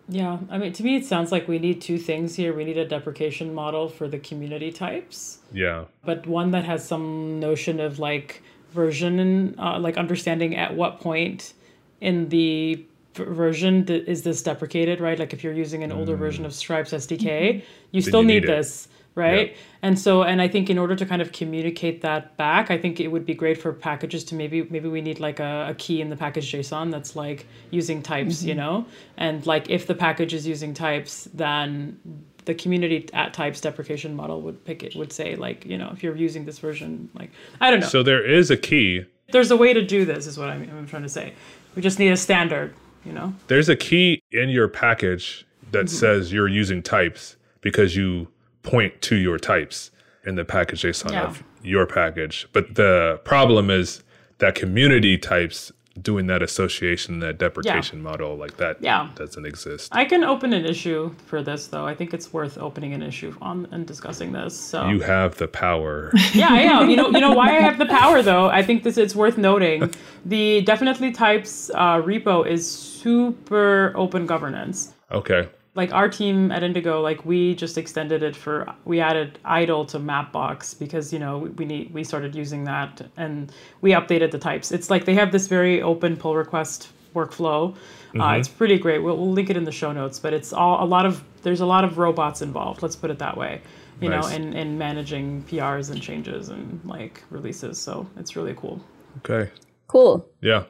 Yeah, 0.10 0.38
I 0.50 0.58
mean, 0.58 0.72
to 0.74 0.84
me, 0.84 0.96
it 0.96 1.06
sounds 1.06 1.34
like 1.34 1.50
we 1.50 1.60
need 1.60 1.82
two 1.82 1.98
things 1.98 2.36
here. 2.36 2.54
We 2.54 2.64
need 2.64 2.78
a 2.78 2.88
deprecation 2.88 3.54
model 3.54 3.90
for 3.90 4.08
the 4.08 4.20
community 4.20 4.72
types. 4.72 5.40
Yeah. 5.52 5.86
But 6.06 6.26
one 6.26 6.52
that 6.52 6.64
has 6.64 6.88
some 6.88 7.42
notion 7.42 7.82
of 7.82 8.00
like 8.00 8.42
version 8.72 9.20
and 9.20 9.60
uh, 9.60 9.80
like 9.80 9.98
understanding 9.98 10.56
at 10.56 10.76
what 10.76 11.02
point 11.02 11.54
in 12.00 12.30
the 12.30 12.86
version 13.16 13.86
is 13.90 14.24
this 14.24 14.42
deprecated, 14.42 15.02
right? 15.02 15.20
Like 15.20 15.34
if 15.34 15.44
you're 15.44 15.54
using 15.54 15.84
an 15.84 15.92
older 15.92 16.16
mm. 16.16 16.20
version 16.20 16.46
of 16.46 16.54
Stripes 16.54 16.92
SDK, 16.92 17.64
you 17.92 18.02
still 18.02 18.22
you 18.22 18.28
need, 18.28 18.44
need 18.44 18.50
this 18.50 18.88
right 19.18 19.50
yep. 19.50 19.58
and 19.82 20.00
so 20.00 20.24
and 20.24 20.42
i 20.42 20.48
think 20.48 20.70
in 20.70 20.78
order 20.78 20.96
to 20.96 21.06
kind 21.06 21.22
of 21.22 21.32
communicate 21.32 22.02
that 22.02 22.38
back 22.38 22.70
i 22.70 22.78
think 22.78 23.00
it 23.00 23.08
would 23.08 23.26
be 23.26 23.34
great 23.34 23.60
for 23.60 23.74
packages 23.74 24.24
to 24.24 24.36
maybe 24.36 24.64
maybe 24.70 24.88
we 24.88 25.02
need 25.02 25.20
like 25.20 25.40
a, 25.40 25.68
a 25.70 25.74
key 25.76 26.00
in 26.00 26.10
the 26.10 26.16
package 26.16 26.52
json 26.52 26.92
that's 26.92 27.16
like 27.16 27.48
using 27.72 28.02
types 28.02 28.38
mm-hmm. 28.38 28.50
you 28.50 28.56
know 28.56 28.86
and 29.18 29.46
like 29.46 29.70
if 29.70 29.88
the 29.88 29.96
package 29.96 30.34
is 30.34 30.46
using 30.46 30.74
types 30.74 31.28
then 31.34 32.00
the 32.46 32.54
community 32.54 33.10
at 33.12 33.34
types 33.34 33.60
deprecation 33.60 34.16
model 34.16 34.42
would 34.42 34.64
pick 34.64 34.84
it 34.84 34.96
would 34.96 35.12
say 35.12 35.36
like 35.36 35.66
you 35.66 35.78
know 35.78 35.90
if 35.92 36.04
you're 36.04 36.16
using 36.16 36.46
this 36.46 36.60
version 36.60 37.10
like 37.16 37.32
i 37.60 37.72
don't 37.72 37.82
know 37.82 37.88
so 37.88 38.04
there 38.04 38.26
is 38.26 38.52
a 38.52 38.58
key 38.58 39.04
there's 39.32 39.52
a 39.52 39.58
way 39.58 39.74
to 39.74 39.86
do 39.86 40.06
this 40.06 40.28
is 40.28 40.38
what 40.38 40.50
i'm, 40.50 40.62
I'm 40.70 40.88
trying 40.88 41.04
to 41.04 41.10
say 41.10 41.34
we 41.76 41.82
just 41.82 42.00
need 42.00 42.12
a 42.12 42.18
standard 42.18 42.74
you 43.04 43.12
know 43.12 43.34
there's 43.48 43.68
a 43.68 43.76
key 43.76 44.22
in 44.32 44.50
your 44.50 44.68
package 44.68 45.46
that 45.72 45.86
mm-hmm. 45.88 45.96
says 45.96 46.32
you're 46.32 46.48
using 46.48 46.82
types 46.82 47.36
because 47.62 47.96
you 47.96 48.28
point 48.68 49.02
to 49.02 49.16
your 49.16 49.38
types 49.40 49.92
in 50.26 50.36
the 50.36 50.44
package 50.44 50.82
JSON 50.82 51.14
yeah. 51.14 51.24
of 51.24 51.44
your 51.64 51.86
package. 51.86 52.48
But 52.52 52.76
the 52.76 53.22
problem 53.24 53.70
is 53.70 54.04
that 54.40 54.56
community 54.56 55.18
types 55.18 55.72
doing 56.02 56.28
that 56.28 56.44
association, 56.44 57.20
that 57.20 57.40
deprecation 57.40 58.00
yeah. 58.00 58.04
model, 58.04 58.36
like 58.36 58.58
that 58.58 58.78
yeah. 58.82 59.10
doesn't 59.16 59.46
exist. 59.46 59.90
I 59.96 60.04
can 60.04 60.24
open 60.26 60.52
an 60.52 60.66
issue 60.66 61.16
for 61.26 61.42
this 61.42 61.68
though. 61.68 61.86
I 61.86 61.96
think 61.96 62.14
it's 62.14 62.34
worth 62.34 62.58
opening 62.58 62.94
an 62.94 63.02
issue 63.02 63.34
on 63.42 63.68
and 63.72 63.88
discussing 63.88 64.34
this. 64.34 64.56
So 64.60 64.90
you 64.90 65.00
have 65.00 65.38
the 65.38 65.48
power. 65.48 66.12
yeah, 66.34 66.50
I 66.52 66.60
am. 66.60 66.90
You 66.90 66.98
know, 66.98 67.10
you 67.10 67.22
know 67.22 67.32
why 67.32 67.58
I 67.58 67.62
have 67.62 67.78
the 67.78 67.88
power 67.88 68.22
though. 68.22 68.48
I 68.50 68.62
think 68.64 68.84
this 68.84 68.98
it's 68.98 69.16
worth 69.16 69.38
noting. 69.38 69.94
The 70.26 70.60
definitely 70.62 71.14
types 71.14 71.72
uh, 71.74 72.02
repo 72.02 72.46
is 72.46 72.70
super 72.70 73.94
open 73.96 74.26
governance. 74.26 74.94
Okay 75.10 75.48
like 75.78 75.94
our 75.94 76.10
team 76.10 76.52
at 76.52 76.64
Indigo, 76.64 77.02
like 77.02 77.24
we 77.24 77.54
just 77.54 77.78
extended 77.78 78.24
it 78.24 78.36
for 78.36 78.68
we 78.84 79.00
added 79.00 79.38
idle 79.46 79.86
to 79.86 80.00
Mapbox 80.00 80.78
because 80.78 81.14
you 81.14 81.20
know 81.20 81.38
we 81.56 81.66
need 81.66 81.94
we 81.94 82.04
started 82.04 82.36
using 82.36 82.64
that 82.64 83.08
and 83.16 83.54
we 83.82 83.92
updated 83.92 84.32
the 84.32 84.40
types. 84.40 84.72
It's 84.72 84.90
like 84.90 85.06
they 85.06 85.14
have 85.14 85.32
this 85.32 85.48
very 85.48 85.82
open 85.84 86.18
pull 86.18 86.36
request 86.36 86.90
workflow. 87.14 87.72
Uh, 87.72 87.76
mm-hmm. 87.76 88.22
Uh, 88.22 88.38
it's 88.38 88.48
pretty 88.48 88.80
great. 88.80 89.00
We'll, 89.04 89.18
we'll 89.18 89.32
link 89.32 89.52
it 89.52 89.56
in 89.56 89.66
the 89.66 89.72
show 89.72 89.92
notes, 89.92 90.18
but 90.18 90.34
it's 90.34 90.52
all 90.52 90.84
a 90.84 90.88
lot 90.88 91.06
of 91.06 91.24
there's 91.44 91.62
a 91.62 91.66
lot 91.66 91.84
of 91.86 92.00
robots 92.00 92.42
involved. 92.42 92.82
Let's 92.82 92.96
put 92.96 93.12
it 93.12 93.20
that 93.20 93.38
way. 93.38 93.62
You 94.02 94.10
nice. 94.10 94.30
know, 94.30 94.36
in 94.36 94.54
in 94.54 94.78
managing 94.80 95.44
PRs 95.44 95.92
and 95.92 96.02
changes 96.02 96.50
and 96.50 96.82
like 96.86 97.24
releases. 97.30 97.80
So 97.80 98.10
it's 98.18 98.36
really 98.36 98.56
cool. 98.56 98.82
Okay. 99.20 99.52
Cool. 99.88 100.28
Yeah. 100.42 100.64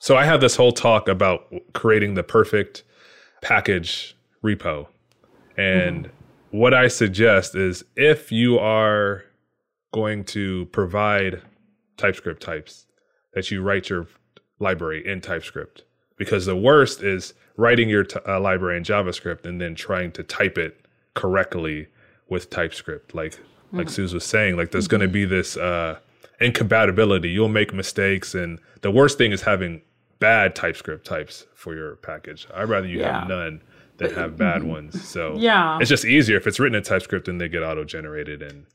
So 0.00 0.16
I 0.16 0.24
had 0.24 0.40
this 0.40 0.56
whole 0.56 0.72
talk 0.72 1.08
about 1.08 1.46
creating 1.74 2.14
the 2.14 2.24
perfect 2.24 2.82
package 3.40 4.16
repo. 4.42 4.86
And 5.56 6.06
mm. 6.06 6.10
what 6.50 6.74
I 6.74 6.88
suggest 6.88 7.54
is 7.54 7.84
if 7.96 8.30
you 8.30 8.58
are 8.58 9.24
going 9.92 10.24
to 10.24 10.66
provide 10.66 11.42
TypeScript 11.96 12.42
types, 12.42 12.86
that 13.34 13.50
you 13.50 13.62
write 13.62 13.88
your 13.88 14.06
library 14.58 15.06
in 15.06 15.20
TypeScript. 15.20 15.84
Because 16.16 16.46
the 16.46 16.56
worst 16.56 17.02
is 17.02 17.34
writing 17.56 17.88
your 17.88 18.04
t- 18.04 18.18
uh, 18.26 18.40
library 18.40 18.76
in 18.76 18.82
JavaScript 18.82 19.46
and 19.46 19.60
then 19.60 19.74
trying 19.74 20.10
to 20.12 20.22
type 20.22 20.58
it 20.58 20.84
correctly 21.14 21.88
with 22.28 22.50
TypeScript. 22.50 23.14
Like 23.14 23.32
mm. 23.34 23.78
like 23.78 23.88
Suz 23.88 24.14
was 24.14 24.24
saying, 24.24 24.56
like 24.56 24.70
there's 24.70 24.86
mm-hmm. 24.86 24.98
going 24.98 25.08
to 25.08 25.12
be 25.12 25.24
this 25.24 25.56
uh, 25.56 25.98
incompatibility. 26.40 27.30
You'll 27.30 27.48
make 27.48 27.72
mistakes, 27.72 28.34
and 28.34 28.58
the 28.82 28.90
worst 28.90 29.18
thing 29.18 29.32
is 29.32 29.42
having 29.42 29.82
bad 30.18 30.56
TypeScript 30.56 31.06
types 31.06 31.46
for 31.54 31.74
your 31.74 31.96
package. 31.96 32.46
I'd 32.54 32.68
rather 32.68 32.86
you 32.86 33.00
yeah. 33.00 33.20
have 33.20 33.28
none 33.28 33.62
that 33.98 34.12
have 34.12 34.36
bad 34.36 34.64
ones. 34.64 35.06
So 35.08 35.34
yeah, 35.38 35.78
it's 35.80 35.90
just 35.90 36.04
easier 36.04 36.36
if 36.36 36.46
it's 36.46 36.58
written 36.58 36.76
in 36.76 36.82
TypeScript 36.82 37.28
and 37.28 37.40
they 37.40 37.48
get 37.48 37.62
auto 37.62 37.84
generated 37.84 38.42
and 38.42 38.66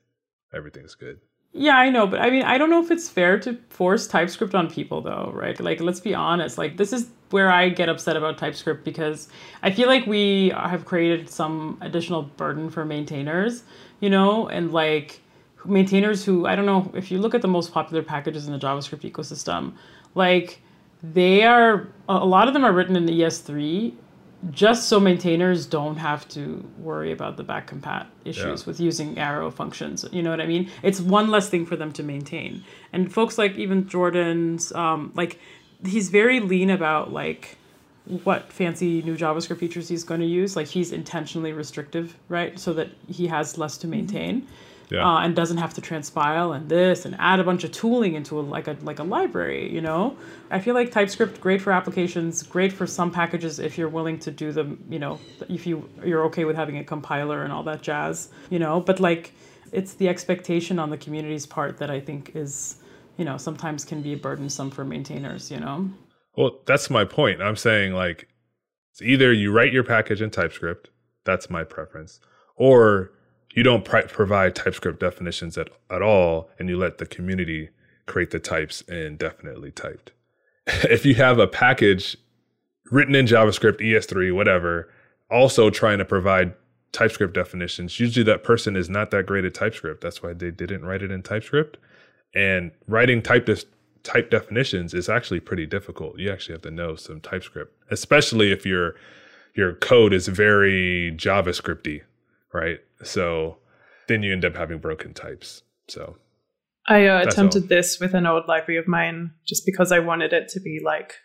everything's 0.54 0.96
good. 0.96 1.20
Yeah, 1.56 1.78
I 1.78 1.92
know, 1.92 2.08
but 2.08 2.20
I 2.20 2.32
mean, 2.32 2.44
I 2.44 2.58
don't 2.58 2.72
know 2.72 2.84
if 2.84 2.90
it's 2.90 3.08
fair 3.08 3.38
to 3.42 3.58
force 3.70 4.08
TypeScript 4.08 4.56
on 4.56 4.72
people, 4.72 5.02
though, 5.02 5.32
right? 5.36 5.60
Like, 5.60 5.82
let's 5.82 6.00
be 6.00 6.16
honest. 6.16 6.58
Like, 6.58 6.78
this 6.78 6.92
is 6.92 7.10
where 7.30 7.52
I 7.52 7.70
get 7.70 7.90
upset 7.90 8.18
about 8.18 8.40
TypeScript 8.40 8.84
because 8.84 9.28
I 9.62 9.72
feel 9.72 9.88
like 9.88 10.08
we 10.08 10.50
have 10.56 10.86
created 10.86 11.30
some 11.30 11.78
additional 11.82 12.24
burden 12.24 12.72
for 12.72 12.86
maintainers, 12.86 13.64
you 14.00 14.10
know, 14.10 14.48
and 14.48 14.72
like 14.72 15.22
maintainers 15.66 16.26
who 16.26 16.46
I 16.46 16.56
don't 16.56 16.66
know 16.66 16.92
if 16.94 17.12
you 17.12 17.20
look 17.20 17.34
at 17.36 17.42
the 17.42 17.48
most 17.48 17.72
popular 17.72 18.04
packages 18.04 18.48
in 18.48 18.54
the 18.54 18.60
JavaScript 18.60 19.10
ecosystem, 19.10 19.74
like 20.16 20.62
they 21.02 21.44
are 21.44 21.88
a 22.08 22.26
lot 22.26 22.48
of 22.48 22.54
them 22.54 22.64
are 22.64 22.72
written 22.72 22.96
in 22.96 23.06
ES3 23.06 23.94
just 24.52 24.90
so 24.90 25.00
maintainers 25.00 25.66
don't 25.66 25.96
have 25.98 26.28
to 26.30 26.64
worry 26.78 27.12
about 27.12 27.38
the 27.38 27.44
back 27.44 27.70
compat 27.70 28.08
issues 28.26 28.62
Yeah. 28.62 28.66
with 28.68 28.80
using 28.80 29.18
arrow 29.18 29.50
functions. 29.50 30.06
You 30.12 30.22
know 30.22 30.30
what 30.30 30.42
I 30.42 30.46
mean? 30.48 30.70
It's 30.82 31.00
one 31.00 31.30
less 31.30 31.50
thing 31.50 31.66
for 31.66 31.76
them 31.76 31.92
to 31.94 32.04
maintain. 32.04 32.64
And 32.92 33.12
folks 33.14 33.38
like 33.38 33.56
even 33.58 33.88
Jordan's, 33.88 34.72
um, 34.74 35.12
like 35.16 35.40
he's 35.86 36.10
very 36.10 36.40
lean 36.40 36.70
about 36.70 37.14
like 37.14 37.58
what 38.24 38.52
fancy 38.52 39.02
new 39.04 39.16
JavaScript 39.16 39.60
features 39.60 39.88
he's 39.88 40.04
going 40.04 40.20
to 40.20 40.26
use. 40.28 40.56
Like 40.58 40.68
he's 40.68 40.92
intentionally 40.92 41.54
restrictive, 41.54 42.18
right? 42.28 42.60
So 42.60 42.74
that 42.74 42.90
he 43.08 43.28
has 43.28 43.58
less 43.58 43.78
to 43.78 43.88
maintain. 43.88 44.46
Yeah. 44.94 45.06
Uh, 45.06 45.20
and 45.22 45.36
doesn't 45.36 45.58
have 45.58 45.74
to 45.74 45.82
transpile 45.82 46.56
and 46.56 46.70
this 46.70 47.04
and 47.06 47.16
add 47.18 47.40
a 47.40 47.44
bunch 47.44 47.64
of 47.64 47.72
tooling 47.72 48.14
into 48.14 48.40
a, 48.40 48.42
like 48.42 48.68
a 48.68 48.78
like 48.84 49.00
a 49.00 49.04
library 49.04 49.74
you 49.74 49.82
know 49.82 50.16
i 50.52 50.60
feel 50.60 50.76
like 50.76 50.92
typescript 50.92 51.42
great 51.42 51.60
for 51.62 51.72
applications 51.74 52.44
great 52.44 52.72
for 52.72 52.86
some 52.86 53.10
packages 53.10 53.58
if 53.58 53.76
you're 53.76 53.90
willing 53.90 54.20
to 54.20 54.30
do 54.30 54.52
them 54.52 54.84
you 54.90 55.00
know 55.00 55.20
if 55.50 55.66
you 55.66 55.90
you're 56.06 56.24
okay 56.26 56.46
with 56.46 56.56
having 56.56 56.78
a 56.78 56.84
compiler 56.84 57.44
and 57.44 57.52
all 57.52 57.64
that 57.64 57.82
jazz 57.82 58.30
you 58.52 58.60
know 58.60 58.80
but 58.80 59.00
like 59.00 59.32
it's 59.72 59.96
the 59.96 60.08
expectation 60.08 60.78
on 60.78 60.92
the 60.92 60.98
community's 60.98 61.48
part 61.48 61.78
that 61.78 61.90
i 61.90 62.00
think 62.00 62.32
is 62.36 62.76
you 63.18 63.26
know 63.26 63.36
sometimes 63.38 63.84
can 63.84 64.00
be 64.02 64.14
burdensome 64.14 64.70
for 64.70 64.86
maintainers 64.86 65.50
you 65.50 65.60
know 65.60 65.90
Well, 66.36 66.60
that's 66.66 66.90
my 66.90 67.06
point. 67.06 67.42
I'm 67.42 67.56
saying 67.56 67.94
like 67.94 68.28
it's 68.92 69.02
either 69.02 69.32
you 69.34 69.52
write 69.52 69.74
your 69.74 69.84
package 69.84 70.22
in 70.22 70.30
TypeScript, 70.30 70.90
that's 71.24 71.50
my 71.50 71.64
preference, 71.64 72.20
or 72.56 73.12
you 73.54 73.64
don't 73.64 73.86
provide 73.86 74.56
TypeScript 74.56 75.00
definitions 75.00 75.58
at, 75.58 75.70
at 75.90 76.02
all 76.02 76.50
and 76.60 76.70
you 76.70 76.78
let 76.78 76.98
the 76.98 77.06
community 77.06 77.70
create 78.06 78.32
the 78.32 78.40
types 78.40 78.82
in 78.82 79.18
DefinitelyTyped. 79.18 80.10
if 80.68 81.06
you 81.06 81.16
have 81.16 81.40
a 81.40 81.48
package 81.48 82.18
written 82.92 83.16
in 83.16 83.26
JavaScript, 83.26 83.80
ES3, 83.80 84.34
whatever, 84.34 84.90
also 85.30 85.70
trying 85.70 85.98
to 86.00 86.06
provide 86.06 86.54
TypeScript 86.92 87.34
definitions, 87.34 88.00
usually 88.00 88.24
that 88.24 88.44
person 88.44 88.76
is 88.76 88.90
not 88.90 89.12
that 89.12 89.26
great 89.26 89.46
at 89.46 89.54
TypeScript. 89.54 90.02
That's 90.02 90.22
why 90.22 90.34
they 90.34 90.52
didn't 90.52 90.86
write 90.86 91.02
it 91.02 91.12
in 91.12 91.24
TypeScript. 91.24 91.78
And 92.36 92.72
writing 92.88 93.22
type 93.22 93.46
dis- 93.46 93.66
type 94.04 94.30
definitions 94.30 94.94
is 94.94 95.10
actually 95.10 95.40
pretty 95.40 95.66
difficult. 95.66 96.20
You 96.20 96.32
actually 96.32 96.54
have 96.54 96.62
to 96.64 96.72
know 96.72 96.96
some 96.96 97.22
TypeScript, 97.22 97.74
especially 97.92 98.52
if 98.52 98.66
your 98.66 98.96
your 99.56 99.74
code 99.74 100.14
is 100.14 100.28
very 100.28 101.14
JavaScripty, 101.16 102.02
right? 102.54 102.80
So 103.04 103.58
then 104.08 104.24
you 104.24 104.34
end 104.34 104.46
up 104.46 104.56
having 104.56 104.80
broken 104.80 105.14
types. 105.14 105.64
So 105.88 106.18
I 106.88 107.08
uh, 107.08 107.22
attempted 107.24 107.64
all. 107.64 107.70
this 107.70 108.00
with 108.00 108.14
an 108.14 108.26
old 108.26 108.48
library 108.48 108.78
of 108.78 108.88
mine 108.88 109.32
just 109.46 109.66
because 109.66 109.92
I 109.92 110.00
wanted 110.00 110.34
it 110.34 110.50
to 110.50 110.60
be 110.60 110.82
like 110.84 111.16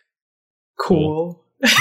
cool. 0.78 1.44
and 1.60 1.72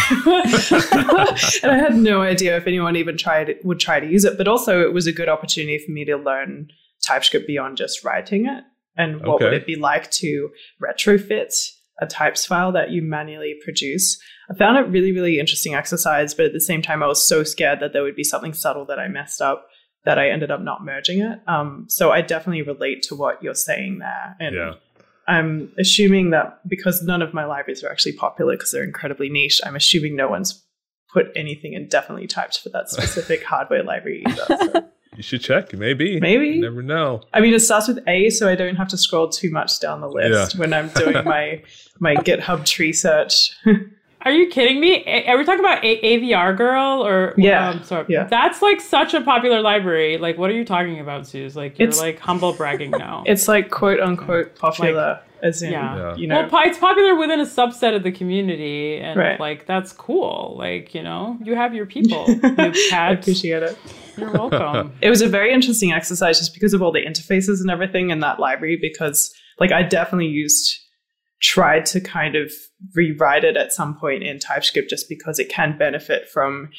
I 1.71 1.77
had 1.77 1.95
no 1.95 2.21
idea 2.21 2.57
if 2.57 2.65
anyone 2.65 2.95
even 2.95 3.15
tried 3.15 3.55
would 3.63 3.79
try 3.79 3.99
to 3.99 4.07
use 4.07 4.25
it, 4.25 4.37
but 4.37 4.47
also 4.47 4.81
it 4.81 4.93
was 4.93 5.05
a 5.05 5.11
good 5.11 5.29
opportunity 5.29 5.77
for 5.77 5.91
me 5.91 6.03
to 6.05 6.17
learn 6.17 6.69
TypeScript 7.05 7.45
beyond 7.45 7.77
just 7.77 8.03
writing 8.03 8.47
it. 8.47 8.63
And 8.97 9.23
what 9.23 9.39
would 9.39 9.53
it 9.53 9.67
be 9.67 9.75
like 9.75 10.09
to 10.11 10.49
retrofit 10.81 11.53
a 12.01 12.07
types 12.07 12.47
file 12.47 12.71
that 12.71 12.89
you 12.89 13.03
manually 13.03 13.55
produce? 13.63 14.19
I 14.49 14.55
found 14.55 14.77
it 14.77 14.89
really, 14.89 15.11
really 15.11 15.39
interesting 15.39 15.75
exercise, 15.75 16.33
but 16.33 16.47
at 16.47 16.53
the 16.53 16.61
same 16.61 16.81
time, 16.81 17.03
I 17.03 17.07
was 17.07 17.27
so 17.27 17.43
scared 17.43 17.79
that 17.81 17.93
there 17.93 18.01
would 18.01 18.15
be 18.15 18.23
something 18.23 18.53
subtle 18.53 18.85
that 18.85 18.97
I 18.97 19.07
messed 19.07 19.41
up 19.41 19.67
that 20.07 20.17
I 20.17 20.29
ended 20.29 20.51
up 20.51 20.61
not 20.61 20.85
merging 20.85 21.19
it. 21.19 21.39
Um, 21.47 21.85
so 21.89 22.11
I 22.11 22.21
definitely 22.21 22.61
relate 22.61 23.03
to 23.03 23.15
what 23.15 23.43
you're 23.43 23.53
saying 23.69 23.99
there. 23.99 24.37
And 24.39 24.55
yeah, 24.55 24.73
I'm 25.27 25.69
assuming 25.77 26.29
that 26.29 26.61
because 26.67 27.03
none 27.03 27.21
of 27.21 27.33
my 27.33 27.43
libraries 27.45 27.83
are 27.83 27.91
actually 27.91 28.13
popular 28.13 28.53
because 28.55 28.71
they're 28.71 28.85
incredibly 28.85 29.27
niche, 29.29 29.59
I'm 29.65 29.75
assuming 29.75 30.15
no 30.15 30.29
one's 30.29 30.63
put 31.13 31.27
anything 31.35 31.73
in 31.73 31.87
DefinitelyTyped 31.89 32.61
for 32.63 32.69
that 32.69 32.89
specific 32.89 33.43
hardware 33.51 33.83
library 33.83 34.23
either. 34.27 34.45
So, 34.47 34.85
you 35.17 35.23
should 35.23 35.41
check. 35.41 35.73
Maybe, 35.73 36.19
Maybe. 36.21 36.47
you 36.49 36.61
never 36.61 36.81
know. 36.83 37.23
I 37.33 37.41
mean, 37.41 37.53
it 37.53 37.59
starts 37.59 37.87
with 37.89 37.99
A, 38.07 38.29
so 38.29 38.47
I 38.47 38.55
don't 38.55 38.75
have 38.75 38.87
to 38.89 38.97
scroll 38.97 39.27
too 39.29 39.51
much 39.51 39.79
down 39.81 39.99
the 39.99 40.09
list 40.09 40.53
Yeah. 40.55 40.59
when 40.59 40.73
I'm 40.73 40.89
doing 40.89 41.21
my 41.25 41.63
my 41.99 42.15
GitHub 42.27 42.65
tree 42.65 42.93
search. 42.93 43.51
Are 44.23 44.31
you 44.31 44.47
kidding 44.47 44.79
me? 44.79 45.03
Are 45.27 45.37
we 45.37 45.45
talking 45.45 45.59
about 45.63 45.83
a- 45.85 46.01
AVR 46.01 46.55
Girl 46.57 47.05
or 47.05 47.33
Yeah, 47.37 47.69
Um, 47.69 47.83
sorry, 47.83 48.05
yeah. 48.09 48.23
that's 48.25 48.61
like 48.61 48.81
such 48.81 49.13
a 49.13 49.21
popular 49.21 49.61
library. 49.61 50.17
Like, 50.17 50.37
what 50.37 50.49
are 50.49 50.53
you 50.55 50.65
talking 50.65 50.99
about, 50.99 51.27
Suz? 51.27 51.55
Like, 51.55 51.77
you're 51.79 51.87
It's- 51.89 52.01
like 52.01 52.19
humble 52.19 52.53
bragging 52.53 52.91
now. 52.91 53.23
it's 53.27 53.47
like 53.47 53.69
quote 53.69 53.99
unquote 53.99 54.55
popular, 54.55 55.19
as 55.43 55.61
in 55.61 55.71
Yeah. 55.71 55.95
Yeah. 55.97 56.15
you 56.15 56.27
know. 56.27 56.47
well, 56.51 56.63
it's 56.67 56.79
popular 56.79 57.15
within 57.15 57.39
a 57.39 57.45
subset 57.45 57.95
of 57.95 58.03
the 58.03 58.11
community, 58.11 58.97
and 58.97 59.17
Right. 59.17 59.39
like 59.39 59.65
that's 59.67 59.93
cool. 59.93 60.55
Like, 60.57 60.95
you 60.95 61.03
know, 61.03 61.37
you 61.43 61.55
have 61.55 61.73
your 61.75 61.85
people. 61.85 62.25
You 62.57 62.73
I 62.93 63.11
appreciate 63.11 63.61
it. 63.63 63.77
You're 64.17 64.31
welcome. 64.31 64.93
it 65.01 65.09
was 65.11 65.21
a 65.21 65.29
very 65.29 65.53
interesting 65.53 65.91
exercise 65.93 66.39
just 66.39 66.53
because 66.55 66.73
of 66.73 66.81
all 66.81 66.91
the 66.91 67.05
interfaces 67.05 67.61
and 67.61 67.69
everything 67.69 68.09
in 68.09 68.19
that 68.21 68.39
library 68.39 68.77
because 68.81 69.31
like 69.59 69.71
i 69.71 69.83
definitely 69.83 70.27
used 70.27 70.79
tried 71.41 71.85
to 71.85 72.01
kind 72.01 72.35
of 72.35 72.51
rewrite 72.95 73.43
it 73.43 73.55
at 73.57 73.71
some 73.73 73.95
point 73.97 74.23
in 74.23 74.39
typescript 74.39 74.89
just 74.89 75.07
because 75.09 75.39
it 75.39 75.49
can 75.49 75.77
benefit 75.77 76.27
from 76.29 76.69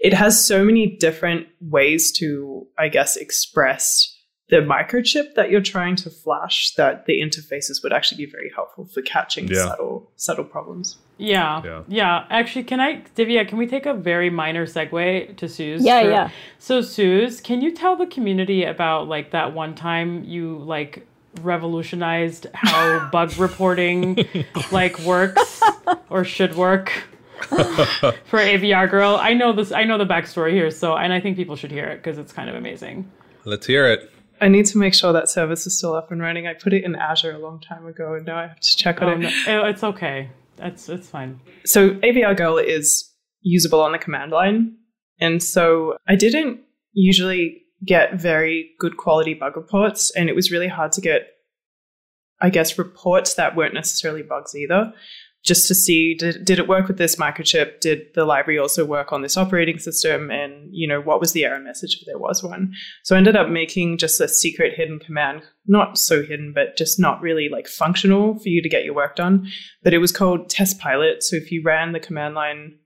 it 0.00 0.12
has 0.12 0.44
so 0.44 0.64
many 0.64 0.96
different 0.96 1.46
ways 1.60 2.12
to 2.12 2.66
i 2.78 2.88
guess 2.88 3.16
express 3.16 4.10
the 4.50 4.56
microchip 4.56 5.34
that 5.34 5.50
you're 5.50 5.60
trying 5.62 5.96
to 5.96 6.10
flash 6.10 6.72
that 6.76 7.06
the 7.06 7.20
interfaces 7.20 7.82
would 7.82 7.92
actually 7.92 8.24
be 8.24 8.30
very 8.30 8.50
helpful 8.54 8.84
for 8.92 9.02
catching 9.02 9.48
Yeah. 9.48 9.64
subtle 9.68 10.12
subtle 10.16 10.44
problems 10.44 10.98
Yeah, 11.16 11.62
Yeah. 11.64 11.82
yeah. 11.88 12.24
Actually, 12.28 12.64
can 12.64 12.80
I, 12.80 13.02
Divya? 13.16 13.46
Can 13.48 13.56
we 13.56 13.66
take 13.68 13.86
a 13.86 13.94
very 13.94 14.30
minor 14.30 14.66
segue 14.66 15.36
to 15.36 15.48
Suz? 15.48 15.84
Yeah, 15.84 16.02
for- 16.02 16.10
yeah. 16.10 16.30
So, 16.58 16.80
Suz, 16.80 17.40
can 17.40 17.62
you 17.62 17.70
tell 17.70 17.94
the 17.96 18.06
community 18.06 18.64
about 18.64 19.06
like 19.08 19.30
that 19.30 19.54
one 19.54 19.74
time 19.76 20.24
you 20.24 20.58
like 20.58 21.06
revolutionized 21.42 22.46
how 22.54 23.08
bug 23.12 23.36
reporting 23.38 24.24
like 24.72 24.98
works 25.00 25.60
or 26.10 26.24
should 26.24 26.54
work 26.56 26.90
for 27.48 28.38
AVR 28.38 28.90
Girl? 28.90 29.16
I 29.20 29.34
know 29.34 29.52
this. 29.52 29.72
I 29.72 29.84
know 29.84 29.98
the 29.98 30.06
backstory 30.06 30.52
here. 30.52 30.70
So, 30.70 30.96
and 30.96 31.12
I 31.12 31.20
think 31.20 31.36
people 31.36 31.56
should 31.56 31.70
hear 31.70 31.86
it 31.86 31.96
because 31.96 32.18
it's 32.18 32.32
kind 32.32 32.48
of 32.48 32.54
amazing. 32.56 33.10
Let's 33.44 33.66
hear 33.66 33.86
it. 33.90 34.10
i 34.40 34.48
need 34.48 34.66
to 34.66 34.78
make 34.78 34.94
sure 34.94 35.12
that 35.12 35.28
service 35.28 35.66
is 35.66 35.76
still 35.78 35.94
up 35.94 36.10
and 36.10 36.20
running 36.20 36.46
i 36.46 36.54
put 36.54 36.72
it 36.72 36.82
in 36.82 36.96
azure 36.96 37.32
a 37.32 37.38
long 37.38 37.60
time 37.60 37.86
ago 37.86 38.14
and 38.14 38.26
now 38.26 38.36
i 38.36 38.46
have 38.48 38.58
to 38.58 38.76
check 38.76 39.00
on 39.00 39.08
Oh, 39.08 39.12
it 39.12 39.18
no, 39.20 39.28
eh, 39.46 39.68
it's 39.70 39.84
okay. 39.84 40.28
That's 40.56 40.88
it's 40.88 41.08
fine. 41.08 41.40
so 41.64 41.90
AVR 42.08 42.36
Girl 42.36 42.56
is 42.58 43.10
usable 43.42 43.80
on 43.80 43.92
the 43.92 43.98
command 43.98 44.32
line. 44.32 44.76
And 45.20 45.42
so 45.42 45.96
I 46.08 46.16
didn't 46.16 46.60
usually 46.94 47.62
get 47.84 48.20
very 48.20 48.70
good 48.78 48.96
quality 48.96 49.34
bug 49.34 49.56
reports, 49.56 50.10
and 50.16 50.28
it 50.28 50.34
was 50.34 50.50
really 50.50 50.68
hard 50.68 50.92
to 50.92 51.00
get, 51.00 51.28
I 52.40 52.50
guess, 52.50 52.78
reports 52.78 53.34
that 53.34 53.56
weren't 53.56 53.74
necessarily 53.74 54.22
bugs 54.22 54.54
either. 54.54 54.92
Just 55.42 55.68
to 55.68 55.74
see 55.74 56.14
did, 56.14 56.46
did 56.46 56.58
it 56.58 56.68
work 56.68 56.88
with 56.88 56.96
this 56.96 57.16
microchip? 57.16 57.80
Did 57.80 58.06
the 58.14 58.24
library 58.24 58.58
also 58.58 58.82
work 58.82 59.12
on 59.12 59.20
this 59.20 59.36
operating 59.36 59.78
system? 59.78 60.30
And 60.30 60.70
you 60.72 60.88
know 60.88 61.02
what 61.02 61.20
was 61.20 61.32
the 61.32 61.44
error 61.44 61.60
message 61.60 61.98
if 62.00 62.06
there 62.06 62.18
was 62.18 62.42
one? 62.42 62.72
So 63.02 63.14
I 63.14 63.18
ended 63.18 63.36
up 63.36 63.50
making 63.50 63.98
just 63.98 64.18
a 64.22 64.28
secret 64.28 64.72
hidden 64.74 65.00
command, 65.00 65.42
not 65.66 65.98
so 65.98 66.22
hidden, 66.22 66.54
but 66.54 66.78
just 66.78 66.98
not 66.98 67.20
really 67.20 67.50
like 67.50 67.68
functional 67.68 68.38
for 68.38 68.48
you 68.48 68.62
to 68.62 68.70
get 68.70 68.84
your 68.84 68.94
work 68.94 69.16
done 69.16 69.46
but 69.84 69.94
it 69.94 69.98
was 69.98 70.10
called 70.10 70.48
test 70.50 70.80
pilot. 70.80 71.22
So 71.22 71.36
if 71.36 71.52
you 71.52 71.62
ran 71.62 71.92
the 71.92 72.00
command 72.00 72.34
line 72.34 72.78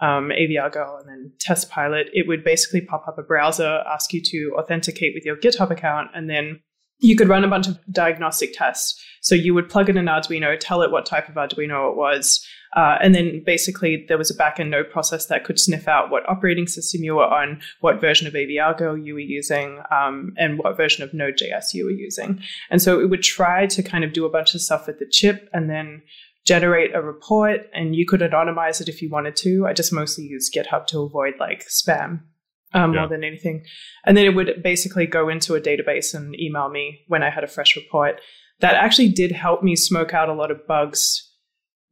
um, 0.00 0.30
AVR 0.30 1.00
and 1.00 1.08
then 1.08 1.32
test 1.40 1.70
pilot, 1.70 2.08
it 2.12 2.26
would 2.28 2.44
basically 2.44 2.80
pop 2.80 3.06
up 3.08 3.18
a 3.18 3.22
browser, 3.22 3.82
ask 3.90 4.12
you 4.12 4.22
to 4.22 4.54
authenticate 4.58 5.14
with 5.14 5.24
your 5.24 5.36
GitHub 5.36 5.70
account, 5.70 6.10
and 6.14 6.28
then 6.30 6.60
you 7.00 7.16
could 7.16 7.28
run 7.28 7.44
a 7.44 7.48
bunch 7.48 7.68
of 7.68 7.78
diagnostic 7.92 8.52
tests. 8.54 9.00
So 9.20 9.34
you 9.34 9.54
would 9.54 9.68
plug 9.68 9.88
in 9.88 9.96
an 9.96 10.06
Arduino, 10.06 10.56
tell 10.58 10.82
it 10.82 10.90
what 10.90 11.06
type 11.06 11.28
of 11.28 11.34
Arduino 11.36 11.90
it 11.90 11.96
was, 11.96 12.44
uh, 12.76 12.98
and 13.00 13.14
then 13.14 13.42
basically 13.44 14.04
there 14.08 14.18
was 14.18 14.30
a 14.30 14.36
backend 14.36 14.68
node 14.68 14.90
process 14.90 15.26
that 15.26 15.44
could 15.44 15.58
sniff 15.58 15.88
out 15.88 16.10
what 16.10 16.28
operating 16.28 16.66
system 16.66 17.02
you 17.02 17.14
were 17.14 17.24
on, 17.24 17.60
what 17.80 18.00
version 18.00 18.26
of 18.26 18.34
AVR 18.34 18.76
Girl 18.76 18.96
you 18.96 19.14
were 19.14 19.20
using, 19.20 19.80
um, 19.90 20.34
and 20.36 20.58
what 20.58 20.76
version 20.76 21.02
of 21.02 21.14
Node.js 21.14 21.72
you 21.72 21.84
were 21.84 21.90
using. 21.90 22.42
And 22.70 22.82
so 22.82 23.00
it 23.00 23.08
would 23.08 23.22
try 23.22 23.66
to 23.66 23.82
kind 23.82 24.04
of 24.04 24.12
do 24.12 24.26
a 24.26 24.30
bunch 24.30 24.54
of 24.54 24.60
stuff 24.60 24.86
with 24.86 24.98
the 24.98 25.06
chip 25.06 25.48
and 25.52 25.70
then 25.70 26.02
generate 26.52 26.94
a 26.94 27.02
report 27.02 27.60
and 27.74 27.94
you 27.94 28.04
could 28.06 28.20
anonymize 28.20 28.80
it 28.80 28.88
if 28.88 29.02
you 29.02 29.08
wanted 29.10 29.36
to. 29.36 29.66
I 29.68 29.72
just 29.74 29.92
mostly 29.92 30.24
use 30.24 30.50
GitHub 30.56 30.86
to 30.88 31.00
avoid 31.00 31.34
like 31.38 31.60
spam 31.68 32.10
um, 32.72 32.92
Yeah. 32.94 33.00
more 33.00 33.08
than 33.08 33.22
anything. 33.24 33.64
And 34.06 34.16
then 34.16 34.24
it 34.24 34.34
would 34.34 34.62
basically 34.62 35.06
go 35.06 35.28
into 35.28 35.54
a 35.54 35.60
database 35.60 36.14
and 36.14 36.38
email 36.40 36.68
me 36.70 36.84
when 37.08 37.22
I 37.22 37.30
had 37.30 37.44
a 37.44 37.48
fresh 37.56 37.76
report. 37.76 38.14
That 38.60 38.74
actually 38.74 39.10
did 39.10 39.32
help 39.32 39.62
me 39.62 39.76
smoke 39.76 40.12
out 40.14 40.28
a 40.28 40.34
lot 40.34 40.50
of 40.50 40.66
bugs 40.66 41.02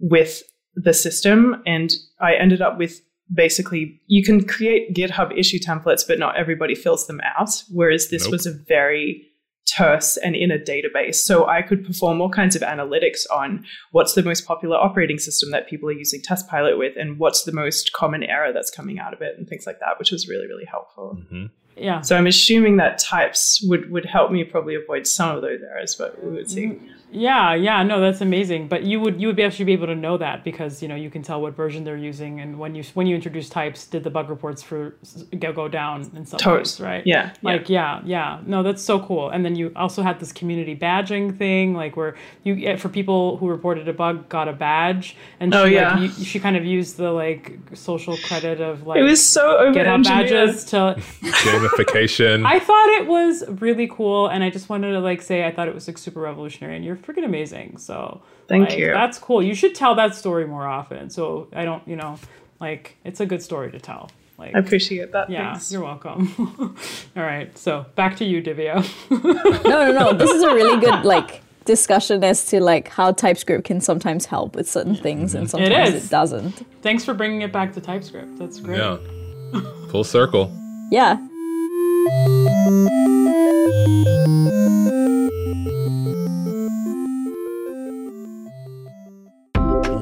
with 0.00 0.42
the 0.74 0.92
system. 0.94 1.62
And 1.66 1.92
I 2.20 2.34
ended 2.34 2.61
up 2.62 2.78
with 2.78 3.00
basically, 3.32 4.00
you 4.07 4.22
can 4.24 4.46
create 4.46 4.94
GitHub 4.94 5.36
issue 5.38 5.59
templates, 5.59 6.04
but 6.07 6.18
not 6.18 6.36
everybody 6.36 6.74
fills 6.74 7.07
them 7.07 7.20
out. 7.38 7.50
Whereas 7.70 8.09
this 8.09 8.24
Nope. 8.24 8.32
was 8.32 8.46
a 8.46 8.52
very 8.52 9.26
terse 9.66 10.16
and 10.16 10.34
in 10.36 10.50
a 10.50 10.58
database. 10.58 11.16
So 11.16 11.46
I 11.46 11.62
could 11.62 11.84
perform 11.84 12.20
all 12.20 12.30
kinds 12.30 12.56
of 12.56 12.62
analytics 12.62 13.22
on 13.30 13.64
what's 13.92 14.14
the 14.14 14.22
most 14.22 14.46
popular 14.46 14.76
operating 14.76 15.18
system 15.18 15.50
that 15.50 15.68
people 15.68 15.88
are 15.88 15.92
using 15.92 16.22
Test 16.22 16.48
Pilot 16.48 16.78
with 16.78 16.96
and 16.96 17.18
what's 17.18 17.44
the 17.44 17.52
most 17.52 17.92
common 17.92 18.22
error 18.22 18.52
that's 18.52 18.70
coming 18.70 18.98
out 18.98 19.12
of 19.12 19.22
it 19.22 19.36
and 19.36 19.48
things 19.48 19.66
like 19.66 19.80
that, 19.80 19.98
which 19.98 20.10
was 20.10 20.28
really, 20.28 20.46
really 20.46 20.66
helpful. 20.66 21.18
hmm 21.28 21.46
Yeah. 21.77 22.01
So 22.01 22.16
I'm 22.16 22.27
assuming 22.27 22.79
that 22.79 22.99
types 22.99 23.61
would, 23.62 23.91
would 23.91 24.07
help 24.07 24.31
me 24.33 24.45
probably 24.45 24.74
avoid 24.74 25.07
some 25.07 25.37
of 25.37 25.43
those 25.43 25.61
errors, 25.62 25.95
but 25.95 26.22
we 26.24 26.31
would 26.33 26.51
see. 26.51 26.81
Yeah, 27.12 27.55
yeah, 27.55 27.83
no, 27.85 28.01
that's 28.01 28.20
amazing. 28.20 28.66
But 28.66 28.83
you 28.83 28.99
would 29.01 29.20
you 29.20 29.29
would 29.29 29.37
be 29.37 29.45
actually 29.45 29.66
be 29.66 29.72
able 29.74 29.87
to 29.87 29.95
know 29.95 30.18
that 30.18 30.43
because 30.43 30.83
you 30.83 30.89
know 30.89 30.97
you 30.97 31.09
can 31.09 31.22
tell 31.22 31.41
what 31.41 31.55
version 31.55 31.85
they're 31.85 31.97
using, 31.97 32.41
and 32.41 32.59
when 32.59 32.74
you 32.74 32.83
when 32.95 33.07
you 33.07 33.14
introduce 33.14 33.49
types, 33.49 33.87
did 33.87 34.03
the 34.03 34.11
bug 34.11 34.29
reports 34.29 34.61
for 34.61 34.97
go 35.39 35.53
go 35.53 35.68
down 35.68 36.11
in 36.16 36.27
some 36.27 36.39
Tot- 36.39 36.59
ways, 36.59 36.81
right? 36.81 37.07
yeah, 37.07 37.33
like 37.43 37.70
yeah. 37.70 38.03
yeah, 38.05 38.41
No, 38.45 38.62
that's 38.64 38.83
so 38.83 38.99
cool. 38.99 39.31
And 39.31 39.45
then 39.45 39.55
you 39.55 39.72
also 39.77 40.03
had 40.03 40.18
this 40.18 40.33
community 40.33 40.77
badging 40.77 41.39
thing, 41.39 41.74
like 41.74 41.97
where 41.97 42.16
you 42.43 42.66
eh, 42.66 42.77
for 42.77 42.89
people 42.89 43.37
who 43.37 43.49
reported 43.49 43.87
a 43.89 43.93
bug 43.95 44.29
got 44.29 44.49
a 44.49 44.53
badge, 44.53 45.16
and 45.39 45.55
she, 45.55 45.59
Oh, 45.59 45.62
like, 45.62 45.72
yeah. 45.72 45.99
you, 46.01 46.09
she 46.11 46.41
kind 46.41 46.57
of 46.57 46.64
used 46.64 46.97
the 46.97 47.12
like 47.12 47.57
social 47.72 48.16
credit 48.16 48.61
of 48.61 48.85
like 48.85 48.99
It 48.99 49.05
was 49.05 49.24
so 49.24 49.59
over 49.59 49.72
badges 50.03 50.64
to 50.66 51.01
Gamification. 51.68 52.46
I 52.46 52.58
thought 52.58 52.88
it 52.90 53.06
was 53.06 53.44
really 53.60 53.86
cool, 53.86 54.28
and 54.28 54.42
I 54.44 54.50
just 54.50 54.68
wanted 54.68 54.92
to 54.92 55.00
like 55.00 55.22
say 55.22 55.44
I 55.44 55.52
thought 55.52 55.68
it 55.68 55.74
was 55.74 55.86
like 55.86 55.98
super 55.98 56.20
revolutionary, 56.20 56.76
and 56.76 56.84
you're 56.84 56.96
freaking 56.96 57.24
amazing. 57.24 57.78
So 57.78 58.22
Thank 58.48 58.70
like, 58.70 58.78
you. 58.78 58.92
That's 58.92 59.18
cool. 59.18 59.42
You 59.42 59.54
should 59.54 59.74
tell 59.74 59.94
that 59.96 60.14
story 60.14 60.46
more 60.46 60.66
often. 60.66 61.10
So 61.10 61.48
I 61.52 61.64
don't, 61.64 61.86
you 61.86 61.96
know, 61.96 62.18
like 62.60 62.96
it's 63.04 63.20
a 63.20 63.26
good 63.26 63.42
story 63.42 63.70
to 63.72 63.80
tell. 63.80 64.10
Like 64.38 64.54
I 64.54 64.58
appreciate 64.58 65.12
that. 65.12 65.30
yeah, 65.30 65.52
Thanks. 65.52 65.72
you're 65.72 65.82
welcome. 65.82 66.76
All 67.16 67.22
right, 67.22 67.56
so 67.56 67.86
back 67.94 68.16
to 68.16 68.24
you, 68.24 68.42
Divya. 68.42 68.84
No, 69.64 69.90
no, 69.90 69.92
no. 69.92 70.12
This 70.12 70.30
is 70.30 70.42
a 70.42 70.54
really 70.54 70.78
good 70.84 71.04
like 71.04 71.42
discussion 71.64 72.22
as 72.22 72.44
to 72.46 72.60
like 72.60 72.88
how 72.88 73.12
TypeScript 73.12 73.64
can 73.64 73.80
sometimes 73.80 74.26
help 74.26 74.54
with 74.54 74.68
certain 74.68 74.94
things 74.94 75.34
and 75.34 75.46
mm-hmm. 75.46 75.64
sometimes 75.64 75.94
is. 75.94 76.06
it 76.06 76.10
doesn't. 76.10 76.52
Thanks 76.82 77.04
for 77.04 77.14
bringing 77.14 77.42
it 77.42 77.52
back 77.52 77.72
to 77.74 77.80
TypeScript. 77.80 78.38
That's 78.38 78.60
great. 78.60 78.78
yeah. 78.78 78.98
Full 79.90 80.04
circle. 80.04 80.52
Yeah. 80.90 81.16
Thank 82.09 82.28
you. 84.46 84.65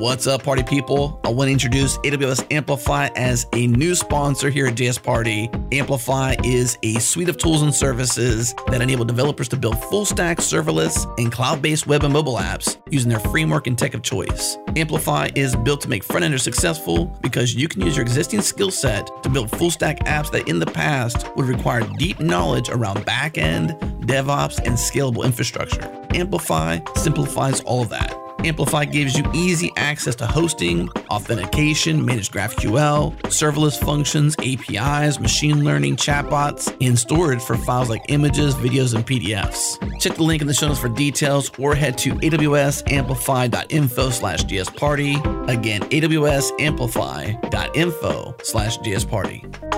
What's 0.05 0.27
up, 0.27 0.43
party 0.43 0.63
people? 0.63 1.19
I 1.25 1.31
want 1.31 1.49
to 1.49 1.53
introduce 1.53 1.97
AWS 1.97 2.53
Amplify 2.53 3.09
as 3.17 3.47
a 3.55 3.67
new 3.69 3.95
sponsor 3.95 4.51
here 4.51 4.67
at 4.67 4.75
JS 4.75 5.03
Party. 5.03 5.49
Amplify 5.73 6.37
is 6.45 6.77
a 6.83 7.01
suite 7.01 7.31
of 7.31 7.39
tools 7.39 7.63
and 7.63 7.75
services 7.75 8.55
that 8.67 8.83
enable 8.83 9.07
developers 9.07 9.49
to 9.49 9.57
build 9.57 9.79
full 9.85 10.05
stack 10.05 10.41
serverless 10.41 11.11
and 11.19 11.33
cloud 11.33 11.63
based 11.63 11.87
web 11.87 12.05
and 12.05 12.13
mobile 12.13 12.37
apps 12.37 12.77
using 12.91 13.09
their 13.09 13.19
framework 13.19 13.67
and 13.67 13.79
tech 13.79 13.95
of 13.95 14.03
choice. 14.03 14.59
Amplify 14.77 15.31
is 15.37 15.57
built 15.57 15.81
to 15.81 15.89
make 15.89 16.05
front 16.05 16.23
enders 16.23 16.43
successful 16.43 17.07
because 17.23 17.55
you 17.55 17.67
can 17.67 17.81
use 17.81 17.97
your 17.97 18.03
existing 18.03 18.43
skill 18.43 18.71
set 18.71 19.09
to 19.23 19.31
build 19.31 19.51
full 19.53 19.71
stack 19.71 20.01
apps 20.01 20.31
that 20.33 20.47
in 20.49 20.59
the 20.59 20.67
past 20.67 21.35
would 21.35 21.47
require 21.47 21.81
deep 21.97 22.21
knowledge 22.21 22.69
around 22.69 23.07
back 23.07 23.39
end, 23.39 23.71
DevOps, 24.07 24.59
and 24.67 24.75
scalable 24.75 25.25
infrastructure. 25.25 25.91
Amplify 26.11 26.81
simplifies 26.95 27.63
all 27.63 27.81
of 27.81 27.89
that. 27.89 28.24
Amplify 28.45 28.85
gives 28.85 29.17
you 29.17 29.25
easy 29.33 29.73
access 29.77 30.15
to 30.17 30.27
hosting, 30.27 30.91
authentication, 31.11 32.05
managed 32.05 32.35
GraphQL, 32.35 33.19
serverless 33.23 33.83
functions, 33.83 34.37
APIs, 34.41 35.19
machine 35.19 35.65
learning, 35.65 35.97
chatbots, 35.97 36.77
and 36.87 36.99
storage 36.99 37.41
for 37.41 37.57
files 37.57 37.89
like 37.89 38.03
images, 38.09 38.55
videos, 38.57 38.95
and 38.95 39.07
PDFs. 39.07 39.99
Check 39.99 40.17
the 40.17 40.23
link 40.23 40.43
in 40.43 40.47
the 40.47 40.53
show 40.53 40.69
notes 40.69 40.79
for 40.79 40.91
details 40.91 41.51
or 41.59 41.75
head 41.75 41.97
to 41.99 42.13
awsamplify.info 42.17 44.11
slash 44.11 44.45
jsparty. 44.45 45.49
Again, 45.49 45.81
awsamplify.info 45.81 48.37
slash 48.43 48.77
jsparty. 48.79 49.74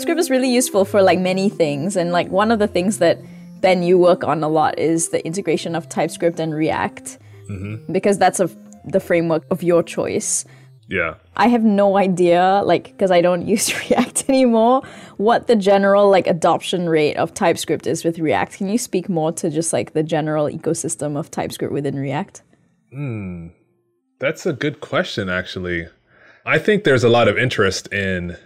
TypeScript 0.00 0.18
is 0.18 0.30
really 0.30 0.50
useful 0.50 0.86
for 0.86 1.02
like 1.02 1.18
many 1.18 1.50
things, 1.50 1.94
and 1.94 2.10
like 2.10 2.30
one 2.30 2.50
of 2.50 2.58
the 2.58 2.66
things 2.66 2.98
that 2.98 3.20
Ben 3.60 3.82
you 3.82 3.98
work 3.98 4.24
on 4.24 4.42
a 4.42 4.48
lot 4.48 4.78
is 4.78 5.10
the 5.10 5.22
integration 5.26 5.74
of 5.74 5.90
TypeScript 5.90 6.40
and 6.40 6.54
React, 6.54 7.18
because 7.92 8.16
that's 8.16 8.40
a 8.40 8.48
the 8.86 9.00
framework 9.00 9.44
of 9.50 9.62
your 9.62 9.82
choice. 9.82 10.46
Yeah. 10.88 11.16
I 11.36 11.48
have 11.48 11.62
no 11.62 11.98
idea, 11.98 12.62
like, 12.64 12.84
because 12.84 13.10
I 13.10 13.20
don't 13.20 13.46
use 13.54 13.90
React 13.90 14.30
anymore, 14.30 14.82
what 15.18 15.48
the 15.48 15.56
general 15.56 16.08
like 16.08 16.26
adoption 16.26 16.88
rate 16.88 17.18
of 17.18 17.34
TypeScript 17.34 17.86
is 17.86 18.02
with 18.02 18.18
React. 18.18 18.56
Can 18.56 18.68
you 18.70 18.78
speak 18.78 19.10
more 19.10 19.32
to 19.32 19.50
just 19.50 19.70
like 19.74 19.92
the 19.92 20.02
general 20.02 20.46
ecosystem 20.46 21.18
of 21.18 21.30
TypeScript 21.30 21.74
within 21.74 21.96
React? 21.96 22.42
Hmm. 22.90 23.48
That's 24.18 24.46
a 24.46 24.54
good 24.54 24.80
question, 24.80 25.28
actually. 25.28 25.88
I 26.46 26.58
think 26.58 26.84
there's 26.84 27.04
a 27.04 27.10
lot 27.10 27.28
of 27.28 27.36
interest 27.36 27.92
in 27.92 28.38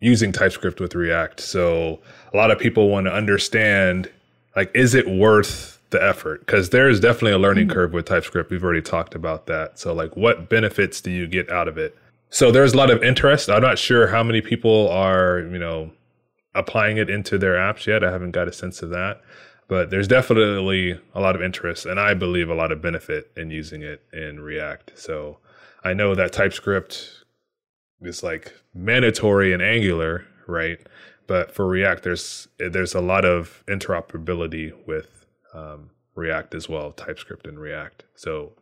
using 0.00 0.32
TypeScript 0.32 0.80
with 0.80 0.94
React. 0.94 1.40
So 1.40 2.00
a 2.32 2.36
lot 2.36 2.50
of 2.50 2.58
people 2.58 2.88
want 2.88 3.06
to 3.06 3.12
understand, 3.12 4.10
like, 4.54 4.70
is 4.74 4.94
it 4.94 5.08
worth 5.08 5.80
the 5.90 6.02
effort? 6.02 6.40
Because 6.40 6.70
there's 6.70 7.00
definitely 7.00 7.32
a 7.32 7.38
learning 7.38 7.68
mm-hmm. 7.68 7.74
curve 7.74 7.92
with 7.92 8.06
TypeScript. 8.06 8.50
We've 8.50 8.64
already 8.64 8.82
talked 8.82 9.14
about 9.14 9.46
that. 9.46 9.78
So, 9.78 9.94
like, 9.94 10.16
what 10.16 10.48
benefits 10.48 11.00
do 11.00 11.10
you 11.10 11.26
get 11.26 11.50
out 11.50 11.68
of 11.68 11.78
it? 11.78 11.96
So 12.28 12.50
there's 12.50 12.74
a 12.74 12.76
lot 12.76 12.90
of 12.90 13.02
interest. 13.02 13.48
I'm 13.48 13.62
not 13.62 13.78
sure 13.78 14.08
how 14.08 14.22
many 14.22 14.40
people 14.40 14.88
are, 14.90 15.40
you 15.40 15.58
know, 15.58 15.92
applying 16.54 16.96
it 16.96 17.08
into 17.08 17.38
their 17.38 17.54
apps 17.54 17.86
yet. 17.86 18.02
I 18.02 18.10
haven't 18.10 18.32
got 18.32 18.48
a 18.48 18.52
sense 18.52 18.82
of 18.82 18.90
that. 18.90 19.22
But 19.68 19.90
there's 19.90 20.08
definitely 20.08 21.00
a 21.14 21.20
lot 21.20 21.34
of 21.34 21.42
interest 21.42 21.86
and 21.86 21.98
I 21.98 22.14
believe 22.14 22.48
a 22.48 22.54
lot 22.54 22.70
of 22.70 22.80
benefit 22.80 23.30
in 23.36 23.50
using 23.50 23.82
it 23.82 24.02
in 24.12 24.40
React. 24.40 24.92
So 24.94 25.38
I 25.82 25.92
know 25.92 26.14
that 26.14 26.32
TypeScript 26.32 27.15
is 28.00 28.22
like 28.22 28.52
mandatory 28.74 29.52
in 29.52 29.60
Angular, 29.60 30.26
right? 30.46 30.78
But 31.26 31.52
for 31.52 31.66
React, 31.66 32.02
there's 32.04 32.48
there's 32.58 32.94
a 32.94 33.00
lot 33.00 33.24
of 33.24 33.64
interoperability 33.66 34.72
with 34.86 35.26
um, 35.54 35.90
React 36.14 36.54
as 36.54 36.68
well, 36.68 36.92
TypeScript 36.92 37.46
and 37.46 37.58
React. 37.58 38.04
So 38.14 38.52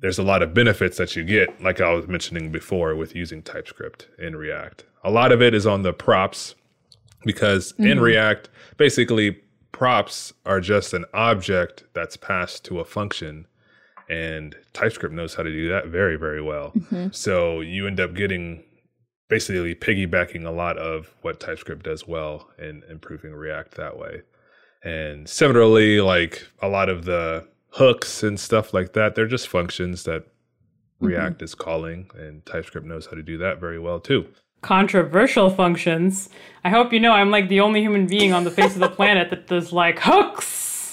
there's 0.00 0.18
a 0.18 0.22
lot 0.22 0.42
of 0.42 0.52
benefits 0.52 0.98
that 0.98 1.14
you 1.14 1.24
get, 1.24 1.62
like 1.62 1.80
I 1.80 1.92
was 1.92 2.08
mentioning 2.08 2.50
before, 2.50 2.94
with 2.96 3.14
using 3.14 3.42
TypeScript 3.42 4.08
in 4.18 4.36
React. 4.36 4.84
A 5.04 5.10
lot 5.10 5.32
of 5.32 5.40
it 5.40 5.54
is 5.54 5.66
on 5.66 5.82
the 5.82 5.92
props 5.92 6.54
because 7.24 7.72
in 7.78 8.00
React, 8.00 8.48
basically 8.76 9.38
props 9.70 10.32
are 10.44 10.60
just 10.60 10.92
an 10.92 11.04
object 11.14 11.84
that's 11.94 12.16
passed 12.16 12.64
to 12.64 12.80
a 12.80 12.84
function 12.84 13.46
and 14.08 14.54
TypeScript 14.72 15.14
knows 15.14 15.34
how 15.34 15.42
to 15.42 15.50
do 15.50 15.68
that 15.68 15.86
very, 15.86 16.16
very 16.16 16.42
well. 16.42 16.72
Mm-hmm. 16.76 17.08
So 17.12 17.60
you 17.60 17.86
end 17.86 18.00
up 18.00 18.14
getting 18.14 18.64
basically 19.28 19.74
piggybacking 19.74 20.44
a 20.44 20.50
lot 20.50 20.76
of 20.76 21.14
what 21.22 21.40
TypeScript 21.40 21.84
does 21.84 22.06
well 22.06 22.50
and 22.58 22.84
improving 22.84 23.32
React 23.32 23.76
that 23.76 23.98
way. 23.98 24.22
And 24.84 25.28
similarly, 25.28 26.00
like 26.00 26.46
a 26.60 26.68
lot 26.68 26.88
of 26.88 27.04
the 27.04 27.46
hooks 27.70 28.22
and 28.22 28.38
stuff 28.38 28.74
like 28.74 28.92
that, 28.92 29.14
they're 29.14 29.26
just 29.26 29.48
functions 29.48 30.04
that 30.04 30.24
mm-hmm. 30.24 31.06
React 31.06 31.42
is 31.42 31.54
calling, 31.54 32.10
and 32.14 32.44
TypeScript 32.44 32.86
knows 32.86 33.06
how 33.06 33.12
to 33.12 33.22
do 33.22 33.38
that 33.38 33.58
very 33.58 33.78
well 33.78 34.00
too. 34.00 34.26
Controversial 34.60 35.50
functions. 35.50 36.28
I 36.62 36.68
hope 36.68 36.92
you 36.92 37.00
know 37.00 37.12
I'm 37.12 37.30
like 37.30 37.48
the 37.48 37.60
only 37.60 37.80
human 37.80 38.06
being 38.06 38.32
on 38.32 38.44
the 38.44 38.50
face 38.50 38.74
of 38.74 38.80
the 38.80 38.88
planet 38.98 39.30
that 39.30 39.46
does 39.46 39.72
like 39.72 39.98
hooks. 39.98 40.51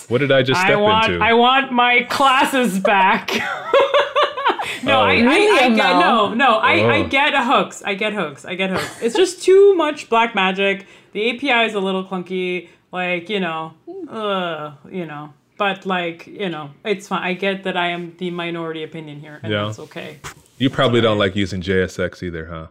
What 0.10 0.18
did 0.20 0.32
I 0.32 0.41
just 0.43 0.60
step 0.60 0.72
I 0.72 0.76
want 0.76 1.12
into? 1.14 1.24
I 1.24 1.34
want 1.34 1.72
my 1.72 2.03
classes 2.03 2.80
back. 2.80 3.32
no, 4.84 4.99
Oh. 4.99 5.01
I, 5.01 5.20
Really, 5.22 5.49
I, 5.60 5.66
I 5.66 5.70
get 5.76 5.91
Amal? 5.91 6.30
no, 6.30 6.34
no, 6.34 6.57
I, 6.57 6.74
I 6.80 6.97
Oh. 6.99 7.07
get 7.07 7.34
hooks. 7.36 7.82
I 7.84 7.93
get 7.93 8.14
hooks. 8.14 8.43
I 8.45 8.55
get 8.55 8.70
hooks. 8.72 9.01
It's 9.01 9.16
just 9.16 9.43
too 9.43 9.76
much 9.76 10.10
black 10.10 10.34
magic. 10.36 10.86
The 11.14 11.30
API 11.30 11.66
is 11.68 11.74
a 11.76 11.80
little 11.80 12.03
clunky. 12.03 12.70
Like 12.91 13.30
you 13.30 13.39
know, 13.39 13.74
uh, 14.10 14.72
you 14.91 15.05
know. 15.05 15.34
But 15.57 15.86
like 15.86 16.26
you 16.26 16.49
know, 16.49 16.72
it's 16.84 17.07
fine. 17.07 17.22
I 17.22 17.34
get 17.34 17.64
that 17.66 17.78
I 17.78 17.89
am 17.89 18.16
the 18.18 18.32
minority 18.32 18.84
opinion 18.84 19.20
here, 19.20 19.39
and 19.43 19.51
Yeah. 19.51 19.66
that's 19.66 19.80
okay. 19.80 20.18
you 20.57 20.70
probably 20.70 21.01
don't 21.01 21.20
like 21.20 21.36
using 21.36 21.62
JSX 21.62 22.24
either, 22.24 22.45
huh? 22.47 22.68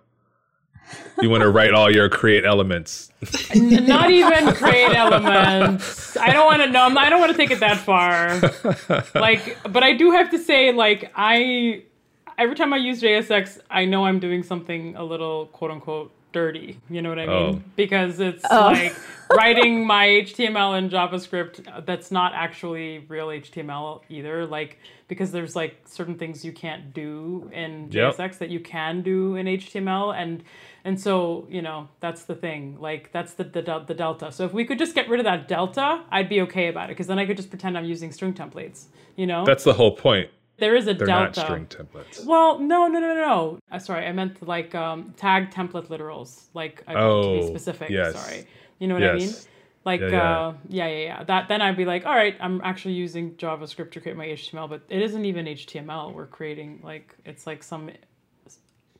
You 1.20 1.30
want 1.30 1.42
to 1.42 1.50
write 1.50 1.72
all 1.74 1.90
your 1.92 2.08
create 2.08 2.44
elements. 2.44 3.10
Not 3.54 4.10
even 4.10 4.52
create 4.54 4.94
elements. 4.94 6.16
I 6.16 6.32
don't 6.32 6.46
want 6.46 6.62
to 6.62 6.70
know. 6.70 6.86
I 6.96 7.10
don't 7.10 7.20
want 7.20 7.32
to 7.32 7.36
take 7.36 7.50
it 7.50 7.60
that 7.60 7.78
far. 7.78 8.38
Like, 9.20 9.58
but 9.70 9.82
I 9.82 9.94
do 9.94 10.10
have 10.12 10.30
to 10.30 10.38
say, 10.38 10.72
like, 10.72 11.10
I 11.16 11.82
every 12.38 12.54
time 12.54 12.72
I 12.72 12.76
use 12.76 13.02
JSX, 13.02 13.58
I 13.70 13.84
know 13.84 14.04
I'm 14.06 14.20
doing 14.20 14.42
something 14.42 14.94
a 14.96 15.02
little 15.04 15.46
quote 15.46 15.70
unquote 15.72 16.12
dirty. 16.32 16.78
You 16.88 17.02
know 17.02 17.08
what 17.08 17.18
I 17.18 17.26
mean? 17.26 17.56
Oh. 17.56 17.62
Because 17.74 18.20
it's 18.20 18.44
Oh. 18.50 18.66
like 18.66 18.94
writing 19.30 19.86
my 19.86 20.06
HTML 20.06 20.78
and 20.78 20.90
JavaScript 20.90 21.66
uh, 21.66 21.80
that's 21.80 22.10
not 22.10 22.32
actually 22.34 23.00
real 23.08 23.28
HTML 23.28 24.02
either. 24.08 24.46
Like 24.46 24.78
because 25.08 25.32
there's 25.32 25.56
like 25.56 25.80
certain 25.86 26.16
things 26.16 26.44
you 26.44 26.52
can't 26.52 26.92
do 26.92 27.50
in 27.52 27.88
Yep. 27.90 28.16
JSX 28.16 28.38
that 28.38 28.50
you 28.50 28.60
can 28.60 29.02
do 29.02 29.36
in 29.36 29.46
HTML 29.46 30.14
and 30.14 30.44
and 30.88 30.98
so 31.06 31.46
you 31.56 31.62
know 31.68 31.78
that's 32.00 32.22
the 32.30 32.34
thing 32.44 32.62
like 32.88 33.02
that's 33.12 33.32
the, 33.38 33.44
the 33.44 33.62
the 33.90 33.94
delta 34.04 34.26
so 34.36 34.40
if 34.48 34.52
we 34.58 34.64
could 34.68 34.78
just 34.84 34.94
get 34.98 35.06
rid 35.12 35.20
of 35.20 35.24
that 35.30 35.46
delta 35.56 35.86
i'd 36.16 36.28
be 36.34 36.40
okay 36.46 36.66
about 36.68 36.86
it 36.88 36.94
because 36.94 37.06
then 37.10 37.18
i 37.22 37.26
could 37.26 37.36
just 37.42 37.50
pretend 37.54 37.76
i'm 37.78 37.84
using 37.84 38.10
string 38.18 38.32
templates 38.42 38.78
you 39.20 39.26
know 39.26 39.42
That's 39.50 39.64
the 39.70 39.74
whole 39.80 39.94
point. 40.08 40.28
there 40.64 40.74
is 40.80 40.86
a 40.88 40.94
They're 40.94 41.06
delta 41.14 41.40
not 41.40 41.46
string 41.46 41.66
templates. 41.66 42.24
well, 42.32 42.58
no, 42.58 42.78
no, 42.92 42.98
no, 43.04 43.08
no, 43.14 43.20
no. 43.32 43.58
Uh, 43.70 43.78
sorry, 43.88 44.06
I 44.06 44.12
meant 44.20 44.34
like 44.56 44.70
um, 44.74 44.98
tag 45.24 45.42
template 45.58 45.88
literals. 45.94 46.30
Like 46.60 46.76
I 46.88 46.92
to 46.94 47.00
Oh, 47.00 47.40
be 47.40 47.46
specific. 47.54 47.90
yes. 47.90 48.12
Sorry, 48.18 48.40
you 48.80 48.86
know 48.88 48.94
what 48.94 49.04
I 49.12 49.14
mean? 49.22 49.28
Yes. 49.28 49.46
Like 49.84 50.00
Yeah, 50.00 50.10
yeah. 50.10 50.38
Uh, 50.38 50.54
yeah, 50.78 50.88
yeah, 50.94 51.02
yeah. 51.10 51.24
That 51.30 51.42
then 51.50 51.60
I'd 51.64 51.76
be 51.82 51.84
like, 51.94 52.04
all 52.08 52.16
right, 52.22 52.36
I'm 52.40 52.60
actually 52.70 52.94
using 52.94 53.24
JavaScript 53.42 53.90
to 53.92 54.00
create 54.00 54.16
my 54.22 54.26
HTML, 54.38 54.68
but 54.68 54.82
it 54.96 55.00
isn't 55.08 55.24
even 55.30 55.46
HTML. 55.46 56.04
We're 56.16 56.26
creating 56.38 56.70
like 56.90 57.06
it's 57.30 57.44
like 57.50 57.62
some 57.72 57.90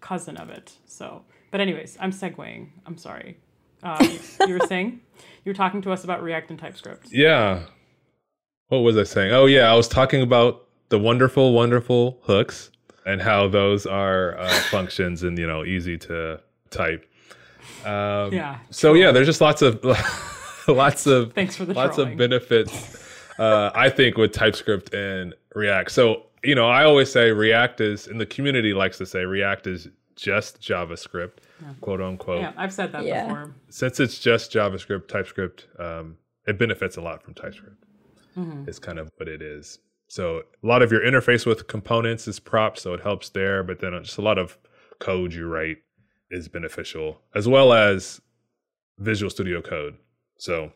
cousin 0.00 0.36
of 0.36 0.48
it. 0.58 0.68
So, 0.86 1.22
but 1.50 1.60
anyways, 1.60 1.96
I'm 2.00 2.12
segueing. 2.12 2.68
I'm 2.86 2.96
sorry. 2.98 3.38
Uh, 3.82 3.98
you, 4.40 4.46
you 4.46 4.58
were 4.58 4.66
saying 4.66 5.00
you 5.44 5.50
were 5.50 5.54
talking 5.56 5.80
to 5.82 5.92
us 5.92 6.04
about 6.04 6.22
React 6.22 6.50
and 6.50 6.58
TypeScript. 6.58 7.08
Yeah. 7.10 7.62
What 8.68 8.78
was 8.78 8.96
I 8.96 9.04
saying? 9.04 9.32
Oh, 9.32 9.46
yeah. 9.46 9.70
I 9.72 9.74
was 9.74 9.88
talking 9.88 10.20
about 10.22 10.66
the 10.90 10.98
wonderful, 10.98 11.52
wonderful 11.52 12.18
hooks 12.22 12.70
and 13.06 13.22
how 13.22 13.48
those 13.48 13.86
are 13.86 14.38
uh, 14.38 14.48
functions 14.70 15.22
and, 15.22 15.38
you 15.38 15.46
know, 15.46 15.64
easy 15.64 15.96
to 15.98 16.40
type. 16.70 17.08
Um, 17.84 18.32
Yeah. 18.32 18.58
So, 18.70 18.94
yeah, 18.94 19.10
there's 19.12 19.26
just 19.26 19.40
lots 19.40 19.62
of, 19.62 19.82
lots 20.68 21.06
of, 21.06 21.32
Thanks 21.32 21.56
for 21.56 21.64
the 21.64 21.72
lots 21.72 21.94
trolling. 21.96 22.12
of 22.12 22.18
benefits, 22.18 23.30
uh, 23.38 23.70
I 23.74 23.88
think, 23.88 24.18
with 24.18 24.32
TypeScript 24.32 24.92
and 24.92 25.34
React. 25.54 25.90
So, 25.90 26.24
you 26.44 26.54
know, 26.54 26.68
I 26.68 26.84
always 26.84 27.10
say 27.10 27.30
React 27.30 27.80
is, 27.80 28.06
and 28.06 28.20
the 28.20 28.26
community 28.26 28.74
likes 28.74 28.98
to 28.98 29.06
say 29.06 29.24
React 29.24 29.66
is 29.68 29.88
just 30.18 30.60
JavaScript, 30.60 31.38
quote 31.80 32.00
unquote 32.00 32.40
Yeah, 32.40 32.52
I've 32.56 32.72
said 32.72 32.92
that 32.92 33.04
Yeah. 33.04 33.24
before. 33.26 33.54
since 33.70 34.00
it's 34.00 34.18
just 34.18 34.52
JavaScript, 34.52 35.08
TypeScript, 35.08 35.68
um, 35.78 36.16
it 36.46 36.58
benefits 36.58 36.96
a 36.96 37.00
lot 37.00 37.22
from 37.22 37.34
TypeScript. 37.34 37.76
Mm-hmm. 38.36 38.68
It's 38.68 38.78
kind 38.78 38.98
of 38.98 39.10
what 39.16 39.28
it 39.28 39.42
is. 39.42 39.78
So 40.08 40.42
a 40.62 40.66
lot 40.66 40.82
of 40.82 40.90
your 40.90 41.00
interface 41.02 41.44
with 41.46 41.66
components 41.66 42.26
is 42.26 42.40
props, 42.40 42.82
so 42.82 42.94
it 42.94 43.00
helps 43.02 43.28
there. 43.28 43.62
But 43.62 43.80
then 43.80 43.92
just 44.02 44.18
a 44.18 44.22
lot 44.22 44.38
of 44.38 44.56
code 44.98 45.34
you 45.34 45.46
write 45.46 45.78
is 46.30 46.48
beneficial, 46.48 47.20
as 47.34 47.46
well 47.46 47.72
as 47.72 48.20
Visual 48.98 49.30
Studio 49.30 49.60
Code. 49.60 49.96
So 50.38 50.72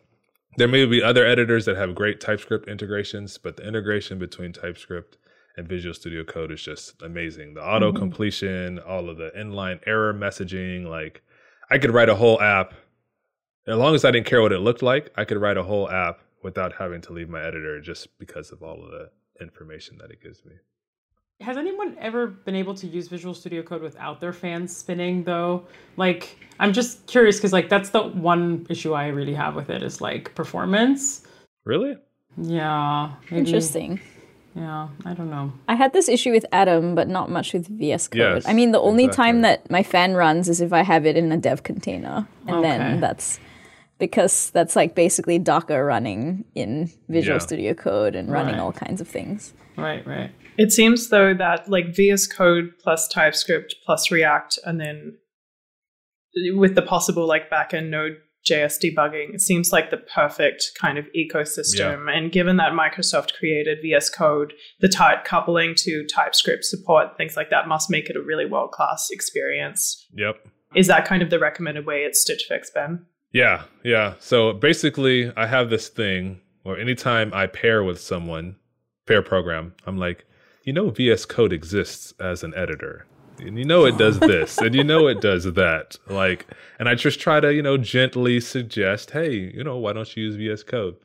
there 0.58 0.68
may 0.68 0.84
be 0.84 1.02
other 1.02 1.24
editors 1.24 1.64
that 1.64 1.76
have 1.76 1.94
great 1.94 2.20
TypeScript 2.20 2.68
integrations, 2.68 3.38
but 3.38 3.56
the 3.56 3.66
integration 3.66 4.18
between 4.18 4.52
TypeScript 4.52 5.16
and 5.56 5.68
Visual 5.68 5.94
Studio 5.94 6.24
Code 6.24 6.52
is 6.52 6.62
just 6.62 7.00
amazing. 7.02 7.54
The 7.54 7.62
auto 7.62 7.90
mm-hmm. 7.90 7.98
completion, 7.98 8.78
all 8.80 9.08
of 9.08 9.18
the 9.18 9.30
inline 9.36 9.80
error 9.86 10.14
messaging, 10.14 10.86
like 10.86 11.22
I 11.70 11.78
could 11.78 11.92
write 11.92 12.08
a 12.08 12.14
whole 12.14 12.40
app 12.40 12.74
as 13.66 13.76
long 13.76 13.94
as 13.94 14.04
I 14.04 14.10
didn't 14.10 14.26
care 14.26 14.42
what 14.42 14.52
it 14.52 14.58
looked 14.58 14.82
like, 14.82 15.12
I 15.16 15.24
could 15.24 15.40
write 15.40 15.56
a 15.56 15.62
whole 15.62 15.88
app 15.88 16.20
without 16.42 16.72
having 16.72 17.00
to 17.02 17.12
leave 17.12 17.28
my 17.28 17.40
editor 17.40 17.80
just 17.80 18.18
because 18.18 18.50
of 18.50 18.62
all 18.62 18.82
of 18.84 18.90
the 18.90 19.10
information 19.40 19.98
that 19.98 20.10
it 20.10 20.20
gives 20.20 20.44
me. 20.44 20.52
Has 21.40 21.56
anyone 21.56 21.96
ever 22.00 22.26
been 22.26 22.54
able 22.54 22.74
to 22.74 22.86
use 22.86 23.08
Visual 23.08 23.34
Studio 23.34 23.62
Code 23.62 23.82
without 23.82 24.20
their 24.20 24.32
fans 24.32 24.76
spinning 24.76 25.24
though? 25.24 25.64
Like, 25.96 26.38
I'm 26.58 26.72
just 26.72 27.06
curious 27.06 27.36
because 27.36 27.52
like 27.52 27.68
that's 27.68 27.90
the 27.90 28.02
one 28.02 28.66
issue 28.68 28.94
I 28.94 29.08
really 29.08 29.34
have 29.34 29.54
with 29.54 29.70
it 29.70 29.82
is 29.82 30.00
like 30.00 30.34
performance. 30.34 31.26
Really? 31.64 31.96
Yeah. 32.36 33.12
maybe- 33.30 33.46
Interesting. 33.46 34.00
Yeah, 34.54 34.88
I 35.06 35.14
don't 35.14 35.30
know. 35.30 35.52
I 35.66 35.74
had 35.76 35.92
this 35.94 36.08
issue 36.08 36.30
with 36.30 36.44
Atom, 36.52 36.94
but 36.94 37.08
not 37.08 37.30
much 37.30 37.52
with 37.54 37.66
VS 37.68 38.08
Code. 38.08 38.18
Yes, 38.18 38.48
I 38.48 38.52
mean, 38.52 38.72
the 38.72 38.80
only 38.80 39.08
time 39.08 39.40
that 39.42 39.70
my 39.70 39.82
fan 39.82 40.14
runs 40.14 40.48
is 40.48 40.60
if 40.60 40.72
I 40.72 40.82
have 40.82 41.06
it 41.06 41.16
in 41.16 41.32
a 41.32 41.38
dev 41.38 41.62
container, 41.62 42.26
and 42.46 42.56
Okay. 42.56 42.68
then 42.68 43.00
that's 43.00 43.40
because 43.98 44.50
that's 44.50 44.76
like 44.76 44.94
basically 44.94 45.38
Docker 45.38 45.84
running 45.84 46.44
in 46.54 46.90
Visual 47.08 47.36
Yeah. 47.36 47.46
Studio 47.46 47.72
Code 47.74 48.14
and 48.14 48.30
running 48.30 48.54
Right. 48.56 48.60
all 48.60 48.72
kinds 48.72 49.00
of 49.00 49.08
things. 49.08 49.54
Right, 49.76 50.06
right. 50.06 50.30
It 50.58 50.70
seems 50.70 51.08
though 51.08 51.32
that 51.34 51.70
like 51.70 51.94
VS 51.94 52.26
Code 52.26 52.72
plus 52.82 53.08
TypeScript 53.08 53.76
plus 53.86 54.10
React, 54.10 54.58
and 54.66 54.78
then 54.80 55.16
with 56.54 56.74
the 56.74 56.82
possible 56.82 57.26
like 57.26 57.48
backend 57.50 57.88
Node 57.90 58.16
JS 58.44 58.80
debugging, 58.80 59.34
it 59.34 59.40
seems 59.40 59.72
like 59.72 59.90
the 59.90 59.96
perfect 59.96 60.72
kind 60.80 60.98
of 60.98 61.06
ecosystem. 61.16 62.12
And 62.12 62.32
given 62.32 62.56
that 62.56 62.72
Microsoft 62.72 63.34
created 63.34 63.78
VS 63.82 64.10
Code, 64.10 64.52
the 64.80 64.88
tight 64.88 65.24
coupling 65.24 65.74
to 65.76 66.04
TypeScript 66.06 66.64
support, 66.64 67.16
things 67.16 67.36
like 67.36 67.50
that, 67.50 67.68
must 67.68 67.90
make 67.90 68.10
it 68.10 68.16
a 68.16 68.22
really 68.22 68.46
world 68.46 68.72
class 68.72 69.08
experience. 69.10 70.06
Yep. 70.14 70.36
Is 70.74 70.86
that 70.88 71.04
kind 71.04 71.22
of 71.22 71.30
the 71.30 71.38
recommended 71.38 71.86
way 71.86 72.04
at 72.04 72.16
Stitch 72.16 72.44
Fix, 72.48 72.70
Ben? 72.70 73.06
Yeah, 73.32 73.64
yeah. 73.84 74.14
So 74.18 74.52
basically, 74.52 75.32
I 75.36 75.46
have 75.46 75.70
this 75.70 75.88
thing 75.88 76.40
where 76.62 76.78
anytime 76.78 77.32
I 77.32 77.46
pair 77.46 77.82
with 77.84 78.00
someone, 78.00 78.56
pair 79.06 79.22
program, 79.22 79.74
I'm 79.86 79.98
like, 79.98 80.26
you 80.64 80.72
know, 80.72 80.90
VS 80.90 81.24
Code 81.24 81.52
exists 81.52 82.14
as 82.20 82.42
an 82.42 82.54
editor. 82.54 83.06
And 83.46 83.58
you 83.58 83.64
know 83.64 83.84
it 83.84 83.98
does 83.98 84.18
this, 84.20 84.58
and 84.58 84.74
you 84.74 84.84
know 84.84 85.08
it 85.08 85.20
does 85.20 85.44
that. 85.44 85.98
Like, 86.06 86.46
and 86.78 86.88
I 86.88 86.94
just 86.94 87.20
try 87.20 87.40
to, 87.40 87.52
you 87.52 87.62
know, 87.62 87.76
gently 87.76 88.40
suggest, 88.40 89.10
hey, 89.10 89.32
you 89.32 89.64
know, 89.64 89.76
why 89.76 89.92
don't 89.92 90.16
you 90.16 90.24
use 90.24 90.36
VS 90.36 90.62
Code? 90.62 90.96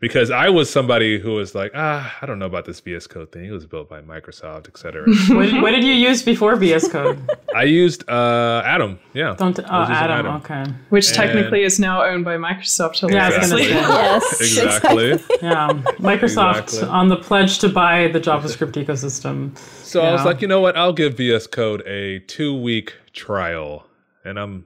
Because 0.00 0.30
I 0.30 0.48
was 0.48 0.70
somebody 0.70 1.18
who 1.18 1.32
was 1.32 1.54
like, 1.54 1.72
ah, 1.74 2.16
I 2.22 2.24
don't 2.26 2.38
know 2.38 2.46
about 2.46 2.64
this 2.64 2.80
VS 2.80 3.06
Code 3.06 3.30
thing. 3.32 3.44
It 3.44 3.50
was 3.50 3.66
built 3.66 3.90
by 3.90 4.00
Microsoft, 4.00 4.66
et 4.68 4.78
cetera. 4.78 5.04
What, 5.28 5.52
what 5.62 5.70
did 5.72 5.84
you 5.84 5.92
use 5.92 6.22
before 6.22 6.56
VS 6.56 6.88
Code? 6.90 7.18
I 7.54 7.64
used 7.64 8.08
uh, 8.08 8.62
Atom. 8.64 8.98
Yeah. 9.12 9.34
Don't. 9.36 9.58
Oh, 9.58 9.62
was 9.62 9.88
using 9.90 10.04
Atom. 10.04 10.26
Okay. 10.36 10.64
Which 10.88 11.08
And- 11.08 11.16
technically 11.16 11.64
is 11.64 11.78
now 11.78 12.02
owned 12.02 12.24
by 12.24 12.36
Microsoft. 12.38 13.10
Yeah, 13.10 13.26
I 13.28 13.38
was 13.38 13.50
gonna 13.50 13.62
hilariously. 13.62 14.46
say. 14.46 14.62
Yes, 14.64 14.68
Exactly. 14.70 15.08
Yeah, 15.42 15.68
Microsoft 15.98 16.62
Exactly. 16.62 16.88
on 16.88 17.08
the 17.08 17.16
pledge 17.16 17.58
to 17.58 17.68
buy 17.68 18.08
the 18.08 18.20
JavaScript 18.20 18.72
ecosystem. 18.82 19.56
So 19.58 20.00
I 20.00 20.12
was 20.12 20.20
Yeah. 20.22 20.24
like, 20.24 20.40
you 20.40 20.48
know 20.48 20.60
what? 20.62 20.78
I'll 20.78 20.94
give 20.94 21.18
VS 21.18 21.46
Code 21.46 21.82
a 21.86 22.20
two 22.20 22.58
week 22.58 22.94
trial. 23.12 23.86
And 24.24 24.38
I'm 24.40 24.64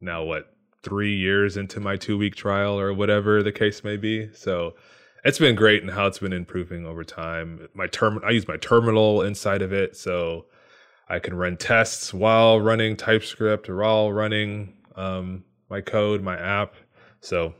now, 0.00 0.22
what, 0.22 0.52
three 0.86 1.16
years 1.16 1.56
into 1.56 1.80
my 1.80 1.96
two 1.96 2.16
week 2.16 2.36
trial 2.36 2.78
or 2.78 2.94
whatever 2.94 3.42
the 3.42 3.50
case 3.50 3.82
may 3.82 3.96
be. 3.96 4.32
So 4.32 4.76
it's 5.24 5.40
been 5.40 5.56
great 5.56 5.82
and 5.82 5.90
how 5.90 6.06
it's 6.06 6.20
been 6.20 6.32
improving 6.32 6.86
over 6.86 7.02
time. 7.02 7.68
My 7.74 7.88
term, 7.88 8.20
I 8.24 8.30
use 8.30 8.46
my 8.46 8.56
terminal 8.58 9.22
inside 9.22 9.62
of 9.62 9.72
it. 9.72 9.96
So 9.96 10.46
I 11.08 11.18
can 11.18 11.34
run 11.34 11.56
tests 11.56 12.14
while 12.14 12.60
running 12.60 12.96
TypeScript 12.96 13.68
or 13.68 13.78
while 13.78 14.12
running 14.12 14.74
um, 14.94 15.44
my 15.68 15.80
code, 15.80 16.22
my 16.22 16.38
app. 16.38 16.74
So 17.20 17.52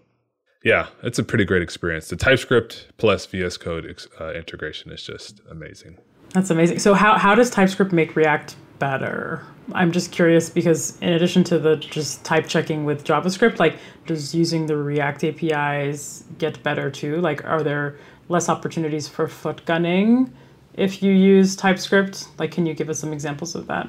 yeah, 0.62 0.86
it's 1.02 1.18
a 1.18 1.24
pretty 1.24 1.44
great 1.44 1.62
experience. 1.62 2.08
The 2.08 2.16
TypeScript 2.16 2.92
plus 2.96 3.26
VS 3.26 3.56
Code 3.56 4.00
uh, 4.20 4.34
integration 4.34 4.92
is 4.92 5.02
just 5.02 5.40
amazing. 5.50 5.98
That's 6.30 6.50
amazing. 6.50 6.78
So 6.78 6.94
how 6.94 7.18
how 7.18 7.34
does 7.34 7.50
TypeScript 7.50 7.92
make 7.92 8.14
React 8.14 8.54
better? 8.78 9.42
I'm 9.72 9.92
just 9.92 10.12
curious 10.12 10.48
because 10.48 10.98
in 11.00 11.12
addition 11.12 11.44
to 11.44 11.58
the 11.58 11.76
just 11.76 12.24
type 12.24 12.46
checking 12.46 12.84
with 12.84 13.04
JavaScript, 13.04 13.58
like 13.58 13.76
does 14.06 14.34
using 14.34 14.66
the 14.66 14.76
React 14.76 15.24
APIs 15.24 16.24
get 16.38 16.62
better 16.62 16.90
too? 16.90 17.20
Like 17.20 17.44
are 17.44 17.62
there 17.62 17.96
less 18.28 18.48
opportunities 18.48 19.08
for 19.08 19.28
foot 19.28 19.64
gunning 19.66 20.32
if 20.74 21.02
you 21.02 21.12
use 21.12 21.56
TypeScript? 21.56 22.28
Like 22.38 22.52
can 22.52 22.66
you 22.66 22.74
give 22.74 22.88
us 22.88 22.98
some 22.98 23.12
examples 23.12 23.54
of 23.54 23.66
that? 23.66 23.88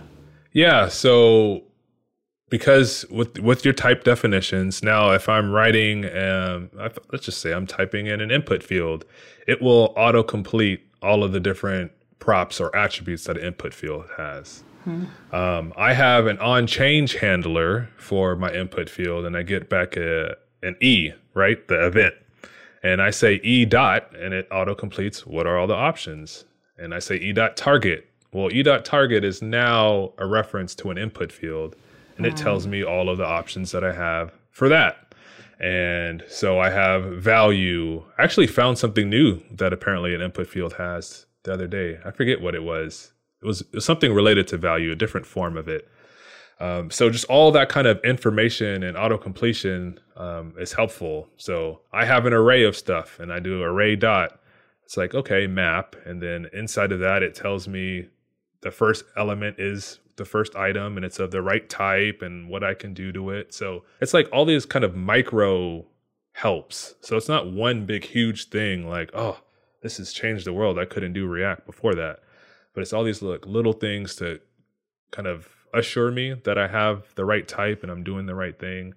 Yeah, 0.52 0.88
so 0.88 1.64
because 2.50 3.06
with 3.10 3.40
with 3.40 3.66
your 3.66 3.74
type 3.74 4.04
definitions, 4.04 4.82
now 4.82 5.12
if 5.12 5.30
I'm 5.30 5.52
writing, 5.52 6.06
um, 6.18 6.72
let's 7.12 7.26
just 7.26 7.42
say 7.42 7.54
I'm 7.54 7.68
typing 7.68 8.08
in 8.08 8.22
an 8.22 8.32
input 8.32 8.64
field, 8.64 9.06
it 9.48 9.62
will 9.62 9.94
autocomplete 9.96 10.80
all 11.02 11.24
of 11.24 11.32
the 11.32 11.40
different 11.40 11.92
props 12.20 12.60
or 12.60 12.76
attributes 12.76 13.26
that 13.26 13.38
an 13.38 13.46
input 13.46 13.74
field 13.74 14.06
has. 14.18 14.64
Um, 15.32 15.74
I 15.76 15.94
have 15.94 16.28
an 16.28 16.40
on 16.40 16.66
change 16.68 17.16
handler 17.16 17.90
for 17.98 18.36
my 18.36 18.52
input 18.54 18.90
field, 18.90 19.26
and 19.26 19.36
I 19.36 19.44
get 19.44 19.70
back 19.70 19.98
a, 19.98 20.36
an 20.64 20.76
E, 20.82 21.12
right, 21.34 21.68
the 21.68 21.86
event, 21.86 22.16
and 22.84 23.02
I 23.02 23.10
say 23.10 23.36
E 23.44 23.66
dot, 23.66 24.16
and 24.16 24.34
it 24.34 24.48
auto 24.52 24.74
completes. 24.76 25.26
What 25.26 25.46
are 25.46 25.58
all 25.58 25.68
the 25.68 25.74
options? 25.74 26.46
And 26.78 26.94
I 26.94 27.00
say 27.00 27.16
E 27.18 27.34
dot 27.34 27.58
target. 27.58 28.08
Well, 28.32 28.52
E 28.52 28.64
dot 28.64 28.86
target 28.86 29.24
is 29.24 29.42
now 29.42 30.14
a 30.18 30.26
reference 30.26 30.76
to 30.76 30.92
an 30.92 30.98
input 30.98 31.32
field, 31.32 31.76
and 32.18 32.26
it 32.26 32.38
tells 32.38 32.66
me 32.68 32.84
all 32.84 33.10
of 33.10 33.18
the 33.18 33.26
options 33.26 33.72
that 33.72 33.84
I 33.84 33.94
have 33.94 34.32
for 34.52 34.70
that. 34.70 35.14
And 35.60 36.24
so 36.30 36.60
I 36.60 36.70
have 36.70 37.04
value. 37.04 38.04
I 38.18 38.24
actually 38.24 38.48
found 38.48 38.78
something 38.78 39.10
new 39.10 39.42
that 39.52 39.74
apparently 39.74 40.14
an 40.14 40.22
input 40.22 40.48
field 40.48 40.74
has 40.74 41.26
the 41.44 41.54
other 41.54 41.68
day. 41.68 42.00
I 42.06 42.12
forget 42.12 42.42
what 42.42 42.54
it 42.54 42.64
was. 42.64 43.12
It 43.42 43.46
was, 43.46 43.64
something 43.80 44.14
related 44.14 44.48
to 44.50 44.58
value, 44.58 44.92
a 44.92 44.96
different 44.96 45.26
form 45.26 45.58
of 45.58 45.68
it. 45.68 45.88
Um, 46.60 46.90
so 46.90 47.10
just 47.10 47.26
all 47.26 47.52
that 47.52 47.70
kind 47.70 47.86
of 47.86 48.04
information 48.04 48.84
and 48.84 48.98
auto 48.98 49.18
completion 49.18 50.00
um, 50.16 50.56
is 50.58 50.74
helpful. 50.74 51.30
So 51.38 51.82
I 51.94 52.06
have 52.06 52.26
an 52.26 52.34
array 52.34 52.64
of 52.64 52.76
stuff 52.76 53.20
and 53.20 53.32
I 53.32 53.40
do 53.40 53.62
array 53.62 53.96
dot. 53.96 54.40
It's 54.84 54.98
like, 54.98 55.14
okay, 55.14 55.46
map. 55.46 55.96
And 56.06 56.22
then 56.22 56.48
inside 56.54 56.92
of 56.92 57.00
that, 57.02 57.22
it 57.22 57.36
tells 57.36 57.68
me 57.68 58.08
the 58.62 58.72
first 58.72 59.06
element 59.16 59.60
is 59.60 60.00
the 60.16 60.26
first 60.26 60.56
item 60.56 60.98
and 60.98 61.06
it's 61.06 61.20
of 61.20 61.30
the 61.30 61.44
right 61.44 61.70
type 61.70 62.24
and 62.24 62.50
what 62.50 62.64
I 62.64 62.74
can 62.74 62.94
do 62.94 63.12
to 63.12 63.30
it. 63.30 63.54
So 63.54 63.84
it's 64.02 64.14
like 64.14 64.28
all 64.34 64.46
these 64.46 64.66
kind 64.66 64.84
of 64.84 64.96
micro 64.96 65.86
helps. 66.34 66.96
So 67.02 67.18
it's 67.18 67.30
not 67.30 67.52
one 67.52 67.86
big, 67.86 68.04
huge 68.04 68.50
thing 68.50 68.90
like, 68.90 69.12
oh, 69.14 69.40
this 69.84 69.98
has 69.98 70.12
changed 70.12 70.46
the 70.46 70.54
world. 70.54 70.80
I 70.80 70.86
couldn't 70.86 71.14
do 71.14 71.28
React 71.28 71.68
before 71.68 71.94
that. 71.96 72.20
But 72.78 72.84
it's 72.84 72.94
all 72.94 73.04
these 73.04 73.24
like 73.24 73.48
little 73.48 73.74
things 73.74 74.16
to 74.18 74.40
kind 75.10 75.28
of 75.28 75.50
assure 75.74 76.12
me 76.12 76.36
that 76.44 76.60
I 76.60 76.68
have 76.68 77.08
the 77.16 77.26
right 77.26 77.48
type 77.48 77.82
and 77.82 77.92
I'm 77.92 78.04
doing 78.04 78.28
the 78.28 78.36
right 78.36 78.56
thing 78.56 78.94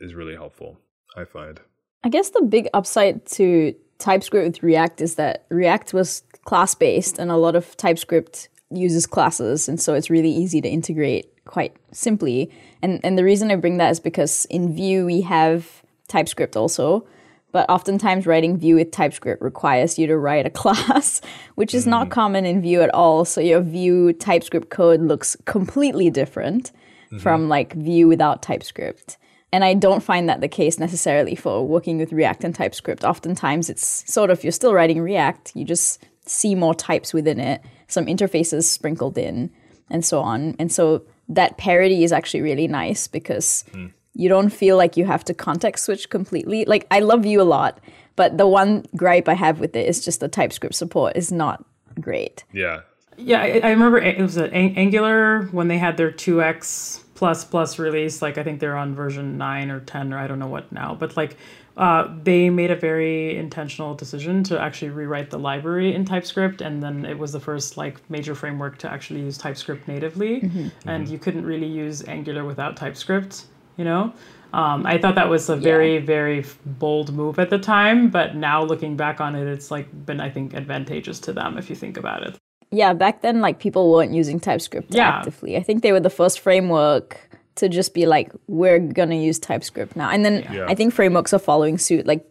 is 0.00 0.14
really 0.14 0.34
helpful, 0.34 0.80
I 1.16 1.26
find. 1.26 1.60
I 2.02 2.08
guess 2.08 2.30
the 2.30 2.42
big 2.42 2.66
upside 2.74 3.24
to 3.26 3.72
TypeScript 4.00 4.44
with 4.44 4.62
React 4.64 5.00
is 5.00 5.14
that 5.14 5.46
React 5.48 5.94
was 5.94 6.24
class 6.44 6.74
based 6.74 7.20
and 7.20 7.30
a 7.30 7.36
lot 7.36 7.54
of 7.54 7.76
TypeScript 7.76 8.48
uses 8.68 9.06
classes 9.06 9.68
and 9.68 9.80
so 9.80 9.94
it's 9.94 10.10
really 10.10 10.32
easy 10.32 10.60
to 10.60 10.68
integrate 10.68 11.32
quite 11.44 11.76
simply. 11.92 12.50
And 12.82 12.98
and 13.04 13.16
the 13.16 13.22
reason 13.22 13.52
I 13.52 13.54
bring 13.54 13.76
that 13.76 13.92
is 13.92 14.00
because 14.00 14.44
in 14.46 14.74
Vue 14.74 15.06
we 15.06 15.20
have 15.20 15.84
TypeScript 16.08 16.56
also, 16.56 17.06
but 17.52 17.68
oftentimes 17.68 18.26
writing 18.26 18.56
Vue 18.56 18.76
with 18.76 18.90
TypeScript 18.90 19.42
requires 19.42 19.98
you 19.98 20.06
to 20.06 20.16
write 20.16 20.46
a 20.46 20.50
class, 20.62 21.20
which 21.54 21.74
is 21.74 21.86
not 21.86 22.08
mm. 22.08 22.10
common 22.10 22.44
in 22.44 22.62
Vue 22.62 22.82
at 22.82 22.94
all. 22.94 23.24
So 23.24 23.40
your 23.40 23.60
Vue 23.60 24.12
TypeScript 24.12 24.70
code 24.70 25.00
looks 25.00 25.36
completely 25.44 26.10
different 26.10 26.72
mm-hmm. 27.06 27.18
from 27.18 27.48
like 27.48 27.74
Vue 27.74 28.08
without 28.08 28.42
TypeScript. 28.42 29.18
And 29.52 29.64
I 29.64 29.74
don't 29.74 30.02
find 30.02 30.28
that 30.28 30.40
the 30.40 30.48
case 30.48 30.78
necessarily 30.78 31.34
for 31.34 31.66
working 31.66 31.98
with 31.98 32.12
React 32.12 32.44
and 32.44 32.54
TypeScript. 32.54 33.04
Oftentimes 33.04 33.68
it's 33.68 34.10
sort 34.10 34.30
of 34.30 34.44
you're 34.44 34.52
still 34.52 34.72
writing 34.72 35.00
React, 35.00 35.56
you 35.56 35.64
just 35.64 36.04
see 36.24 36.54
more 36.54 36.74
types 36.74 37.12
within 37.12 37.40
it, 37.40 37.60
some 37.88 38.06
interfaces 38.06 38.64
sprinkled 38.64 39.18
in, 39.18 39.50
and 39.90 40.04
so 40.04 40.20
on. 40.20 40.54
And 40.60 40.70
so 40.70 41.02
that 41.28 41.58
parity 41.58 42.04
is 42.04 42.12
actually 42.12 42.42
really 42.42 42.68
nice 42.68 43.08
because 43.08 43.64
mm. 43.72 43.92
You 44.14 44.28
don't 44.28 44.50
feel 44.50 44.76
like 44.76 44.96
you 44.96 45.04
have 45.04 45.24
to 45.24 45.34
context 45.34 45.84
switch 45.84 46.10
completely. 46.10 46.64
Like 46.64 46.86
I 46.90 47.00
love 47.00 47.24
you 47.24 47.40
a 47.40 47.44
lot, 47.44 47.80
but 48.16 48.38
the 48.38 48.46
one 48.46 48.84
gripe 48.96 49.28
I 49.28 49.34
have 49.34 49.60
with 49.60 49.74
it 49.76 49.88
is 49.88 50.04
just 50.04 50.20
the 50.20 50.28
TypeScript 50.28 50.74
support 50.74 51.16
is 51.16 51.30
not 51.32 51.64
great. 52.00 52.44
Yeah. 52.52 52.80
Yeah, 53.16 53.42
I, 53.42 53.60
I 53.62 53.70
remember 53.70 53.98
it 53.98 54.18
was 54.18 54.38
at 54.38 54.52
Ang- 54.54 54.76
Angular 54.76 55.42
when 55.52 55.68
they 55.68 55.76
had 55.76 55.96
their 55.98 56.10
2x 56.10 57.02
plus 57.14 57.44
plus 57.44 57.78
release. 57.78 58.22
Like 58.22 58.38
I 58.38 58.42
think 58.42 58.60
they're 58.60 58.76
on 58.76 58.94
version 58.94 59.36
nine 59.36 59.70
or 59.70 59.80
ten 59.80 60.12
or 60.14 60.18
I 60.18 60.26
don't 60.26 60.38
know 60.38 60.46
what 60.46 60.72
now, 60.72 60.94
but 60.94 61.16
like 61.18 61.36
uh, 61.76 62.08
they 62.22 62.50
made 62.50 62.70
a 62.70 62.76
very 62.76 63.36
intentional 63.36 63.94
decision 63.94 64.42
to 64.44 64.60
actually 64.60 64.90
rewrite 64.90 65.30
the 65.30 65.38
library 65.38 65.94
in 65.94 66.04
TypeScript, 66.04 66.60
and 66.60 66.82
then 66.82 67.04
it 67.04 67.18
was 67.18 67.32
the 67.32 67.40
first 67.40 67.76
like 67.76 67.98
major 68.10 68.34
framework 68.34 68.78
to 68.78 68.90
actually 68.90 69.20
use 69.20 69.38
TypeScript 69.38 69.86
natively, 69.86 70.40
and 70.86 71.08
you 71.08 71.18
couldn't 71.18 71.44
really 71.44 71.66
use 71.66 72.02
Angular 72.08 72.44
without 72.44 72.76
TypeScript. 72.76 73.44
You 73.80 73.84
know. 73.84 74.12
Um, 74.52 74.84
I 74.84 74.98
thought 74.98 75.14
that 75.14 75.30
was 75.30 75.48
a 75.48 75.56
very, 75.56 75.98
very 75.98 76.44
bold 76.66 77.14
move 77.14 77.38
at 77.38 77.48
the 77.50 77.58
time, 77.58 78.10
but 78.10 78.34
now 78.36 78.62
looking 78.62 78.94
back 78.96 79.20
on 79.20 79.34
it, 79.34 79.46
it's 79.46 79.70
like 79.70 79.86
been, 80.04 80.20
I 80.20 80.28
think, 80.28 80.52
advantageous 80.54 81.18
to 81.20 81.32
them 81.32 81.56
if 81.56 81.70
you 81.70 81.76
think 81.76 81.96
about 81.96 82.24
it. 82.24 82.36
Yeah, 82.72 82.92
back 82.92 83.22
then 83.22 83.40
like 83.40 83.58
people 83.58 83.90
weren't 83.90 84.12
using 84.12 84.38
TypeScript 84.38 84.92
Yeah. 84.94 85.08
actively. 85.08 85.56
I 85.56 85.62
think 85.62 85.82
they 85.82 85.92
were 85.92 86.00
the 86.00 86.10
first 86.10 86.40
framework 86.40 87.30
to 87.54 87.68
just 87.68 87.94
be 87.94 88.04
like, 88.06 88.32
we're 88.48 88.80
gonna 88.80 89.14
use 89.14 89.38
TypeScript 89.38 89.96
now. 89.96 90.10
And 90.10 90.24
then 90.26 90.44
Yeah. 90.52 90.66
I 90.68 90.74
think 90.74 90.92
frameworks 90.92 91.32
are 91.32 91.38
following 91.38 91.78
suit. 91.78 92.06
Like 92.06 92.26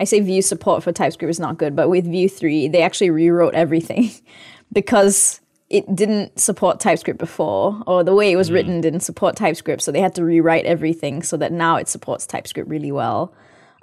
I 0.00 0.04
say 0.04 0.20
Vue 0.20 0.42
support 0.42 0.82
for 0.84 0.92
TypeScript 0.92 1.28
is 1.30 1.40
not 1.40 1.58
good, 1.58 1.76
but 1.76 1.88
with 1.90 2.06
Vue 2.06 2.28
3, 2.28 2.68
they 2.68 2.82
actually 2.82 3.10
rewrote 3.10 3.54
everything 3.54 4.10
because 4.72 5.40
it 5.74 5.84
didn't 5.94 6.38
support 6.38 6.78
TypeScript 6.78 7.18
before, 7.18 7.82
or 7.86 8.04
the 8.04 8.14
way 8.14 8.30
it 8.30 8.36
was 8.36 8.50
written 8.52 8.80
didn't 8.80 9.00
support 9.00 9.34
TypeScript. 9.36 9.82
So 9.82 9.90
they 9.90 10.00
had 10.00 10.14
to 10.14 10.24
rewrite 10.24 10.66
everything 10.66 11.22
so 11.22 11.36
that 11.38 11.50
now 11.50 11.76
it 11.76 11.88
supports 11.88 12.26
TypeScript 12.26 12.68
really 12.68 12.92
well. 12.92 13.34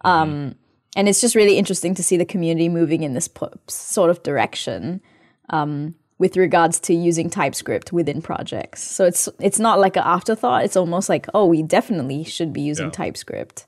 Um, 0.06 0.56
and 0.96 1.10
it's 1.10 1.22
just 1.22 1.36
really 1.36 1.58
interesting 1.58 1.94
to 1.96 2.04
see 2.04 2.18
the 2.18 2.26
community 2.26 2.70
moving 2.70 3.04
in 3.04 3.14
this 3.14 3.28
po- 3.28 3.52
sort 3.68 4.10
of 4.10 4.24
direction 4.24 5.02
um, 5.50 5.96
with 6.18 6.38
regards 6.38 6.80
to 6.82 6.94
using 6.94 7.30
TypeScript 7.30 7.92
within 7.92 8.22
projects. 8.22 8.82
So 8.82 9.06
it's 9.06 9.28
it's 9.40 9.60
not 9.60 9.80
like 9.80 9.98
an 9.98 10.04
afterthought. 10.06 10.64
It's 10.64 10.78
almost 10.78 11.10
like, 11.10 11.28
oh, 11.34 11.46
we 11.46 11.62
definitely 11.62 12.24
should 12.24 12.54
be 12.54 12.62
using 12.62 12.88
Yeah. 12.88 12.92
TypeScript. 12.92 13.66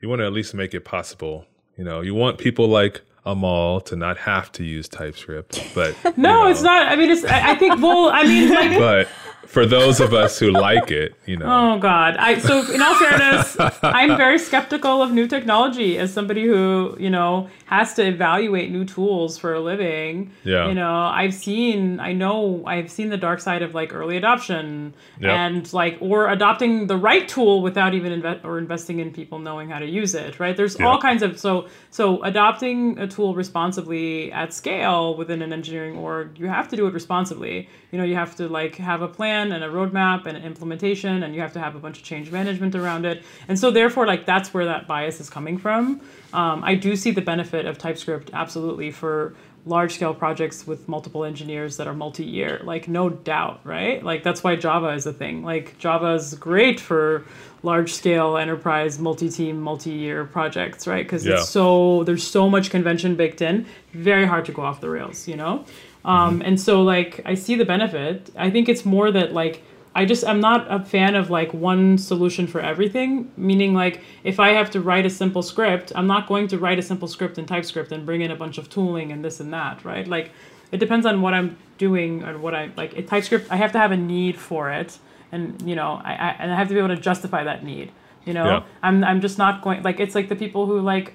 You 0.00 0.08
want 0.08 0.20
to 0.20 0.26
at 0.26 0.32
least 0.32 0.54
make 0.54 0.74
it 0.74 0.84
possible. 0.84 1.44
You 1.76 1.84
know, 1.84 2.00
you 2.02 2.14
want 2.14 2.38
people 2.38 2.66
like 2.66 3.02
Amal 3.28 3.82
to 3.82 3.94
not 3.94 4.16
have 4.16 4.50
to 4.52 4.64
use 4.64 4.88
TypeScript, 4.88 5.62
but 5.74 5.94
No, 6.16 6.38
you 6.38 6.44
know, 6.44 6.46
it's 6.48 6.62
not. 6.62 6.88
I 6.88 6.96
mean, 6.96 7.10
it's. 7.10 7.24
I, 7.24 7.50
I 7.50 7.54
think. 7.56 7.80
Well, 7.80 8.08
I 8.08 8.22
mean, 8.24 8.48
like. 8.54 8.78
But 8.78 9.08
for 9.48 9.64
those 9.64 9.98
of 10.00 10.12
us 10.12 10.38
who 10.38 10.50
like 10.50 10.90
it, 10.90 11.14
you 11.26 11.36
know, 11.36 11.46
Oh 11.48 11.78
God! 11.78 12.16
I 12.18 12.38
so 12.38 12.70
in 12.72 12.82
all 12.82 12.94
fairness, 12.96 13.56
I'm 13.82 14.16
very 14.16 14.38
skeptical 14.38 15.02
of 15.02 15.10
new 15.12 15.26
technology 15.26 15.98
as 15.98 16.12
somebody 16.12 16.44
who 16.44 16.96
you 17.00 17.10
know 17.10 17.48
has 17.66 17.94
to 17.94 18.06
evaluate 18.06 18.70
new 18.70 18.84
tools 18.84 19.36
for 19.38 19.54
a 19.54 19.60
living. 19.60 20.30
Yeah. 20.44 20.68
You 20.68 20.74
know, 20.74 20.94
I've 21.20 21.34
seen, 21.34 22.00
I 22.00 22.12
know, 22.12 22.62
I've 22.66 22.90
seen 22.90 23.08
the 23.10 23.18
dark 23.18 23.40
side 23.40 23.62
of 23.62 23.74
like 23.74 23.92
early 23.94 24.16
adoption 24.16 24.94
Yep. 25.20 25.30
and 25.30 25.72
like 25.72 25.96
or 26.00 26.28
adopting 26.30 26.86
the 26.86 26.96
right 26.96 27.26
tool 27.28 27.60
without 27.62 27.92
even 27.94 28.10
invest 28.12 28.44
or 28.44 28.58
investing 28.58 29.00
in 29.00 29.12
people 29.12 29.38
knowing 29.38 29.68
how 29.70 29.78
to 29.80 29.86
use 29.86 30.14
it. 30.14 30.38
Right? 30.40 30.56
There's 30.56 30.76
all 30.80 30.98
kinds 31.00 31.22
of 31.22 31.38
so 31.38 31.68
so 31.90 32.22
adopting 32.22 32.98
a 32.98 33.06
tool 33.08 33.34
responsibly 33.34 34.30
at 34.32 34.52
scale 34.52 35.16
within 35.16 35.40
an 35.42 35.52
engineering 35.52 35.96
org, 35.96 36.38
you 36.38 36.46
have 36.48 36.68
to 36.68 36.76
do 36.76 36.86
it 36.86 36.92
responsibly. 36.94 37.68
You 37.92 37.98
know, 37.98 38.04
you 38.04 38.14
have 38.14 38.36
to 38.36 38.48
like 38.48 38.76
have 38.76 39.00
a 39.02 39.08
plan 39.08 39.37
and 39.52 39.62
a 39.64 39.68
roadmap 39.68 40.26
and 40.26 40.36
an 40.36 40.44
implementation, 40.44 41.22
and 41.22 41.34
you 41.34 41.40
have 41.40 41.52
to 41.54 41.60
have 41.60 41.74
a 41.76 41.78
bunch 41.78 41.98
of 41.98 42.04
change 42.04 42.30
management 42.30 42.74
around 42.74 43.06
it. 43.06 43.22
And 43.48 43.58
so, 43.58 43.70
therefore, 43.70 44.06
like 44.06 44.26
that's 44.26 44.52
where 44.52 44.64
that 44.66 44.86
bias 44.86 45.20
is 45.20 45.30
coming 45.30 45.56
from. 45.58 46.00
Um, 46.32 46.62
I 46.64 46.74
do 46.74 46.96
see 46.96 47.10
the 47.12 47.22
benefit 47.22 47.64
of 47.66 47.78
TypeScript 47.78 48.30
absolutely 48.32 48.90
for 48.90 49.34
large 49.66 49.92
scale 49.94 50.14
projects 50.14 50.66
with 50.66 50.88
multiple 50.88 51.24
engineers 51.24 51.76
that 51.76 51.86
are 51.86 51.92
multi-year 51.92 52.60
like 52.64 52.88
no 52.88 53.10
doubt 53.10 53.60
right 53.64 54.02
like 54.02 54.22
that's 54.22 54.42
why 54.42 54.56
java 54.56 54.90
is 54.90 55.04
a 55.04 55.12
thing 55.12 55.42
like 55.42 55.76
java 55.78 56.14
is 56.14 56.32
great 56.36 56.80
for 56.80 57.24
large 57.62 57.92
scale 57.92 58.38
enterprise 58.38 58.98
multi-team 58.98 59.60
multi-year 59.60 60.24
projects 60.24 60.86
right 60.86 61.04
because 61.04 61.26
Yeah. 61.26 61.34
it's 61.34 61.50
so 61.50 62.02
there's 62.04 62.24
so 62.26 62.48
much 62.48 62.70
convention 62.70 63.14
baked 63.14 63.42
in 63.42 63.66
very 63.92 64.24
hard 64.24 64.46
to 64.46 64.52
go 64.52 64.62
off 64.62 64.80
the 64.80 64.88
rails 64.88 65.28
you 65.28 65.36
know 65.36 65.64
um, 66.04 66.42
and 66.42 66.60
so 66.60 66.82
like 66.82 67.20
i 67.24 67.34
see 67.34 67.54
the 67.54 67.64
benefit 67.64 68.30
i 68.36 68.50
think 68.50 68.68
it's 68.68 68.84
more 68.84 69.10
that 69.10 69.32
like 69.32 69.62
i 69.94 70.04
just 70.04 70.24
i'm 70.26 70.40
not 70.40 70.66
a 70.70 70.84
fan 70.84 71.14
of 71.14 71.30
like 71.30 71.52
one 71.52 71.98
solution 71.98 72.46
for 72.46 72.60
everything 72.60 73.30
meaning 73.36 73.74
like 73.74 74.00
if 74.24 74.38
i 74.40 74.50
have 74.50 74.70
to 74.70 74.80
write 74.80 75.04
a 75.06 75.10
simple 75.10 75.42
script 75.42 75.92
i'm 75.94 76.06
not 76.06 76.26
going 76.28 76.46
to 76.48 76.58
write 76.58 76.78
a 76.78 76.82
simple 76.82 77.08
script 77.08 77.38
in 77.38 77.46
typescript 77.46 77.90
and 77.92 78.06
bring 78.06 78.20
in 78.20 78.30
a 78.30 78.36
bunch 78.36 78.58
of 78.58 78.68
tooling 78.70 79.12
and 79.12 79.24
this 79.24 79.40
and 79.40 79.52
that 79.52 79.84
right 79.84 80.06
like 80.08 80.30
it 80.72 80.78
depends 80.78 81.04
on 81.06 81.20
what 81.20 81.34
i'm 81.34 81.56
doing 81.78 82.22
or 82.24 82.38
what 82.38 82.54
i 82.54 82.70
like 82.76 82.92
in 82.94 83.06
typescript 83.06 83.46
i 83.50 83.56
have 83.56 83.72
to 83.72 83.78
have 83.78 83.90
a 83.92 83.96
need 83.96 84.36
for 84.38 84.70
it 84.70 84.98
and 85.32 85.60
you 85.62 85.74
know 85.74 86.00
i, 86.04 86.12
I 86.12 86.36
and 86.38 86.52
i 86.52 86.56
have 86.56 86.68
to 86.68 86.74
be 86.74 86.78
able 86.78 86.94
to 86.94 87.00
justify 87.00 87.44
that 87.44 87.64
need 87.64 87.90
you 88.24 88.34
know 88.34 88.44
Yeah. 88.44 88.62
i'm 88.82 89.02
i'm 89.04 89.20
just 89.20 89.38
not 89.38 89.62
going 89.62 89.82
like 89.82 89.98
it's 90.00 90.14
like 90.14 90.28
the 90.28 90.36
people 90.36 90.66
who 90.66 90.80
like 90.80 91.14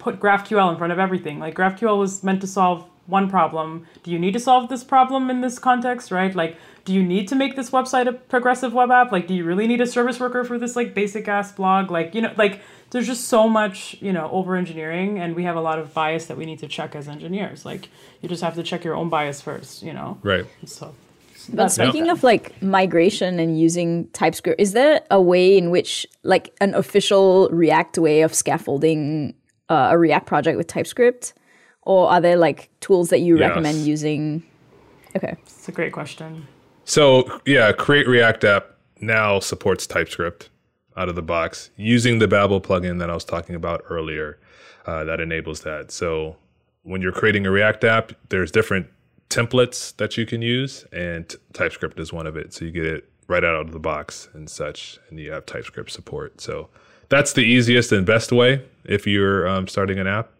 put 0.00 0.18
GraphQL 0.18 0.72
in 0.72 0.78
front 0.78 0.94
of 0.94 0.98
everything. 0.98 1.38
Like 1.38 1.54
GraphQL 1.54 1.98
was 1.98 2.24
meant 2.24 2.40
to 2.40 2.46
solve 2.46 2.86
one 3.10 3.28
problem. 3.28 3.86
Do 4.02 4.10
you 4.10 4.18
need 4.18 4.32
to 4.32 4.40
solve 4.40 4.68
this 4.68 4.84
problem 4.84 5.30
in 5.30 5.40
this 5.40 5.58
context, 5.58 6.10
right? 6.10 6.34
Like, 6.34 6.56
do 6.84 6.94
you 6.94 7.02
need 7.02 7.28
to 7.28 7.34
make 7.34 7.56
this 7.56 7.70
website 7.70 8.06
a 8.06 8.12
progressive 8.12 8.72
web 8.72 8.90
app? 8.90 9.12
Like, 9.12 9.26
do 9.26 9.34
you 9.34 9.44
really 9.44 9.66
need 9.66 9.80
a 9.80 9.86
service 9.86 10.18
worker 10.18 10.44
for 10.44 10.58
this 10.58 10.76
like 10.76 10.94
basic 10.94 11.28
ass 11.28 11.52
blog? 11.52 11.90
Like, 11.90 12.14
you 12.14 12.22
know, 12.22 12.32
like 12.36 12.60
there's 12.90 13.06
just 13.06 13.28
so 13.28 13.48
much, 13.48 13.96
you 14.00 14.12
know, 14.12 14.30
over 14.30 14.56
engineering 14.56 15.18
and 15.18 15.36
we 15.36 15.44
have 15.44 15.56
a 15.56 15.60
lot 15.60 15.78
of 15.78 15.92
bias 15.92 16.26
that 16.26 16.36
we 16.36 16.46
need 16.46 16.58
to 16.60 16.68
check 16.68 16.94
as 16.94 17.08
engineers. 17.08 17.64
Like 17.64 17.88
you 18.20 18.28
just 18.28 18.42
have 18.42 18.54
to 18.54 18.62
check 18.62 18.84
your 18.84 18.94
own 18.94 19.08
bias 19.08 19.40
first, 19.40 19.82
you 19.82 19.92
know? 19.92 20.18
right? 20.22 20.46
So 20.64 20.94
But 21.48 21.56
that's 21.56 21.74
speaking 21.74 22.08
of 22.08 22.22
like 22.22 22.60
migration 22.62 23.38
and 23.38 23.58
using 23.58 24.08
TypeScript, 24.08 24.60
is 24.60 24.72
there 24.72 25.02
a 25.10 25.20
way 25.20 25.56
in 25.56 25.70
which, 25.70 26.06
like, 26.22 26.54
an 26.60 26.74
official 26.74 27.48
React 27.50 27.98
way 27.98 28.22
of 28.22 28.34
scaffolding 28.34 29.34
uh, 29.68 29.90
a 29.92 29.98
React 29.98 30.26
project 30.26 30.58
with 30.58 30.66
TypeScript, 30.66 31.32
or 31.82 32.10
are 32.10 32.20
there 32.20 32.36
like 32.36 32.70
tools 32.80 33.10
that 33.10 33.20
you 33.20 33.38
Yes. 33.38 33.48
recommend 33.48 33.86
using? 33.86 34.42
Okay, 35.16 35.34
it's 35.42 35.68
a 35.68 35.72
great 35.72 35.92
question. 35.92 36.46
So 36.84 37.40
yeah, 37.46 37.72
create 37.72 38.06
React 38.08 38.44
app 38.44 38.66
now 39.00 39.40
supports 39.40 39.86
TypeScript 39.86 40.50
out 40.96 41.08
of 41.08 41.14
the 41.14 41.22
box 41.22 41.70
using 41.76 42.18
the 42.18 42.28
Babel 42.28 42.60
plugin 42.60 42.98
that 42.98 43.10
I 43.10 43.14
was 43.14 43.24
talking 43.24 43.54
about 43.54 43.82
earlier. 43.88 44.38
Uh, 44.86 45.04
that 45.04 45.20
enables 45.20 45.60
that. 45.60 45.90
So 45.90 46.36
when 46.82 47.00
you're 47.02 47.12
creating 47.12 47.46
a 47.46 47.50
React 47.50 47.84
app, 47.84 48.12
there's 48.30 48.50
different 48.50 48.86
templates 49.28 49.94
that 49.96 50.16
you 50.16 50.26
can 50.26 50.42
use, 50.42 50.84
and 50.92 51.28
t- 51.28 51.36
TypeScript 51.52 52.00
is 52.00 52.12
one 52.12 52.26
of 52.26 52.36
it. 52.36 52.52
So 52.52 52.64
you 52.64 52.70
get 52.72 52.86
it 52.86 53.08
right 53.28 53.44
out 53.44 53.54
of 53.54 53.70
the 53.72 53.78
box 53.78 54.28
and 54.32 54.50
such, 54.50 54.98
and 55.08 55.20
you 55.20 55.30
have 55.32 55.46
TypeScript 55.46 55.90
support. 55.90 56.40
So 56.40 56.68
that's 57.08 57.32
the 57.32 57.42
easiest 57.42 57.92
and 57.92 58.04
best 58.04 58.32
way 58.32 58.64
if 58.84 59.06
you're 59.06 59.46
um, 59.46 59.68
starting 59.68 59.98
an 59.98 60.06
app. 60.08 60.32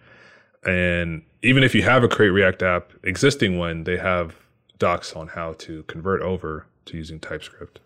And 0.65 1.23
even 1.43 1.63
if 1.63 1.75
you 1.75 1.83
have 1.83 2.05
a 2.05 2.09
Create 2.09 2.31
React 2.31 2.63
app, 2.63 2.93
existing 3.03 3.59
one, 3.59 3.85
they 3.85 3.97
have 3.97 4.37
docs 4.79 5.15
on 5.15 5.29
how 5.29 5.55
to 5.55 5.83
convert 5.85 6.23
over 6.23 6.67
to 6.87 6.97
using 6.97 7.19
TypeScript 7.21 7.81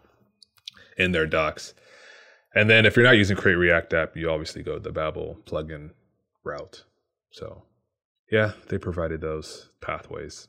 in 0.97 1.12
their 1.12 1.27
docs. 1.27 1.75
And 2.55 2.70
then 2.70 2.87
if 2.87 2.97
you're 2.97 3.05
not 3.05 3.16
using 3.16 3.37
Create 3.37 3.57
React 3.57 3.95
app, 3.95 4.16
you 4.16 4.31
obviously 4.31 4.62
go 4.62 4.79
the 4.79 4.93
Babel 4.93 5.39
plugin 5.45 5.91
route. 6.45 6.85
So 7.31 7.62
yeah, 8.31 8.53
they 8.68 8.79
provided 8.79 9.20
those 9.20 9.70
pathways. 9.81 10.49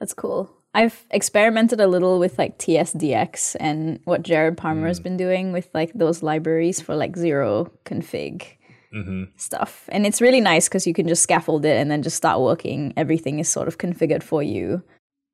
That's 0.00 0.14
cool. 0.14 0.50
I've 0.74 1.04
experimented 1.10 1.80
a 1.80 1.86
little 1.86 2.18
with 2.18 2.38
like 2.38 2.58
TSDX 2.58 3.56
and 3.60 4.00
what 4.04 4.22
Jared 4.22 4.56
Palmer 4.56 4.84
mm. 4.84 4.88
has 4.88 5.00
been 5.00 5.18
doing 5.18 5.52
with 5.52 5.68
like 5.74 5.92
those 5.92 6.22
libraries 6.22 6.80
for 6.80 6.96
like 6.96 7.16
zero 7.16 7.70
config 7.84 8.56
mm-hmm. 8.94 9.24
stuff. 9.36 9.88
And 9.90 10.06
it's 10.06 10.20
really 10.20 10.40
nice 10.40 10.68
because 10.68 10.86
you 10.86 10.94
can 10.94 11.08
just 11.08 11.22
scaffold 11.22 11.64
it 11.64 11.76
and 11.76 11.90
then 11.90 12.02
just 12.02 12.16
start 12.16 12.40
working. 12.40 12.92
Everything 12.96 13.38
is 13.38 13.48
sort 13.48 13.68
of 13.68 13.78
configured 13.78 14.22
for 14.22 14.42
you. 14.42 14.82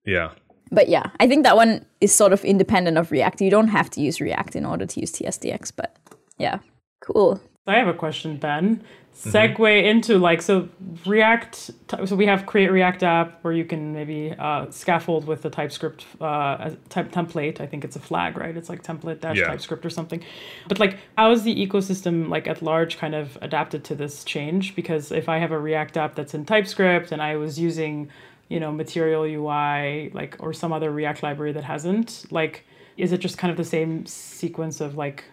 Yeah. 0.05 0.31
But 0.71 0.89
yeah, 0.89 1.11
I 1.19 1.27
think 1.27 1.45
that 1.45 1.57
one 1.57 1.85
is 2.01 2.15
sort 2.15 2.33
of 2.33 2.45
independent 2.45 2.99
of 2.99 3.11
React. 3.11 3.41
You 3.41 3.51
don't 3.51 3.69
have 3.69 3.91
to 3.91 4.01
use 4.01 4.21
React 4.21 4.57
in 4.57 4.67
order 4.67 4.87
to 4.87 5.01
use 5.01 5.13
TSDX, 5.13 5.73
but 5.75 5.97
yeah, 6.39 6.59
cool. 7.01 7.41
I 7.69 7.77
have 7.79 7.89
a 7.89 7.95
question, 7.95 8.37
Ben. 8.37 8.83
Segue 9.15 9.57
mm-hmm. 9.57 9.87
into 9.87 10.17
like 10.17 10.41
so 10.41 10.69
react 11.05 11.73
so 12.07 12.15
we 12.15 12.27
have 12.27 12.47
create 12.47 12.71
react 12.71 13.03
app 13.03 13.43
where 13.43 13.53
you 13.53 13.65
can 13.65 13.93
maybe 13.93 14.33
uh, 14.39 14.71
scaffold 14.71 15.27
with 15.27 15.43
the 15.43 15.51
typescript 15.51 16.07
uh, 16.21 16.71
type 16.89 17.11
template. 17.11 17.61
I 17.61 17.67
think 17.67 17.85
it's 17.85 17.97
a 17.97 18.01
flag 18.01 18.39
right? 18.39 18.57
It's 18.57 18.69
like 18.69 18.85
template 18.85 19.21
dash 19.21 19.39
yeah. 19.39 19.49
typescript 19.49 19.85
or 19.85 19.91
something. 19.91 20.23
But 20.69 20.79
like 20.79 20.99
how 21.17 21.33
is 21.33 21.43
the 21.43 21.67
ecosystem 21.67 22.29
like 22.29 22.47
at 22.47 22.63
large 22.63 22.97
kind 22.97 23.17
of 23.17 23.37
adapted 23.43 23.83
to 23.85 23.97
this 23.97 24.23
change? 24.23 24.77
Because 24.77 25.11
if 25.11 25.29
i 25.29 25.39
have 25.39 25.51
a 25.51 25.59
react 25.59 25.97
app 25.97 26.15
that's 26.15 26.35
in 26.35 26.45
typescript 26.45 27.11
and 27.11 27.21
i 27.21 27.35
was 27.35 27.59
using 27.59 28.09
you 28.49 28.61
know 28.61 28.73
material 28.73 29.23
ui 29.25 30.11
like 30.11 30.37
or 30.41 30.53
some 30.53 30.73
other 30.73 30.91
react 30.91 31.23
library 31.23 31.53
that 31.53 31.65
hasn't 31.65 32.25
like 32.31 32.65
is 32.97 33.13
it 33.13 33.19
just 33.19 33.39
kind 33.39 33.51
of 33.51 33.57
the 33.57 33.65
same 33.65 34.05
sequence 34.07 34.81
of 34.81 34.97
like 34.97 35.25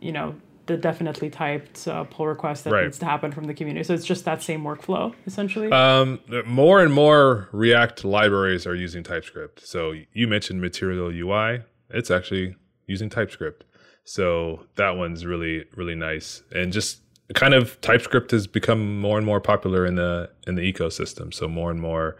you 0.00 0.12
know 0.12 0.34
the 0.66 0.78
DefinitelyTyped 0.78 1.88
uh, 1.88 2.04
pull 2.04 2.26
request 2.26 2.64
that 2.64 2.72
right. 2.72 2.84
needs 2.84 2.98
to 2.98 3.04
happen 3.04 3.32
from 3.32 3.44
the 3.44 3.54
community. 3.54 3.84
So 3.84 3.94
it's 3.94 4.06
just 4.06 4.24
that 4.24 4.42
same 4.42 4.62
workflow 4.62 5.14
essentially. 5.26 5.70
Um, 5.70 6.20
more 6.46 6.82
and 6.82 6.92
more 6.92 7.48
React 7.52 8.04
libraries 8.04 8.66
are 8.66 8.74
using 8.74 9.02
TypeScript. 9.02 9.66
So 9.66 9.94
you 10.12 10.26
mentioned 10.26 10.60
Material 10.60 11.08
UI; 11.08 11.62
it's 11.90 12.10
actually 12.10 12.56
using 12.86 13.10
TypeScript. 13.10 13.64
So 14.04 14.66
that 14.76 14.96
one's 14.96 15.24
really 15.24 15.64
really 15.76 15.94
nice, 15.94 16.42
and 16.52 16.72
just 16.72 17.00
kind 17.34 17.54
of 17.54 17.80
TypeScript 17.80 18.32
has 18.32 18.46
become 18.46 19.00
more 19.00 19.16
and 19.16 19.26
more 19.26 19.40
popular 19.40 19.86
in 19.86 19.94
the 19.94 20.30
in 20.46 20.54
the 20.54 20.72
ecosystem. 20.72 21.32
So 21.32 21.48
more 21.48 21.70
and 21.70 21.80
more 21.80 22.16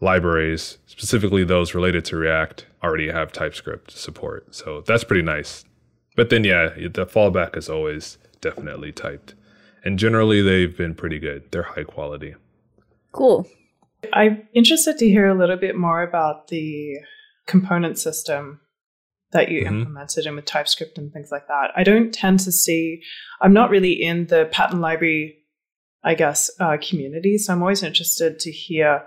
libraries, 0.00 0.78
specifically 0.86 1.44
those 1.44 1.74
related 1.74 2.04
to 2.06 2.16
React, 2.16 2.66
already 2.82 3.10
have 3.10 3.32
TypeScript 3.32 3.90
support. 3.90 4.54
So 4.54 4.82
that's 4.86 5.04
pretty 5.04 5.22
nice. 5.22 5.64
But 6.18 6.30
then, 6.30 6.42
yeah, 6.42 6.70
the 6.70 7.06
fallback 7.06 7.56
is 7.56 7.68
always 7.68 8.18
DefinitelyTyped. 8.40 9.34
And 9.84 10.00
generally, 10.00 10.42
they've 10.42 10.76
been 10.76 10.96
pretty 10.96 11.20
good. 11.20 11.44
They're 11.52 11.62
high 11.62 11.84
quality. 11.84 12.34
Cool. 13.12 13.46
I'm 14.12 14.48
interested 14.52 14.98
to 14.98 15.08
hear 15.08 15.28
a 15.28 15.38
little 15.38 15.56
bit 15.56 15.76
more 15.76 16.02
about 16.02 16.48
the 16.48 16.96
component 17.46 18.00
system 18.00 18.58
that 19.30 19.48
you 19.48 19.60
mm-hmm. 19.62 19.76
implemented 19.76 20.26
in 20.26 20.34
with 20.34 20.44
TypeScript 20.44 20.98
and 20.98 21.12
things 21.12 21.28
like 21.30 21.46
that. 21.46 21.70
I 21.76 21.84
don't 21.84 22.12
tend 22.12 22.40
to 22.40 22.50
see, 22.50 23.00
I'm 23.40 23.52
not 23.52 23.70
really 23.70 23.92
in 23.92 24.26
the 24.26 24.48
pattern 24.50 24.80
library, 24.80 25.36
I 26.02 26.16
guess, 26.16 26.50
uh, 26.58 26.78
community. 26.82 27.38
So 27.38 27.52
I'm 27.52 27.62
always 27.62 27.84
interested 27.84 28.40
to 28.40 28.50
hear 28.50 29.04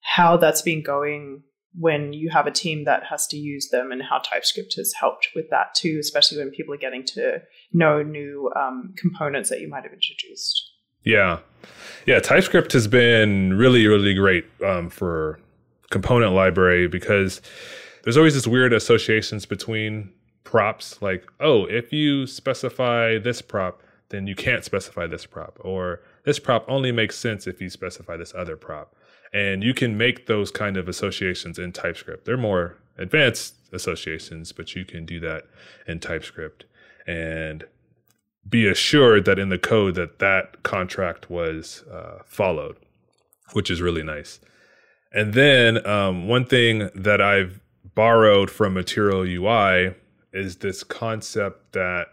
how 0.00 0.38
that's 0.38 0.62
been 0.62 0.82
going 0.82 1.42
when 1.78 2.12
you 2.12 2.30
have 2.30 2.46
a 2.46 2.50
team 2.50 2.84
that 2.84 3.04
has 3.04 3.26
to 3.28 3.36
use 3.36 3.68
them 3.68 3.92
and 3.92 4.02
how 4.02 4.18
TypeScript 4.18 4.74
has 4.76 4.92
helped 4.98 5.28
with 5.34 5.50
that 5.50 5.74
too, 5.74 5.98
especially 6.00 6.38
when 6.38 6.50
people 6.50 6.74
are 6.74 6.78
getting 6.78 7.04
to 7.04 7.42
know 7.72 8.02
new 8.02 8.50
um, 8.56 8.94
components 8.96 9.50
that 9.50 9.60
you 9.60 9.68
might 9.68 9.84
have 9.84 9.92
introduced. 9.92 10.72
Yeah. 11.04 11.38
Yeah. 12.06 12.18
TypeScript 12.18 12.72
has 12.72 12.88
been 12.88 13.54
really, 13.54 13.86
really 13.86 14.14
great 14.14 14.46
um, 14.64 14.90
for 14.90 15.40
component 15.90 16.32
library 16.32 16.88
because 16.88 17.40
there's 18.02 18.16
always 18.16 18.34
this 18.34 18.46
weird 18.46 18.72
associations 18.72 19.46
between 19.46 20.12
props 20.44 21.00
like, 21.00 21.24
oh, 21.38 21.64
if 21.66 21.92
you 21.92 22.26
specify 22.26 23.18
this 23.18 23.40
prop, 23.42 23.82
then 24.08 24.26
you 24.26 24.34
can't 24.34 24.64
specify 24.64 25.06
this 25.06 25.24
prop, 25.24 25.56
or 25.60 26.00
this 26.24 26.40
prop 26.40 26.64
only 26.68 26.90
makes 26.90 27.16
sense 27.16 27.46
if 27.46 27.60
you 27.60 27.70
specify 27.70 28.16
this 28.16 28.34
other 28.34 28.56
prop. 28.56 28.94
And 29.32 29.62
you 29.62 29.74
can 29.74 29.96
make 29.96 30.26
those 30.26 30.50
kind 30.50 30.76
of 30.76 30.88
associations 30.88 31.58
in 31.58 31.72
TypeScript. 31.72 32.24
They're 32.24 32.36
more 32.36 32.76
advanced 32.98 33.54
associations, 33.72 34.52
but 34.52 34.74
you 34.74 34.84
can 34.84 35.06
do 35.06 35.20
that 35.20 35.44
in 35.86 36.00
TypeScript 36.00 36.64
and 37.06 37.64
be 38.48 38.66
assured 38.66 39.24
that 39.26 39.38
in 39.38 39.48
the 39.48 39.58
code 39.58 39.94
that 39.94 40.18
that 40.18 40.62
contract 40.62 41.30
was 41.30 41.84
uh, 41.92 42.18
followed, 42.24 42.76
which 43.52 43.70
is 43.70 43.80
really 43.80 44.02
nice. 44.02 44.40
And 45.12 45.34
then 45.34 45.86
um, 45.86 46.28
one 46.28 46.44
thing 46.44 46.90
that 46.94 47.20
I've 47.20 47.60
borrowed 47.94 48.50
from 48.50 48.74
Material 48.74 49.22
UI 49.22 49.94
is 50.32 50.56
this 50.56 50.84
concept 50.84 51.72
that 51.72 52.06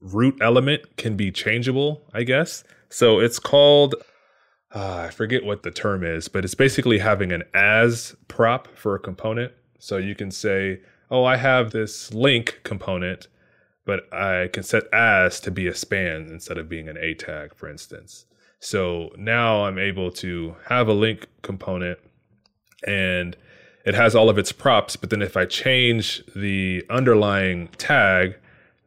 root 0.00 0.36
element 0.40 0.96
can 0.96 1.16
be 1.16 1.32
changeable, 1.32 2.02
I 2.12 2.22
guess. 2.22 2.62
So 2.88 3.18
it's 3.18 3.38
called 3.38 3.94
uh, 4.74 5.06
I 5.06 5.10
forget 5.10 5.44
what 5.44 5.62
the 5.62 5.70
term 5.70 6.02
is, 6.02 6.28
but 6.28 6.44
it's 6.44 6.54
basically 6.54 6.98
having 6.98 7.30
an 7.30 7.44
as 7.54 8.16
prop 8.26 8.68
for 8.76 8.96
a 8.96 8.98
component. 8.98 9.52
So 9.78 9.98
you 9.98 10.14
can 10.14 10.30
say, 10.30 10.80
oh, 11.10 11.24
I 11.24 11.36
have 11.36 11.70
this 11.70 12.12
link 12.12 12.60
component, 12.64 13.28
but 13.84 14.12
I 14.12 14.48
can 14.52 14.64
set 14.64 14.84
as 14.92 15.38
to 15.40 15.50
be 15.50 15.68
a 15.68 15.74
span 15.74 16.28
instead 16.30 16.58
of 16.58 16.68
being 16.68 16.88
an 16.88 16.96
A 16.98 17.14
tag, 17.14 17.54
for 17.54 17.68
instance. 17.68 18.26
So 18.58 19.12
now 19.16 19.66
I'm 19.66 19.78
able 19.78 20.10
to 20.12 20.56
have 20.66 20.88
a 20.88 20.92
link 20.92 21.28
component 21.42 21.98
and 22.86 23.36
it 23.84 23.94
has 23.94 24.16
all 24.16 24.30
of 24.30 24.38
its 24.38 24.50
props. 24.50 24.96
But 24.96 25.10
then 25.10 25.22
if 25.22 25.36
I 25.36 25.44
change 25.44 26.24
the 26.34 26.84
underlying 26.90 27.68
tag, 27.76 28.38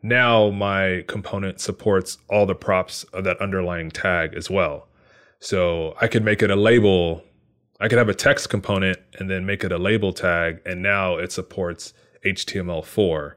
now 0.01 0.49
my 0.49 1.05
component 1.07 1.61
supports 1.61 2.17
all 2.27 2.45
the 2.45 2.55
props 2.55 3.03
of 3.05 3.23
that 3.23 3.39
underlying 3.39 3.91
tag 3.91 4.33
as 4.33 4.49
well. 4.49 4.86
So 5.39 5.95
I 6.01 6.07
could 6.07 6.23
make 6.23 6.41
it 6.41 6.51
a 6.51 6.55
label. 6.55 7.23
I 7.79 7.87
could 7.87 7.97
have 7.97 8.09
a 8.09 8.15
text 8.15 8.49
component 8.49 8.97
and 9.19 9.29
then 9.29 9.45
make 9.45 9.63
it 9.63 9.71
a 9.71 9.77
label 9.77 10.13
tag. 10.13 10.61
And 10.65 10.81
now 10.81 11.17
it 11.17 11.31
supports 11.31 11.93
htmlFor 12.25 13.33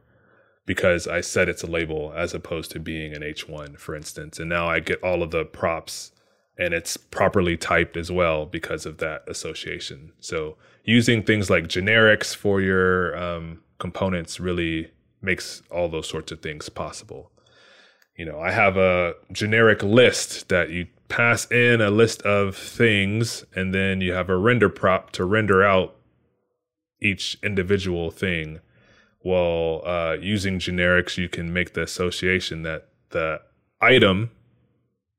because 0.67 1.07
I 1.07 1.21
said 1.21 1.49
it's 1.49 1.63
a 1.63 1.71
label 1.71 2.13
as 2.17 2.33
opposed 2.33 2.71
to 2.73 2.81
being 2.81 3.15
an 3.15 3.23
H1, 3.23 3.79
for 3.79 3.95
instance. 3.95 4.39
And 4.39 4.49
now 4.49 4.69
I 4.69 4.81
get 4.81 5.03
all 5.03 5.23
of 5.23 5.31
the 5.31 5.45
props 5.45 6.13
and 6.61 6.75
it's 6.75 6.97
properly 6.97 7.57
typed 7.57 7.97
as 7.97 8.13
well 8.13 8.45
because 8.45 8.85
of 8.85 8.99
that 8.99 9.23
association. 9.27 10.13
So 10.21 10.57
using 10.85 11.23
things 11.23 11.49
like 11.49 11.65
generics 11.65 12.37
for 12.37 12.61
your 12.61 13.17
um, 13.17 13.63
components 13.79 14.39
really 14.39 14.91
makes 15.23 15.63
all 15.71 15.89
those 15.89 16.09
sorts 16.09 16.33
of 16.33 16.41
things 16.41 16.69
possible. 16.69 17.31
You 18.17 18.27
know, 18.27 18.39
I 18.41 18.51
have 18.51 18.77
a 18.77 19.15
generic 19.33 19.83
list 19.83 20.51
that 20.51 20.71
you 20.71 20.87
pass 21.11 21.51
in 21.51 21.83
a 21.83 21.91
list 21.91 22.23
of 22.23 22.57
things 22.57 23.45
and 23.55 23.75
then 23.75 24.01
you 24.01 24.13
have 24.13 24.31
a 24.31 24.37
render 24.37 24.71
prop 24.71 25.11
to 25.11 25.25
render 25.25 25.63
out 25.63 25.97
each 27.03 27.37
individual 27.43 28.11
thing. 28.11 28.61
Well, 29.23 29.83
uh, 29.85 30.17
using 30.21 30.59
generics, 30.59 31.19
you 31.19 31.29
can 31.29 31.53
make 31.53 31.75
the 31.75 31.83
association 31.83 32.63
that 32.63 32.89
the 33.11 33.43
item 33.81 34.31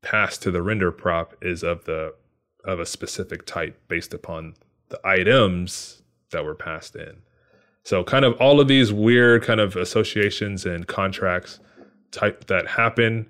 passed 0.01 0.41
to 0.43 0.51
the 0.51 0.63
render 0.63 0.91
prop 0.91 1.35
is 1.41 1.61
of 1.61 1.85
the 1.85 2.15
of 2.63 2.79
a 2.79 2.85
specific 2.85 3.45
type 3.45 3.79
based 3.87 4.13
upon 4.13 4.53
the 4.89 4.99
items 5.05 6.03
that 6.31 6.45
were 6.45 6.55
passed 6.55 6.95
in. 6.95 7.17
So 7.83 8.03
kind 8.03 8.23
of 8.23 8.39
all 8.39 8.59
of 8.59 8.67
these 8.67 8.93
weird 8.93 9.43
kind 9.43 9.59
of 9.59 9.75
associations 9.75 10.65
and 10.65 10.87
contracts 10.87 11.59
type 12.11 12.45
that 12.47 12.67
happen 12.67 13.27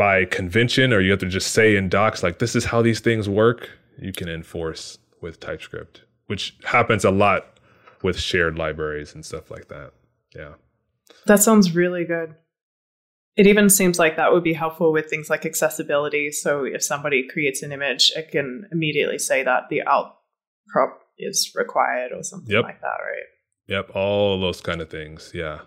by 0.00 0.24
convention 0.24 0.92
or 0.94 1.00
you 1.00 1.10
have 1.10 1.20
to 1.20 1.26
just 1.38 1.52
say 1.52 1.76
in 1.76 1.88
docs 1.88 2.22
like 2.22 2.38
this 2.38 2.54
is 2.56 2.64
how 2.64 2.80
these 2.82 3.00
things 3.00 3.28
work 3.28 3.68
you 3.98 4.12
can 4.12 4.28
enforce 4.28 4.98
with 5.20 5.38
typescript 5.40 6.02
which 6.30 6.56
happens 6.64 7.04
a 7.04 7.10
lot 7.10 7.40
with 8.02 8.18
shared 8.18 8.56
libraries 8.64 9.14
and 9.14 9.22
stuff 9.30 9.50
like 9.50 9.66
that 9.68 9.90
yeah 10.34 10.54
That 11.26 11.40
sounds 11.42 11.74
really 11.74 12.04
good. 12.04 12.30
It 13.36 13.46
even 13.46 13.68
seems 13.70 13.98
like 13.98 14.16
that 14.16 14.32
would 14.32 14.42
be 14.42 14.54
helpful 14.64 14.90
with 14.92 15.06
things 15.10 15.28
like 15.30 15.44
accessibility. 15.46 16.30
So 16.30 16.64
if 16.76 16.82
somebody 16.82 17.20
creates 17.32 17.62
an 17.62 17.72
image, 17.72 18.04
it 18.16 18.30
can 18.34 18.48
immediately 18.72 19.18
say 19.18 19.42
that 19.44 19.62
the 19.70 19.82
alt 19.82 20.10
prop 20.72 20.92
is 21.18 21.52
required 21.54 22.10
or 22.16 22.22
something 22.22 22.54
Yep. 22.54 22.64
like 22.64 22.80
that, 22.80 22.98
right? 23.10 23.28
Yep, 23.68 23.86
all 23.94 24.40
those 24.40 24.60
kind 24.60 24.80
of 24.80 24.88
things. 24.90 25.30
Yeah. 25.34 25.58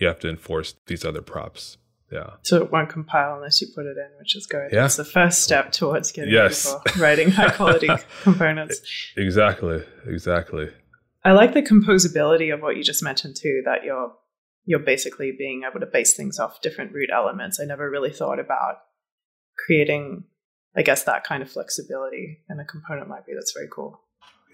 You 0.00 0.06
have 0.06 0.20
to 0.20 0.28
enforce 0.28 0.74
these 0.86 1.04
other 1.04 1.22
props. 1.22 1.76
Yeah. 2.12 2.30
So 2.42 2.62
it 2.62 2.70
won't 2.70 2.90
compile 2.90 3.36
unless 3.36 3.60
you 3.62 3.68
put 3.74 3.86
it 3.86 3.96
in, 3.96 4.08
which 4.18 4.36
is 4.36 4.46
good. 4.46 4.70
Yeah. 4.72 4.84
It's 4.84 4.96
the 4.96 5.04
first 5.04 5.42
step 5.42 5.72
towards 5.72 6.12
getting 6.12 6.32
Yes. 6.32 6.72
people 6.84 7.02
writing 7.02 7.30
high 7.30 7.50
quality 7.50 7.88
components. 8.22 8.80
Exactly. 9.16 9.82
Exactly. 10.06 10.68
I 11.24 11.32
like 11.32 11.54
the 11.54 11.62
composability 11.62 12.52
of 12.52 12.60
what 12.60 12.76
you 12.76 12.82
just 12.82 13.02
mentioned 13.02 13.36
too, 13.36 13.62
that 13.64 13.84
you're 13.84 14.12
you're 14.64 14.78
basically 14.78 15.32
being 15.36 15.62
able 15.68 15.80
to 15.80 15.86
base 15.86 16.14
things 16.16 16.38
off 16.38 16.60
different 16.60 16.92
root 16.92 17.10
elements. 17.12 17.58
I 17.60 17.64
never 17.64 17.90
really 17.90 18.10
thought 18.12 18.38
about 18.38 18.76
creating, 19.58 20.24
I 20.76 20.82
guess, 20.82 21.04
that 21.04 21.24
kind 21.24 21.42
of 21.42 21.50
flexibility 21.50 22.38
in 22.48 22.60
a 22.60 22.64
component 22.64 23.08
library. 23.08 23.36
That's 23.38 23.52
very 23.52 23.68
cool. 23.74 24.00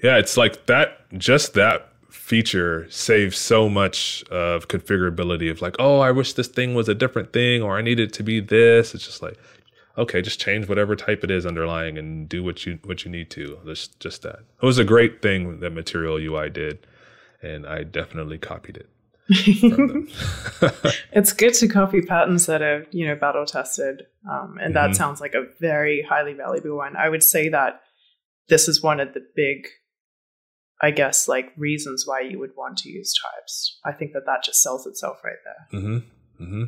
Yeah, 0.02 0.16
it's 0.18 0.36
like 0.36 0.66
that 0.66 0.98
just 1.18 1.54
that 1.54 1.92
feature 2.10 2.86
saves 2.90 3.36
so 3.38 3.68
much 3.68 4.22
of 4.30 4.68
configurability 4.68 5.50
of 5.50 5.60
like, 5.62 5.76
oh, 5.78 6.00
I 6.00 6.10
wish 6.10 6.32
this 6.34 6.48
thing 6.48 6.74
was 6.74 6.88
a 6.88 6.94
different 6.94 7.32
thing 7.32 7.62
or 7.62 7.76
I 7.78 7.82
need 7.82 8.00
it 8.00 8.12
to 8.14 8.22
be 8.22 8.40
this. 8.40 8.94
It's 8.94 9.04
just 9.04 9.22
like, 9.22 9.38
okay, 9.96 10.22
just 10.22 10.40
change 10.40 10.68
whatever 10.68 10.96
type 10.96 11.22
it 11.24 11.30
is 11.30 11.44
underlying 11.44 11.98
and 11.98 12.28
do 12.28 12.42
what 12.42 12.64
you 12.66 12.78
what 12.84 13.04
you 13.04 13.10
need 13.10 13.30
to. 13.30 13.58
Just 13.66 13.98
just 14.00 14.22
that. 14.22 14.40
It 14.62 14.66
was 14.66 14.78
a 14.78 14.84
great 14.84 15.22
thing 15.22 15.60
that 15.60 15.70
Material 15.70 16.16
UI 16.16 16.48
did, 16.50 16.86
and 17.42 17.66
I 17.66 17.82
definitely 17.84 18.38
copied 18.38 18.76
it. 18.78 18.88
It's 21.12 21.32
good 21.32 21.54
to 21.54 21.68
copy 21.68 22.00
patterns 22.00 22.46
that 22.46 22.62
are, 22.62 22.86
you 22.90 23.06
know, 23.06 23.16
battle 23.16 23.44
tested. 23.44 24.06
Um, 24.30 24.58
and 24.62 24.74
that 24.76 24.90
Mhm. 24.90 24.96
sounds 24.96 25.20
like 25.20 25.34
a 25.34 25.46
very 25.60 26.02
highly 26.02 26.32
valuable 26.32 26.76
one. 26.76 26.96
I 26.96 27.08
would 27.08 27.22
say 27.22 27.48
that 27.48 27.80
this 28.48 28.68
is 28.68 28.82
one 28.82 29.00
of 29.00 29.14
the 29.14 29.20
big, 29.34 29.66
I 30.80 30.90
guess, 30.92 31.26
like 31.28 31.52
reasons 31.56 32.06
why 32.06 32.20
you 32.20 32.38
would 32.38 32.56
want 32.56 32.78
to 32.78 32.88
use 32.88 33.12
types. 33.12 33.78
I 33.84 33.92
think 33.92 34.12
that 34.12 34.26
that 34.26 34.44
just 34.44 34.62
sells 34.62 34.86
itself 34.86 35.18
right 35.24 35.36
there. 35.44 35.80
mm-hmm. 35.80 36.42
Mm-hmm. 36.42 36.62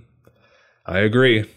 I 0.87 0.99
agree. 1.01 1.49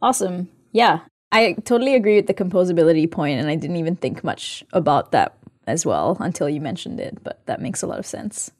Awesome. 0.00 0.48
Yeah. 0.72 1.00
I 1.32 1.54
totally 1.64 1.94
agree 1.94 2.16
with 2.16 2.26
the 2.26 2.34
composability 2.34 3.10
point, 3.10 3.40
and 3.40 3.50
I 3.50 3.56
didn't 3.56 3.76
even 3.76 3.96
think 3.96 4.24
much 4.24 4.64
about 4.72 5.12
that 5.12 5.36
as 5.66 5.84
well 5.84 6.16
until 6.20 6.48
you 6.48 6.60
mentioned 6.60 7.00
it, 7.00 7.22
but 7.22 7.44
that 7.46 7.60
makes 7.60 7.82
a 7.82 7.86
lot 7.86 7.98
of 7.98 8.06
sense 8.06 8.50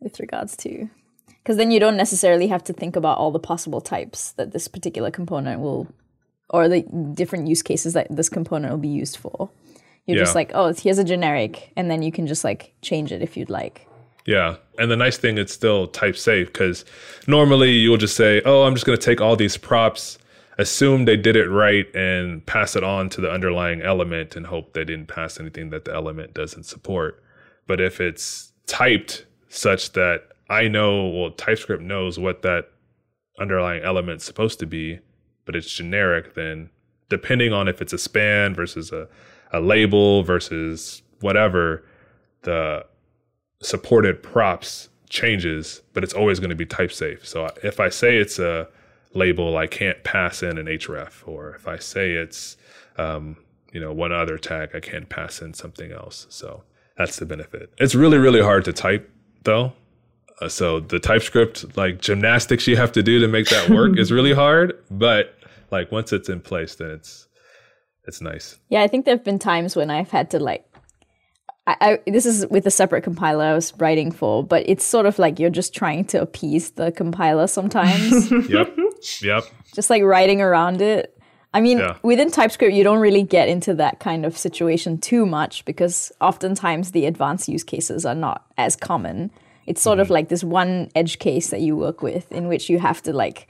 with 0.00 0.18
regards 0.18 0.56
to. 0.58 0.88
Because 1.26 1.56
then 1.56 1.70
you 1.70 1.78
don't 1.78 1.96
necessarily 1.96 2.48
have 2.48 2.64
to 2.64 2.72
think 2.72 2.96
about 2.96 3.18
all 3.18 3.30
the 3.30 3.38
possible 3.38 3.80
types 3.80 4.32
that 4.32 4.52
this 4.52 4.66
particular 4.66 5.10
component 5.10 5.60
will, 5.60 5.86
or 6.50 6.68
the 6.68 6.82
different 7.14 7.46
use 7.46 7.62
cases 7.62 7.92
that 7.92 8.08
this 8.10 8.28
component 8.28 8.72
will 8.72 8.80
be 8.80 8.88
used 8.88 9.16
for. 9.16 9.50
You're 10.08 10.24
just 10.24 10.34
like, 10.34 10.52
oh, 10.54 10.72
here's 10.72 10.98
a 10.98 11.04
generic, 11.04 11.70
and 11.76 11.90
then 11.90 12.02
you 12.02 12.10
can 12.10 12.26
just 12.26 12.42
like 12.42 12.72
change 12.80 13.12
it 13.12 13.22
if 13.22 13.36
you'd 13.36 13.50
like. 13.50 13.86
Yeah. 14.24 14.56
And 14.78 14.90
the 14.90 14.96
nice 14.96 15.16
thing, 15.16 15.38
it's 15.38 15.52
still 15.52 15.86
type 15.86 16.16
safe 16.16 16.48
because 16.48 16.84
normally 17.26 17.72
you'll 17.72 17.96
just 17.96 18.16
say, 18.16 18.42
oh, 18.44 18.64
I'm 18.64 18.74
just 18.74 18.84
going 18.84 18.98
to 18.98 19.04
take 19.04 19.20
all 19.20 19.36
these 19.36 19.56
props, 19.56 20.18
assume 20.58 21.04
they 21.04 21.16
did 21.16 21.36
it 21.36 21.48
right, 21.48 21.86
and 21.94 22.44
pass 22.44 22.76
it 22.76 22.84
on 22.84 23.08
to 23.10 23.20
the 23.20 23.30
underlying 23.30 23.80
element 23.80 24.36
and 24.36 24.46
hope 24.46 24.72
they 24.72 24.84
didn't 24.84 25.08
pass 25.08 25.40
anything 25.40 25.70
that 25.70 25.84
the 25.84 25.94
element 25.94 26.34
doesn't 26.34 26.64
support. 26.64 27.22
But 27.66 27.80
if 27.80 28.00
it's 28.00 28.52
typed 28.66 29.26
such 29.48 29.92
that 29.92 30.28
I 30.50 30.68
know, 30.68 31.08
well, 31.08 31.30
TypeScript 31.30 31.82
knows 31.82 32.18
what 32.18 32.42
that 32.42 32.70
underlying 33.38 33.82
element's 33.82 34.24
supposed 34.24 34.58
to 34.60 34.66
be, 34.66 35.00
but 35.44 35.56
it's 35.56 35.70
generic, 35.70 36.34
then 36.34 36.70
depending 37.08 37.52
on 37.52 37.68
if 37.68 37.80
it's 37.80 37.92
a 37.92 37.98
span 37.98 38.54
versus 38.54 38.92
a, 38.92 39.08
a 39.52 39.60
label 39.60 40.22
versus 40.22 41.02
whatever, 41.20 41.84
the 42.42 42.84
supported 43.60 44.22
props 44.22 44.88
changes, 45.08 45.82
but 45.94 46.04
it's 46.04 46.14
always 46.14 46.38
going 46.38 46.50
to 46.50 46.56
be 46.56 46.66
type 46.66 46.92
safe. 46.92 47.26
So 47.26 47.48
if 47.62 47.80
I 47.80 47.88
say 47.88 48.16
it's 48.16 48.38
a 48.38 48.68
label, 49.14 49.56
I 49.56 49.66
can't 49.66 50.02
pass 50.04 50.42
in 50.42 50.58
an 50.58 50.66
href, 50.66 51.26
or 51.26 51.54
if 51.54 51.66
I 51.66 51.78
say 51.78 52.12
it's 52.12 52.56
um, 52.96 53.36
you 53.72 53.80
know 53.80 53.92
one 53.92 54.12
other 54.12 54.38
tag, 54.38 54.70
I 54.74 54.80
can't 54.80 55.08
pass 55.08 55.40
in 55.40 55.54
something 55.54 55.92
else. 55.92 56.26
So 56.28 56.62
that's 56.96 57.16
the 57.16 57.26
benefit. 57.26 57.72
It's 57.78 57.94
really 57.94 58.18
really 58.18 58.42
hard 58.42 58.64
to 58.66 58.72
type 58.72 59.10
though. 59.44 59.72
Uh, 60.40 60.48
so 60.48 60.78
the 60.80 61.00
TypeScript 61.00 61.76
like 61.76 62.00
gymnastics 62.00 62.66
you 62.66 62.76
have 62.76 62.92
to 62.92 63.02
do 63.02 63.18
to 63.18 63.28
make 63.28 63.48
that 63.48 63.70
work 63.70 63.98
is 63.98 64.12
really 64.12 64.34
hard, 64.34 64.78
but 64.90 65.34
like 65.70 65.90
once 65.90 66.12
it's 66.12 66.28
in 66.28 66.40
place, 66.40 66.74
then 66.76 66.90
it's 66.90 67.27
it's 68.08 68.20
nice. 68.20 68.58
Yeah, 68.70 68.82
I 68.82 68.88
think 68.88 69.04
there 69.04 69.14
have 69.14 69.24
been 69.24 69.38
times 69.38 69.76
when 69.76 69.90
I've 69.90 70.10
had 70.10 70.30
to 70.32 70.38
like. 70.40 70.64
I, 71.66 71.76
I 72.06 72.10
this 72.10 72.24
is 72.26 72.46
with 72.46 72.66
a 72.66 72.70
separate 72.70 73.02
compiler 73.02 73.44
I 73.44 73.54
was 73.54 73.72
writing 73.78 74.10
for, 74.10 74.42
but 74.42 74.68
it's 74.68 74.84
sort 74.84 75.06
of 75.06 75.18
like 75.18 75.38
you're 75.38 75.50
just 75.50 75.74
trying 75.74 76.06
to 76.06 76.20
appease 76.22 76.70
the 76.72 76.90
compiler 76.90 77.46
sometimes, 77.46 78.30
Yep, 78.48 78.76
yep. 79.20 79.44
just 79.74 79.90
like 79.90 80.02
writing 80.02 80.40
around 80.40 80.80
it. 80.80 81.14
I 81.54 81.60
mean, 81.60 81.78
Yeah. 81.78 81.96
within 82.02 82.30
TypeScript, 82.30 82.74
you 82.74 82.84
don't 82.84 82.98
really 82.98 83.22
get 83.22 83.48
into 83.48 83.74
that 83.74 84.00
kind 84.00 84.24
of 84.26 84.36
situation 84.36 84.98
too 84.98 85.26
much 85.26 85.64
because 85.64 86.12
oftentimes 86.20 86.92
the 86.92 87.06
advanced 87.06 87.48
use 87.48 87.64
cases 87.64 88.04
are 88.04 88.14
not 88.14 88.44
as 88.56 88.76
common. 88.76 89.30
It's 89.66 89.82
sort 89.82 89.98
of 89.98 90.06
mm-hmm. 90.06 90.14
like 90.14 90.28
this 90.28 90.42
one 90.44 90.90
edge 90.94 91.18
case 91.18 91.50
that 91.50 91.60
you 91.60 91.76
work 91.76 92.02
with 92.02 92.32
in 92.32 92.48
which 92.48 92.70
you 92.70 92.78
have 92.78 93.02
to 93.02 93.12
like 93.12 93.48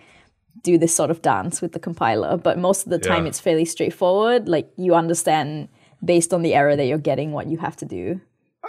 do 0.63 0.79
this 0.79 0.95
sort 0.95 1.11
of 1.11 1.23
dance 1.23 1.61
with 1.61 1.73
the 1.73 1.79
compiler. 1.79 2.37
But 2.37 2.59
most 2.59 2.85
of 2.87 2.91
the 2.91 2.99
time, 2.99 3.25
Yeah. 3.25 3.29
it's 3.29 3.41
fairly 3.41 3.65
straightforward. 3.65 4.49
Like 4.49 4.69
you 4.77 4.95
understand 4.95 5.69
based 6.05 6.33
on 6.33 6.43
the 6.43 6.55
error 6.55 6.77
that 6.77 6.85
you're 6.87 6.99
getting 6.99 7.33
what 7.33 7.49
you 7.49 7.59
have 7.59 7.77
to 7.77 7.85
do. 7.85 8.21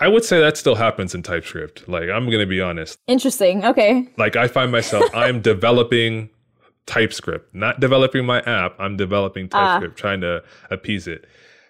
I 0.01 0.07
would 0.07 0.23
say 0.23 0.39
that 0.39 0.55
still 0.57 0.75
happens 0.75 1.13
in 1.13 1.23
TypeScript. 1.23 1.87
Like 1.89 2.09
I'm 2.09 2.29
gonna 2.29 2.45
be 2.45 2.61
honest. 2.61 2.97
Interesting. 3.07 3.65
Okay. 3.65 4.07
like 4.17 4.35
I 4.35 4.47
find 4.47 4.71
myself 4.71 5.03
I'm 5.13 5.41
developing 5.41 6.29
TypeScript, 6.85 7.53
not 7.53 7.79
developing 7.79 8.25
my 8.25 8.39
app. 8.41 8.75
I'm 8.79 8.97
developing 8.97 9.49
ah. 9.51 9.73
TypeScript, 9.79 9.97
trying 9.97 10.21
to 10.21 10.43
appease 10.71 11.07
it. 11.07 11.25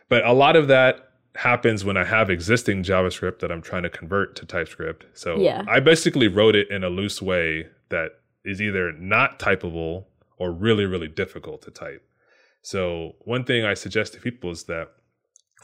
But 0.07 0.26
a 0.26 0.34
lot 0.34 0.55
of 0.55 0.67
that 0.70 1.09
happens 1.36 1.86
when 1.86 1.97
I 1.97 2.03
have 2.03 2.30
existing 2.30 2.84
JavaScript 2.84 3.39
that 3.39 3.51
I'm 3.51 3.61
trying 3.61 3.84
to 3.84 3.89
convert 3.89 4.36
to 4.38 4.45
TypeScript. 4.45 5.05
So 5.13 5.38
Yeah. 5.38 5.63
I 5.67 5.80
basically 5.80 6.28
wrote 6.28 6.55
it 6.55 6.70
in 6.70 6.84
a 6.84 6.89
loose 6.89 7.22
way 7.22 7.67
that 7.89 8.11
is 8.45 8.61
either 8.61 8.91
not 8.93 9.39
typable 9.39 10.05
or 10.39 10.51
really, 10.51 10.85
really 10.85 11.07
difficult 11.07 11.61
to 11.63 11.71
type. 11.71 12.03
So 12.61 13.15
one 13.19 13.43
thing 13.43 13.63
I 13.65 13.73
suggest 13.73 14.13
to 14.13 14.19
people 14.19 14.51
is 14.51 14.63
that 14.63 14.89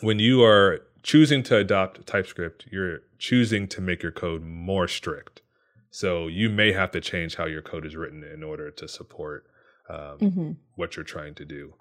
when 0.01 0.19
you 0.19 0.43
are 0.43 0.81
choosing 1.01 1.43
to 1.43 1.57
adopt 1.57 2.05
TypeScript, 2.05 2.65
you're 2.71 2.99
choosing 3.17 3.67
to 3.69 3.81
make 3.81 4.03
your 4.03 4.11
code 4.11 4.43
more 4.43 4.87
strict. 4.87 5.41
So 5.89 6.27
you 6.27 6.49
may 6.49 6.73
have 6.73 6.91
to 6.91 7.01
change 7.01 7.35
how 7.35 7.45
your 7.45 7.61
code 7.61 7.85
is 7.85 7.95
written 7.95 8.23
in 8.23 8.43
order 8.43 8.69
to 8.71 8.87
support 8.87 9.45
um, 9.89 10.17
hmm 10.17 10.51
what 10.75 10.95
you're 10.95 11.05
trying 11.05 11.35
to 11.35 11.45
do. 11.45 11.73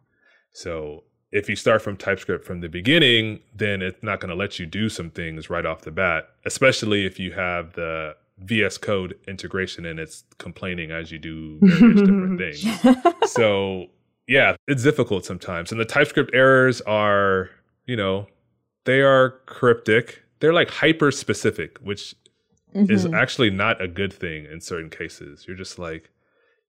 So 0.53 1.03
if 1.33 1.49
you 1.49 1.57
start 1.57 1.83
from 1.83 1.97
TypeScript 1.97 2.45
from 2.45 2.61
the 2.61 2.69
beginning, 2.69 3.41
then 3.53 3.83
it's 3.83 4.01
not 4.05 4.21
going 4.21 4.29
to 4.29 4.37
let 4.37 4.61
you 4.61 4.67
do 4.67 4.89
some 4.89 5.11
things 5.11 5.51
right 5.51 5.67
off 5.67 5.81
the 5.81 5.91
bat, 5.91 6.29
especially 6.47 7.07
if 7.07 7.19
you 7.19 7.33
have 7.33 7.73
the 7.73 8.15
VS 8.39 8.79
Code 8.79 9.19
integration 9.29 9.87
and 9.87 9.99
it's 9.99 10.25
complaining 10.39 10.91
as 10.91 11.11
you 11.13 11.19
do 11.19 11.59
various 11.63 12.01
different 12.01 12.39
things. 12.93 13.31
So 13.31 13.87
yeah, 14.27 14.57
it's 14.67 14.83
difficult 14.83 15.25
sometimes. 15.25 15.71
And 15.71 15.81
the 15.81 15.85
TypeScript 15.85 16.31
errors 16.35 16.81
are, 16.83 17.51
you 17.87 17.97
know, 17.97 18.27
they 18.85 19.01
are 19.01 19.31
cryptic. 19.47 20.23
They're 20.41 20.53
like 20.53 20.71
hyper 20.71 21.11
specific, 21.11 21.79
which 21.79 22.15
is 22.75 23.05
mm-hmm. 23.05 23.15
actually 23.15 23.51
not 23.51 23.81
a 23.81 23.89
good 23.89 24.13
thing 24.13 24.47
in 24.47 24.61
certain 24.61 24.91
cases. 24.91 25.45
You're 25.47 25.57
just 25.57 25.79
like, 25.79 26.11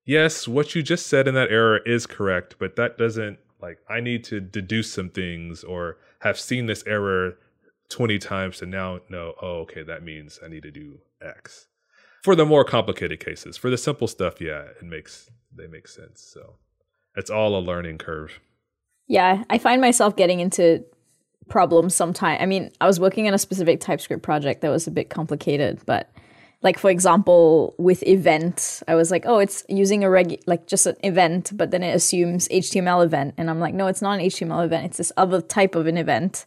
yes, 0.06 0.48
what 0.48 0.76
you 0.76 0.84
just 0.84 1.08
said 1.08 1.28
in 1.28 1.34
that 1.36 1.52
error 1.52 1.80
is 1.80 2.06
correct, 2.06 2.56
but 2.60 2.76
that 2.76 2.98
doesn't 2.98 3.40
like 3.62 3.80
I 3.90 4.02
need 4.02 4.24
to 4.26 4.40
deduce 4.40 4.92
some 4.92 5.10
things 5.10 5.64
or 5.64 5.98
have 6.20 6.40
seen 6.40 6.68
this 6.68 6.84
error 6.86 7.38
20 7.90 8.20
times 8.20 8.60
to 8.60 8.66
now 8.66 9.00
know, 9.10 9.34
oh, 9.42 9.60
okay, 9.62 9.84
that 9.84 10.04
means 10.04 10.40
I 10.44 10.48
need 10.48 10.64
to 10.64 10.72
do 10.72 11.00
X. 11.26 11.68
For 12.24 12.36
the 12.36 12.46
more 12.46 12.64
complicated 12.64 13.20
cases, 13.20 13.58
for 13.58 13.70
the 13.70 13.78
simple 13.78 14.08
stuff, 14.08 14.42
yeah, 14.42 14.64
it 14.80 14.84
makes 14.84 15.30
they 15.56 15.68
make 15.68 15.88
sense. 15.88 16.22
So 16.22 16.56
it's 17.16 17.30
all 17.30 17.58
a 17.58 17.60
learning 17.60 17.98
curve. 17.98 18.40
Yeah, 19.08 19.44
I 19.50 19.58
find 19.58 19.82
myself 19.82 20.16
getting 20.16 20.40
into 20.40 20.84
problems 21.48 21.96
sometimes. 21.96 22.42
I 22.42 22.46
mean, 22.46 22.72
I 22.82 22.88
was 22.88 23.00
working 23.00 23.28
on 23.28 23.34
a 23.34 23.38
specific 23.38 23.80
TypeScript 23.80 24.24
project 24.24 24.62
that 24.62 24.70
was 24.70 24.88
a 24.88 24.92
bit 24.92 25.10
complicated, 25.10 25.82
but 25.86 26.10
like 26.62 26.80
for 26.80 26.90
example, 26.90 27.76
with 27.78 28.02
event, 28.08 28.82
I 28.88 28.96
was 28.96 29.12
like, 29.12 29.26
oh, 29.28 29.38
it's 29.38 29.64
using 29.70 30.04
a 30.04 30.10
reg 30.10 30.42
like 30.48 30.66
just 30.66 30.88
an 30.88 30.96
event, 31.04 31.52
but 31.54 31.70
then 31.70 31.84
it 31.84 31.94
assumes 31.96 32.48
HTML 32.48 33.06
event, 33.06 33.36
and 33.38 33.50
I'm 33.50 33.60
like, 33.60 33.76
no, 33.76 33.88
it's 33.88 34.02
not 34.02 34.20
an 34.20 34.26
HTML 34.26 34.66
event. 34.66 34.86
It's 34.86 34.98
this 34.98 35.12
other 35.16 35.42
type 35.42 35.76
of 35.76 35.86
an 35.86 35.98
event 35.98 36.46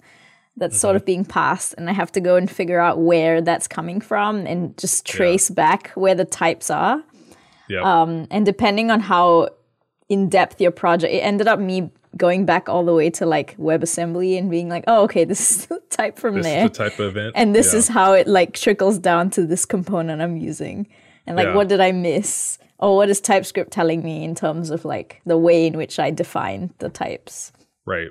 that's 0.59 0.79
sort 0.79 0.97
of 0.97 1.05
being 1.05 1.25
passed, 1.25 1.75
and 1.79 1.89
I 1.89 1.93
have 1.93 2.13
to 2.13 2.21
go 2.21 2.37
and 2.37 2.51
figure 2.51 2.81
out 2.81 2.99
where 2.99 3.41
that's 3.41 3.67
coming 3.69 4.01
from 4.01 4.47
and 4.47 4.77
just 4.77 5.07
trace 5.07 5.49
back 5.51 5.91
where 5.95 6.15
the 6.15 6.25
types 6.25 6.71
are. 6.71 7.03
Yep. 7.69 7.85
Um, 7.85 8.27
and 8.31 8.45
depending 8.47 8.91
on 8.91 9.01
how 9.01 9.49
in 10.09 10.29
depth 10.29 10.61
your 10.61 10.71
project, 10.71 11.13
it 11.13 11.19
ended 11.19 11.49
up 11.49 11.59
me 11.61 11.91
going 12.17 12.47
back 12.47 12.69
all 12.69 12.85
the 12.85 12.95
way 12.95 13.11
to 13.11 13.27
like 13.27 13.57
WebAssembly 13.59 14.39
and 14.39 14.51
being 14.51 14.69
like, 14.69 14.85
oh, 14.87 15.05
okay, 15.05 15.25
this 15.33 15.51
is 15.51 15.67
the 15.67 15.81
type 15.91 16.19
from 16.19 16.41
there. 16.41 16.43
this 16.43 16.53
there. 16.53 16.65
is 16.65 16.71
the 16.73 16.91
type 16.91 16.99
of 16.99 17.17
event. 17.17 17.33
and 17.37 17.55
this 17.55 17.73
Yeah. 17.73 17.79
is 17.79 17.89
how 17.89 18.13
it 18.15 18.27
like 18.27 18.55
trickles 18.55 18.99
down 18.99 19.31
to 19.31 19.47
this 19.47 19.65
component 19.65 20.23
I'm 20.23 20.37
using. 20.37 20.87
And 21.27 21.37
like, 21.37 21.49
Yeah. 21.49 21.55
what 21.55 21.69
did 21.69 21.81
I 21.81 21.93
miss? 21.93 22.59
Or 22.79 22.97
what 22.97 23.11
is 23.11 23.21
TypeScript 23.21 23.71
telling 23.73 24.03
me 24.03 24.25
in 24.25 24.35
terms 24.35 24.71
of 24.71 24.85
like 24.85 25.21
the 25.27 25.37
way 25.37 25.67
in 25.67 25.77
which 25.77 25.99
I 25.99 26.11
define 26.11 26.73
the 26.79 26.89
types? 26.89 27.53
Right. 27.85 28.11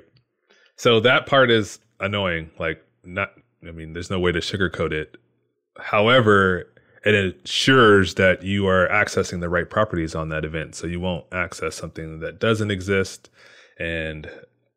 So 0.76 1.00
that 1.00 1.26
part 1.26 1.50
is 1.50 1.80
annoying. 2.00 2.50
Like, 2.58 2.82
not, 3.04 3.32
I 3.66 3.70
mean, 3.70 3.92
there's 3.92 4.10
no 4.10 4.20
way 4.20 4.32
to 4.32 4.40
sugarcoat 4.40 4.92
it. 4.92 5.16
However, 5.78 6.66
it 7.04 7.14
ensures 7.14 8.14
that 8.14 8.42
you 8.42 8.66
are 8.66 8.88
accessing 8.88 9.40
the 9.40 9.48
right 9.48 9.68
properties 9.68 10.14
on 10.14 10.28
that 10.30 10.44
event. 10.44 10.74
So 10.74 10.86
you 10.86 11.00
won't 11.00 11.24
access 11.32 11.76
something 11.76 12.20
that 12.20 12.40
doesn't 12.40 12.70
exist. 12.70 13.30
And 13.78 14.28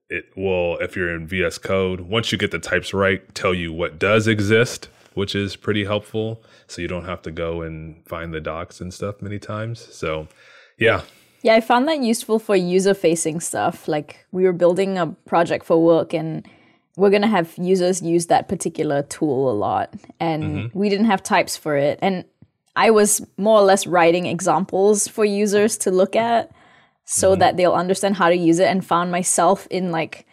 it 0.10 0.26
will, 0.36 0.78
if 0.78 0.96
you're 0.96 1.14
in 1.14 1.26
VS 1.28 1.58
Code, 1.58 2.02
once 2.02 2.32
you 2.32 2.38
get 2.38 2.52
the 2.52 2.60
types 2.60 2.94
right, 2.94 3.34
tell 3.34 3.54
you 3.54 3.74
what 3.74 3.98
does 3.98 4.28
exist, 4.28 4.90
which 5.14 5.34
is 5.36 5.56
pretty 5.56 5.86
helpful. 5.86 6.44
So 6.68 6.82
you 6.82 6.88
don't 6.88 7.06
have 7.06 7.22
to 7.24 7.32
go 7.32 7.62
and 7.62 8.06
find 8.08 8.34
the 8.34 8.40
docs 8.40 8.80
and 8.82 8.94
stuff 8.94 9.22
many 9.22 9.40
times. 9.40 9.94
So, 9.94 10.28
yeah, 10.78 11.02
Yeah, 11.44 11.56
I 11.56 11.62
found 11.62 11.88
that 11.88 12.02
useful 12.02 12.38
for 12.38 12.56
user 12.56 12.94
facing 12.94 13.40
stuff. 13.40 13.88
Like 13.88 14.26
we 14.32 14.44
were 14.44 14.54
building 14.54 14.98
a 14.98 15.08
project 15.08 15.66
for 15.66 15.84
work 15.84 16.14
and 16.14 16.48
we're 16.98 17.10
going 17.10 17.22
to 17.22 17.28
have 17.28 17.54
users 17.58 18.02
use 18.02 18.28
that 18.28 18.48
particular 18.48 19.04
tool 19.04 19.50
a 19.50 19.54
lot. 19.54 19.94
And 20.20 20.44
mm-hmm. 20.44 20.80
we 20.80 20.90
didn't 20.90 21.06
have 21.06 21.24
types 21.24 21.56
for 21.56 21.76
it. 21.78 22.00
And 22.02 22.26
I 22.76 22.92
was 22.92 23.26
more 23.38 23.60
or 23.60 23.64
less 23.64 23.88
writing 23.88 24.26
examples 24.26 25.08
for 25.08 25.26
users 25.26 25.78
to 25.80 25.92
look 25.92 26.16
at 26.16 26.52
so 27.06 27.32
mm-hmm. 27.32 27.40
that 27.40 27.58
they'll 27.58 27.74
understand 27.74 28.16
how 28.16 28.30
to 28.30 28.36
use 28.36 28.60
it 28.60 28.68
and 28.68 28.86
found 28.86 29.12
myself 29.12 29.68
in 29.70 29.92
like 29.92 30.26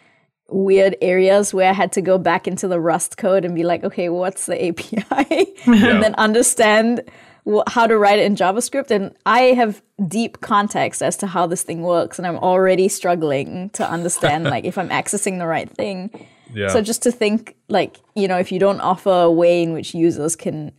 weird 0.49 0.95
areas 1.01 1.53
where 1.53 1.69
I 1.69 1.73
had 1.73 1.91
to 1.93 2.01
go 2.01 2.17
back 2.17 2.47
into 2.47 2.67
the 2.67 2.79
Rust 2.79 3.17
code 3.17 3.45
and 3.45 3.55
be 3.55 3.63
like, 3.63 3.83
okay, 3.83 4.09
what's 4.09 4.45
the 4.45 4.69
API? 4.69 5.53
and 5.65 6.03
then 6.03 6.15
understand 6.15 7.03
wh- 7.47 7.67
how 7.67 7.87
to 7.87 7.97
write 7.97 8.19
it 8.19 8.25
in 8.25 8.35
JavaScript. 8.35 8.91
And 8.91 9.15
I 9.25 9.41
have 9.53 9.81
deep 10.07 10.41
context 10.41 11.01
as 11.01 11.17
to 11.17 11.27
how 11.27 11.47
this 11.47 11.63
thing 11.63 11.81
works, 11.81 12.17
and 12.17 12.27
I'm 12.27 12.37
already 12.37 12.87
struggling 12.87 13.69
to 13.71 13.89
understand 13.89 14.43
like 14.45 14.65
if 14.65 14.77
I'm 14.77 14.89
accessing 14.89 15.39
the 15.39 15.47
right 15.47 15.69
thing. 15.69 16.09
Yeah. 16.53 16.69
So 16.69 16.81
just 16.81 17.03
to 17.03 17.11
think 17.11 17.55
like, 17.67 17.97
you 18.15 18.27
know, 18.27 18.37
if 18.37 18.51
you 18.51 18.59
don't 18.59 18.81
offer 18.81 19.11
a 19.11 19.31
way 19.31 19.61
in 19.63 19.73
which 19.73 19.93
users 19.93 20.35
can 20.35 20.71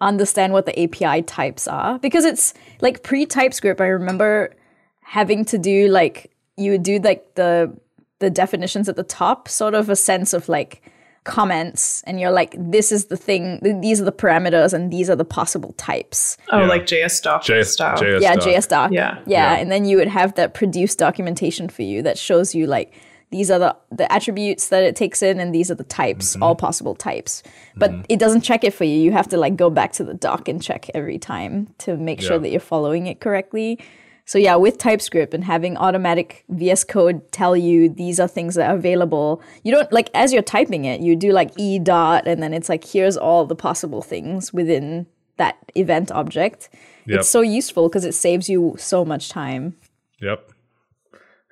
understand 0.00 0.52
what 0.52 0.66
the 0.66 0.78
API 0.82 1.22
types 1.22 1.66
are, 1.66 1.98
because 1.98 2.24
it's 2.24 2.54
like 2.80 3.02
pre 3.02 3.26
TypeScript, 3.26 3.80
I 3.80 3.86
remember 3.88 4.54
having 5.02 5.44
to 5.46 5.58
do 5.58 5.88
like 5.88 6.30
you 6.56 6.72
would 6.72 6.82
do 6.82 6.98
like 6.98 7.34
the 7.34 7.74
the 8.20 8.30
definitions 8.30 8.88
at 8.88 8.96
the 8.96 9.04
top, 9.04 9.48
sort 9.48 9.74
of 9.74 9.88
a 9.88 9.96
sense 9.96 10.32
of 10.32 10.48
like 10.48 10.82
comments, 11.24 12.02
and 12.06 12.18
you're 12.18 12.30
like, 12.32 12.54
this 12.58 12.90
is 12.90 13.06
the 13.06 13.16
thing, 13.16 13.60
th- 13.62 13.76
these 13.82 14.00
are 14.00 14.04
the 14.04 14.12
parameters, 14.12 14.72
and 14.72 14.90
these 14.92 15.10
are 15.10 15.14
the 15.16 15.24
possible 15.26 15.72
types. 15.76 16.36
Oh, 16.50 16.60
Yeah. 16.60 16.66
like 16.66 16.86
JS 16.86 17.22
doc 17.22 17.42
JS, 17.44 17.66
style. 17.66 17.96
JS 17.98 18.20
yeah, 18.22 18.34
doc. 18.34 18.44
JS 18.44 18.68
doc. 18.68 18.90
Yeah. 18.92 19.18
yeah, 19.26 19.52
Yeah. 19.54 19.60
and 19.60 19.70
then 19.70 19.84
you 19.84 19.98
would 19.98 20.08
have 20.08 20.34
that 20.36 20.54
produce 20.54 20.96
documentation 20.96 21.68
for 21.68 21.82
you 21.82 22.02
that 22.02 22.16
shows 22.18 22.54
you 22.54 22.66
like 22.66 22.92
these 23.30 23.50
are 23.50 23.58
the 23.58 23.76
the 23.90 24.10
attributes 24.12 24.68
that 24.68 24.82
it 24.82 24.96
takes 24.96 25.22
in, 25.22 25.38
and 25.40 25.54
these 25.54 25.70
are 25.70 25.74
the 25.74 25.84
types, 25.84 26.32
Mm-hmm. 26.34 26.42
all 26.42 26.54
possible 26.54 26.94
types. 26.94 27.42
But 27.76 27.92
it 28.08 28.18
doesn't 28.18 28.40
check 28.42 28.64
it 28.64 28.72
for 28.74 28.84
you. 28.84 28.98
You 28.98 29.12
have 29.12 29.28
to 29.28 29.36
like 29.36 29.56
go 29.56 29.70
back 29.70 29.92
to 29.92 30.04
the 30.04 30.14
doc 30.14 30.48
and 30.48 30.62
check 30.62 30.88
every 30.94 31.18
time 31.18 31.68
to 31.78 31.96
make 31.96 32.20
sure 32.20 32.38
that 32.38 32.50
you're 32.50 32.60
following 32.60 33.06
it 33.06 33.20
correctly. 33.20 33.78
So 34.24 34.36
yeah, 34.38 34.56
with 34.56 34.76
TypeScript 34.76 35.32
and 35.32 35.42
having 35.44 35.78
automatic 35.78 36.44
VS 36.50 36.84
Code 36.84 37.32
tell 37.32 37.56
you 37.56 37.88
these 37.88 38.20
are 38.20 38.28
things 38.28 38.56
that 38.56 38.68
are 38.70 38.76
available, 38.76 39.40
you 39.62 39.72
don't 39.72 39.90
like 39.90 40.10
as 40.12 40.34
you're 40.34 40.42
typing 40.42 40.84
it, 40.84 41.00
you 41.00 41.16
do 41.16 41.32
like 41.32 41.50
e 41.56 41.78
dot, 41.78 42.26
and 42.28 42.42
then 42.42 42.52
it's 42.52 42.68
like 42.68 42.84
here's 42.84 43.16
all 43.16 43.46
the 43.46 43.56
possible 43.56 44.02
things 44.02 44.52
within 44.52 45.06
that 45.38 45.56
event 45.76 46.10
object. 46.12 46.68
Yep. 47.06 47.20
It's 47.20 47.28
so 47.30 47.40
useful 47.40 47.88
because 47.88 48.04
it 48.04 48.12
saves 48.12 48.50
you 48.50 48.74
so 48.78 49.02
much 49.04 49.30
time. 49.30 49.76
Yep. 50.20 50.50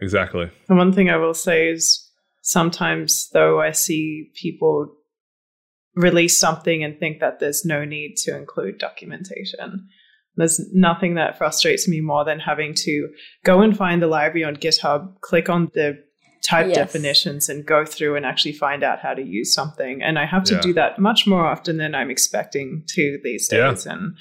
Exactly. 0.00 0.50
And 0.68 0.78
one 0.78 0.92
thing 0.92 1.08
I 1.10 1.16
will 1.16 1.34
say 1.34 1.68
is 1.70 2.10
sometimes, 2.42 3.28
though, 3.30 3.60
I 3.60 3.70
see 3.72 4.30
people 4.34 4.92
release 5.94 6.38
something 6.38 6.84
and 6.84 6.98
think 6.98 7.20
that 7.20 7.40
there's 7.40 7.64
no 7.64 7.84
need 7.84 8.16
to 8.18 8.36
include 8.36 8.78
documentation. 8.78 9.88
There's 10.36 10.60
nothing 10.74 11.14
that 11.14 11.38
frustrates 11.38 11.88
me 11.88 12.00
more 12.02 12.24
than 12.24 12.38
having 12.40 12.74
to 12.74 13.08
go 13.44 13.62
and 13.62 13.74
find 13.74 14.02
the 14.02 14.06
library 14.06 14.44
on 14.44 14.56
GitHub, 14.56 15.18
click 15.22 15.48
on 15.48 15.70
the 15.72 15.98
type 16.46 16.66
Yes. 16.68 16.76
definitions, 16.76 17.48
and 17.48 17.64
go 17.64 17.86
through 17.86 18.14
and 18.16 18.26
actually 18.26 18.52
find 18.52 18.84
out 18.84 19.00
how 19.00 19.14
to 19.14 19.22
use 19.22 19.54
something. 19.54 20.02
And 20.02 20.18
I 20.18 20.26
have 20.26 20.44
to 20.44 20.54
Yeah. 20.56 20.60
do 20.60 20.72
that 20.74 20.98
much 20.98 21.26
more 21.26 21.46
often 21.46 21.78
than 21.78 21.94
I'm 21.94 22.10
expecting 22.10 22.84
to 22.88 23.18
these 23.24 23.48
Yeah. 23.50 23.70
days. 23.70 23.86
And 23.86 24.14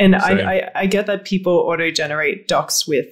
and 0.00 0.14
I, 0.14 0.30
I, 0.54 0.70
I 0.82 0.86
get 0.86 1.06
that 1.06 1.24
people 1.24 1.52
auto 1.54 1.90
generate 1.90 2.46
docs 2.46 2.86
with 2.86 3.06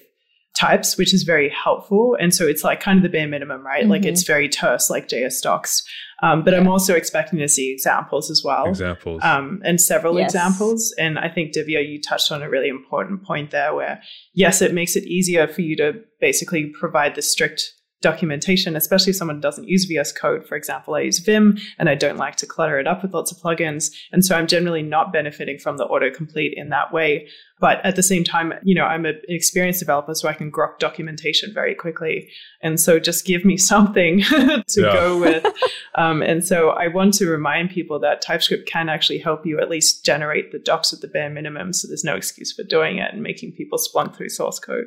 types, 0.59 0.97
which 0.97 1.13
is 1.13 1.23
very 1.23 1.49
helpful. 1.51 2.17
And 2.19 2.35
so 2.35 2.47
it's 2.47 2.65
like 2.65 2.81
kind 2.81 2.99
of 2.99 3.03
the 3.03 3.09
bare 3.09 3.29
minimum, 3.29 3.65
right? 3.65 3.87
Like 3.87 4.03
Mhm. 4.03 4.07
it's 4.07 4.23
very 4.25 4.49
terse, 4.49 4.89
like 4.91 5.09
JS 5.09 5.41
docs. 5.43 5.85
Um, 6.23 6.43
but 6.45 6.55
I'm 6.55 6.67
also 6.67 6.95
expecting 6.95 7.39
to 7.41 7.49
see 7.49 7.71
examples 7.71 8.31
as 8.31 8.43
well. 8.43 8.67
Examples. 8.69 9.23
Um, 9.23 9.61
and 9.65 9.79
several 9.81 10.19
Yes. 10.19 10.31
examples. 10.35 10.95
And 10.99 11.19
I 11.19 11.29
think, 11.29 11.53
Divya, 11.55 11.87
you 11.87 12.01
touched 12.01 12.33
on 12.33 12.43
a 12.43 12.49
really 12.49 12.69
important 12.69 13.23
point 13.23 13.51
there 13.51 13.75
where, 13.75 14.01
yes, 14.33 14.63
it 14.63 14.73
makes 14.73 14.97
it 14.97 15.05
easier 15.05 15.47
for 15.47 15.61
you 15.61 15.77
to 15.77 15.93
basically 16.21 16.73
provide 16.81 17.17
the 17.17 17.23
strict 17.23 17.73
documentation, 18.03 18.76
especially 18.76 19.11
if 19.11 19.16
someone 19.16 19.40
doesn't 19.40 19.68
use 19.68 19.84
VS 19.86 20.12
Code. 20.12 20.47
For 20.47 20.55
example, 20.57 20.94
I 20.94 21.01
use 21.01 21.18
Vim 21.18 21.59
and 21.78 21.88
I 21.88 21.94
don't 21.94 22.18
like 22.18 22.36
to 22.36 22.47
clutter 22.47 22.78
it 22.78 22.86
up 22.86 23.03
with 23.03 23.14
lots 23.14 23.32
of 23.32 23.38
plugins. 23.38 23.90
And 24.12 24.24
so 24.24 24.36
I'm 24.36 24.47
generally 24.47 24.82
not 24.82 25.12
benefiting 25.12 25.59
from 25.59 25.76
the 25.76 25.86
autocomplete 25.86 26.53
in 26.55 26.68
that 26.70 26.92
way. 26.92 27.28
But 27.59 27.82
at 27.86 27.97
the 27.97 28.03
same 28.03 28.22
time, 28.22 28.53
you 28.62 28.74
know, 28.74 28.84
I'm 28.84 29.07
an 29.07 29.18
experienced 29.28 29.80
developer, 29.80 30.14
so 30.14 30.28
I 30.28 30.34
can 30.34 30.53
grok 30.53 30.78
documentation 30.78 31.55
very 31.55 31.74
quickly. 31.74 32.28
And 32.62 32.78
so 32.78 32.99
just 33.01 33.24
give 33.24 33.47
me 33.47 33.57
something 33.72 34.20
to 34.20 34.62
Yeah. 34.76 34.92
go 34.92 35.18
with. 35.20 35.47
Um, 35.94 36.20
and 36.20 36.44
so 36.44 36.70
I 36.70 36.88
want 36.88 37.14
to 37.14 37.26
remind 37.30 37.70
people 37.70 37.99
that 38.01 38.20
TypeScript 38.20 38.68
can 38.68 38.90
actually 38.90 39.18
help 39.18 39.47
you 39.47 39.59
at 39.59 39.70
least 39.70 40.05
generate 40.05 40.53
the 40.53 40.59
docs 40.59 40.92
at 40.92 41.01
the 41.01 41.09
bare 41.09 41.30
minimum. 41.30 41.72
So 41.72 41.88
there's 41.88 42.05
no 42.05 42.14
excuse 42.14 42.53
for 42.53 42.62
doing 42.62 42.99
it 42.99 43.12
and 43.14 43.22
making 43.22 43.53
people 43.53 43.78
splunk 43.78 44.14
through 44.16 44.28
source 44.28 44.59
code. 44.59 44.86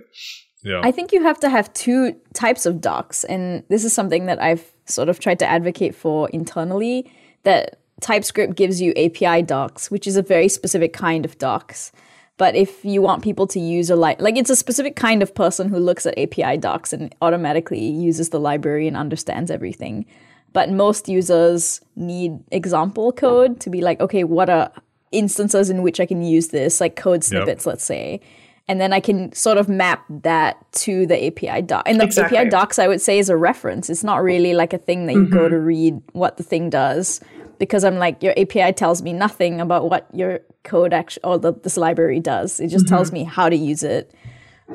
Yeah. 0.64 0.82
I 0.84 0.92
think 0.92 1.12
you 1.12 1.22
have 1.24 1.40
to 1.40 1.50
have 1.50 1.72
two 1.74 2.16
types 2.34 2.66
of 2.66 2.82
docs, 2.82 3.24
and 3.24 3.64
this 3.70 3.84
is 3.84 3.94
something 3.94 4.26
that 4.26 4.42
I've 4.42 4.72
sort 4.86 5.10
of 5.10 5.20
tried 5.20 5.40
to 5.40 5.46
advocate 5.46 5.96
for 5.96 6.30
internally. 6.30 7.12
That 7.44 7.80
TypeScript 8.02 8.56
gives 8.56 8.82
you 8.82 8.94
API 8.98 9.44
docs, 9.44 9.90
which 9.90 10.08
is 10.08 10.18
a 10.18 10.22
very 10.22 10.50
specific 10.50 10.94
kind 10.94 11.26
of 11.26 11.38
docs. 11.38 11.92
But 12.38 12.56
if 12.56 12.86
you 12.86 13.02
want 13.02 13.22
people 13.22 13.48
to 13.48 13.60
use 13.60 13.90
a 13.90 13.98
li- 13.98 14.16
like 14.20 14.38
it's 14.38 14.50
a 14.50 14.56
specific 14.56 14.96
kind 14.96 15.22
of 15.22 15.36
person 15.36 15.68
who 15.68 15.78
looks 15.78 16.06
at 16.06 16.18
API 16.18 16.58
docs 16.58 16.94
and 16.94 17.14
automatically 17.22 17.86
uses 17.86 18.30
the 18.30 18.40
library 18.40 18.88
and 18.88 18.96
understands 18.96 19.52
everything. 19.52 20.06
But 20.54 20.72
most 20.72 21.10
users 21.10 21.82
need 21.96 22.40
example 22.52 23.12
code 23.12 23.60
to 23.62 23.70
be 23.70 23.82
like, 23.82 24.00
okay, 24.00 24.24
what 24.24 24.50
are 24.50 24.72
instances 25.12 25.70
in 25.70 25.84
which 25.84 26.00
I 26.00 26.06
can 26.06 26.22
use 26.22 26.48
this, 26.48 26.80
like 26.80 26.96
code 26.96 27.24
snippets, 27.24 27.66
let's 27.66 27.84
say. 27.84 28.22
And 28.70 28.80
then 28.80 28.94
I 28.94 29.00
can 29.00 29.34
sort 29.34 29.58
of 29.58 29.68
map 29.68 30.06
that 30.22 30.72
to 30.74 31.08
the 31.08 31.26
API 31.26 31.64
doc. 31.64 31.84
And 31.88 32.00
the 32.00 32.06
Exactly. 32.06 32.38
API 32.38 32.50
docs, 32.50 32.78
I 32.78 32.88
would 32.88 33.02
say, 33.02 33.18
is 33.18 33.28
a 33.28 33.36
reference. 33.36 33.90
It's 33.90 34.04
not 34.04 34.24
really 34.24 34.54
like 34.54 34.74
a 34.74 34.78
thing 34.78 35.08
that 35.08 35.14
you 35.14 35.28
go 35.28 35.50
to 35.50 35.58
read 35.58 36.00
what 36.14 36.38
the 36.38 36.44
thing 36.44 36.70
does, 36.70 37.20
because 37.58 37.84
I'm 37.84 37.98
like, 37.98 38.22
your 38.22 38.34
API 38.38 38.72
tells 38.74 39.02
me 39.02 39.12
nothing 39.12 39.60
about 39.60 39.90
what 39.90 40.08
your 40.14 40.40
code 40.64 40.94
actually 40.94 41.24
or 41.24 41.40
the, 41.40 41.52
this 41.52 41.78
library 41.78 42.20
does. 42.20 42.60
It 42.60 42.68
just 42.68 42.88
tells 42.88 43.12
me 43.12 43.24
how 43.24 43.50
to 43.50 43.56
use 43.56 43.82
it. 43.82 44.14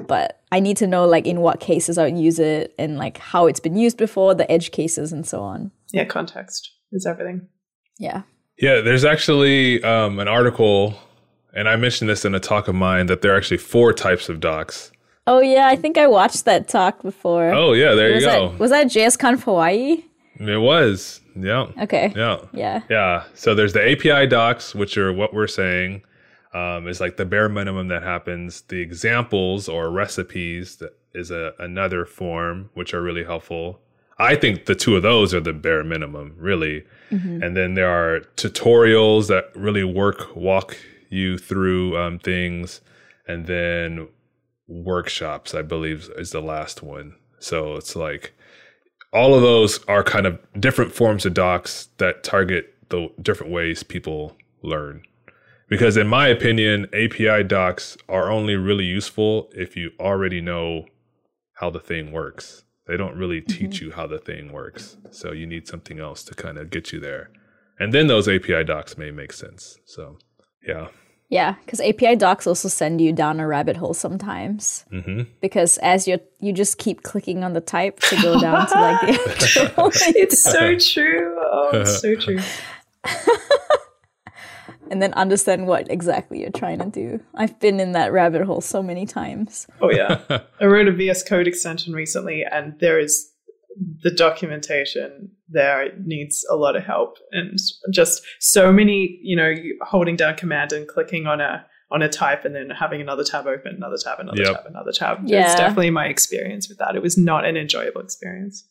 But 0.08 0.42
I 0.50 0.58
need 0.58 0.76
to 0.78 0.88
know 0.88 1.06
like 1.06 1.24
in 1.24 1.40
what 1.40 1.60
cases 1.60 1.96
I 1.96 2.04
would 2.04 2.18
use 2.18 2.40
it 2.40 2.74
and 2.78 2.98
like 2.98 3.18
how 3.18 3.46
it's 3.46 3.60
been 3.60 3.76
used 3.76 3.96
before, 3.96 4.34
the 4.34 4.50
edge 4.50 4.72
cases, 4.72 5.12
and 5.12 5.24
so 5.24 5.40
on. 5.40 5.70
Yeah, 5.92 6.04
context 6.04 6.68
is 6.90 7.06
everything. 7.06 7.46
Yeah. 8.00 8.22
Yeah, 8.58 8.80
there's 8.80 9.04
actually 9.04 9.82
um, 9.84 10.18
an 10.18 10.26
article, 10.26 10.94
and 11.54 11.68
I 11.68 11.76
mentioned 11.76 12.10
this 12.10 12.24
in 12.24 12.34
a 12.34 12.40
talk 12.40 12.68
of 12.68 12.74
mine 12.74 13.06
that 13.06 13.22
there 13.22 13.32
are 13.34 13.36
actually 13.36 13.58
four 13.58 13.92
types 13.92 14.28
of 14.28 14.40
docs. 14.40 14.90
Oh 15.26 15.40
yeah, 15.40 15.68
I 15.68 15.76
think 15.76 15.96
I 15.96 16.06
watched 16.06 16.44
that 16.44 16.68
talk 16.68 17.02
before. 17.02 17.50
Oh 17.52 17.72
yeah, 17.72 17.94
there 17.94 18.08
you 18.08 18.16
was 18.16 18.24
go. 18.24 18.48
that 18.50 18.58
was 18.58 18.70
that 18.70 18.86
JSConf 18.88 19.42
Hawaii? 19.44 20.04
it 20.38 20.60
was. 20.60 21.20
Yeah. 21.36 21.66
Okay. 21.80 22.12
Yeah. 22.14 22.38
Yeah. 22.52 22.82
Yeah. 22.90 23.24
So 23.34 23.54
there's 23.54 23.72
the 23.72 23.92
API 23.92 24.26
docs, 24.26 24.74
which 24.74 24.98
are 24.98 25.12
what 25.12 25.32
we're 25.32 25.46
saying 25.46 26.02
um, 26.52 26.86
is 26.88 27.00
like 27.00 27.16
the 27.16 27.24
bare 27.24 27.48
minimum 27.48 27.88
that 27.88 28.02
happens. 28.02 28.62
The 28.62 28.80
examples 28.80 29.68
or 29.68 29.90
recipes 29.90 30.76
that 30.76 30.96
is 31.14 31.30
a, 31.30 31.52
another 31.58 32.04
form, 32.04 32.70
which 32.74 32.94
are 32.94 33.02
really 33.02 33.24
helpful. 33.24 33.80
I 34.18 34.36
think 34.36 34.66
the 34.66 34.74
two 34.76 34.96
of 34.96 35.02
those 35.02 35.34
are 35.34 35.40
the 35.40 35.52
bare 35.52 35.82
minimum, 35.82 36.34
really. 36.36 36.84
And 37.10 37.56
then 37.56 37.74
there 37.74 37.88
are 37.88 38.20
tutorials 38.36 39.28
that 39.28 39.50
really 39.54 39.84
work, 39.84 40.34
walk 40.34 40.76
you 41.14 41.38
through 41.38 41.96
um, 41.96 42.18
things. 42.18 42.80
And 43.26 43.46
then 43.46 44.08
workshops, 44.68 45.54
I 45.54 45.62
believe, 45.62 46.10
is 46.16 46.30
the 46.30 46.42
last 46.42 46.82
one. 46.82 47.14
So 47.38 47.76
it's 47.76 47.96
like 47.96 48.34
all 49.12 49.34
of 49.34 49.42
those 49.42 49.82
are 49.84 50.02
kind 50.02 50.26
of 50.26 50.38
different 50.58 50.92
forms 50.92 51.24
of 51.24 51.34
docs 51.34 51.88
that 51.98 52.24
target 52.24 52.74
the 52.88 53.10
different 53.22 53.52
ways 53.52 53.82
people 53.82 54.36
learn. 54.62 55.02
Because 55.68 55.96
in 55.96 56.06
my 56.06 56.28
opinion, 56.28 56.86
API 56.92 57.42
docs 57.44 57.96
are 58.08 58.30
only 58.30 58.56
really 58.56 58.84
useful 58.84 59.50
if 59.54 59.76
you 59.76 59.92
already 59.98 60.40
know 60.40 60.84
how 61.54 61.70
the 61.70 61.80
thing 61.80 62.12
works. 62.12 62.64
They 62.86 62.96
don't 62.96 63.16
really 63.16 63.40
teach 63.40 63.80
you 63.80 63.92
how 63.92 64.06
the 64.06 64.18
thing 64.18 64.52
works. 64.52 64.98
So 65.10 65.32
you 65.32 65.46
need 65.46 65.66
something 65.66 65.98
else 65.98 66.22
to 66.24 66.34
kind 66.34 66.58
of 66.58 66.70
get 66.70 66.92
you 66.92 67.00
there. 67.00 67.30
And 67.78 67.92
then 67.92 68.06
those 68.06 68.28
API 68.28 68.64
docs 68.64 68.98
may 68.98 69.10
make 69.10 69.32
sense. 69.32 69.78
So, 69.86 70.18
yeah. 70.66 70.88
Yeah, 71.34 71.56
because 71.64 71.80
API 71.80 72.14
docs 72.14 72.46
also 72.46 72.68
send 72.68 73.00
you 73.00 73.12
down 73.12 73.40
a 73.40 73.46
rabbit 73.48 73.76
hole 73.76 73.92
sometimes. 73.92 74.84
hmm 74.90 75.22
Because 75.40 75.78
as 75.78 76.06
you 76.06 76.20
you 76.38 76.52
just 76.52 76.78
keep 76.78 77.02
clicking 77.02 77.42
on 77.42 77.54
the 77.54 77.60
type 77.60 77.98
to 78.08 78.14
go 78.22 78.38
down 78.40 78.68
to 78.68 78.74
like 78.74 79.00
the 79.00 79.18
actual 79.34 79.90
It's 80.14 80.40
so 80.44 80.78
true. 80.78 81.36
Oh, 81.40 81.70
it's 81.74 82.00
so 82.00 82.14
true. 82.24 82.38
and 84.92 85.02
then 85.02 85.12
understand 85.14 85.66
what 85.66 85.90
exactly 85.90 86.40
you're 86.40 86.50
trying 86.54 86.78
to 86.78 86.90
do. 86.90 87.20
I've 87.34 87.58
been 87.58 87.80
in 87.80 87.92
that 87.92 88.12
rabbit 88.12 88.42
hole 88.46 88.60
so 88.60 88.80
many 88.80 89.04
times. 89.04 89.66
Oh 89.80 89.90
yeah. 89.90 90.20
I 90.60 90.66
wrote 90.66 90.86
a 90.86 90.92
VS 90.92 91.24
Code 91.24 91.48
extension 91.48 91.92
recently, 91.94 92.44
and 92.44 92.78
there 92.78 93.00
is 93.00 93.30
the 94.04 94.10
documentation 94.12 95.33
there 95.48 95.82
it 95.82 95.94
needs 96.06 96.44
a 96.50 96.56
lot 96.56 96.76
of 96.76 96.84
help, 96.84 97.18
and 97.32 97.58
just 97.92 98.22
so 98.40 98.72
many, 98.72 99.18
you 99.22 99.36
know, 99.36 99.54
holding 99.82 100.16
down 100.16 100.36
command 100.36 100.72
and 100.72 100.88
clicking 100.88 101.26
on 101.26 101.40
a 101.40 101.64
on 101.90 102.02
a 102.02 102.08
type, 102.08 102.44
and 102.44 102.54
then 102.54 102.70
having 102.70 103.00
another 103.00 103.22
tab 103.22 103.46
open, 103.46 103.74
another 103.76 103.96
tab, 104.02 104.18
another 104.18 104.42
Yep. 104.42 104.56
tab, 104.56 104.66
another 104.66 104.90
tab. 104.92 105.18
Yeah. 105.26 105.44
It's 105.44 105.54
definitely 105.54 105.90
my 105.90 106.06
experience 106.06 106.68
with 106.68 106.78
that. 106.78 106.96
It 106.96 107.02
was 107.02 107.16
not 107.16 107.44
an 107.44 107.56
enjoyable 107.56 108.00
experience. 108.00 108.64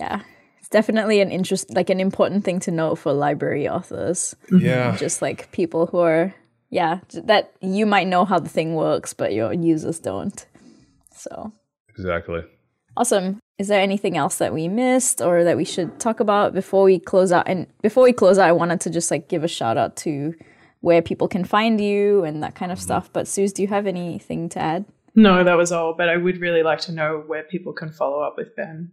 Yeah. 0.00 0.22
It's 0.58 0.68
definitely 0.68 1.20
an 1.20 1.30
interest 1.30 1.72
like 1.74 1.90
an 1.90 2.00
important 2.00 2.44
thing 2.44 2.60
to 2.60 2.70
know 2.70 2.94
for 2.94 3.12
library 3.12 3.68
authors. 3.68 4.34
Mm-hmm. 4.50 4.64
Yeah. 4.66 4.96
Just 4.96 5.22
like 5.22 5.50
people 5.52 5.86
who 5.86 5.98
are 5.98 6.34
yeah, 6.70 7.00
that 7.24 7.52
you 7.60 7.86
might 7.86 8.06
know 8.06 8.24
how 8.26 8.38
the 8.38 8.48
thing 8.48 8.74
works, 8.74 9.14
but 9.14 9.32
your 9.32 9.52
users 9.52 9.98
don't. 10.00 10.44
So 11.14 11.52
Exactly. 11.90 12.40
Awesome. 12.96 13.38
Is 13.58 13.66
there 13.68 13.80
anything 13.80 14.16
else 14.16 14.38
that 14.38 14.54
we 14.54 14.68
missed 14.68 15.20
or 15.20 15.42
that 15.42 15.56
we 15.56 15.64
should 15.64 15.98
talk 15.98 16.20
about 16.20 16.54
before 16.54 16.84
we 16.84 17.00
close 17.00 17.32
out? 17.32 17.48
And 17.48 17.66
before 17.82 18.04
we 18.04 18.12
close 18.12 18.38
out, 18.38 18.48
I 18.48 18.52
wanted 18.52 18.80
to 18.82 18.90
just 18.90 19.10
like 19.10 19.28
give 19.28 19.42
a 19.42 19.48
shout 19.48 19.76
out 19.76 19.96
to 19.96 20.34
where 20.80 21.02
people 21.02 21.26
can 21.26 21.44
find 21.44 21.80
you 21.80 22.22
and 22.22 22.42
that 22.42 22.54
kind 22.54 22.70
of 22.70 22.78
mm-hmm. 22.78 22.84
stuff. 22.84 23.12
But 23.12 23.26
Suz, 23.26 23.52
do 23.52 23.62
you 23.62 23.68
have 23.68 23.86
anything 23.86 24.48
to 24.50 24.60
add? 24.60 24.84
No, 25.16 25.42
that 25.42 25.56
was 25.56 25.72
all. 25.72 25.94
But 25.94 26.08
I 26.08 26.16
would 26.16 26.40
really 26.40 26.62
like 26.62 26.80
to 26.82 26.92
know 26.92 27.24
where 27.26 27.42
people 27.42 27.72
can 27.72 27.90
follow 27.90 28.20
up 28.20 28.36
with 28.36 28.54
Ben. 28.54 28.92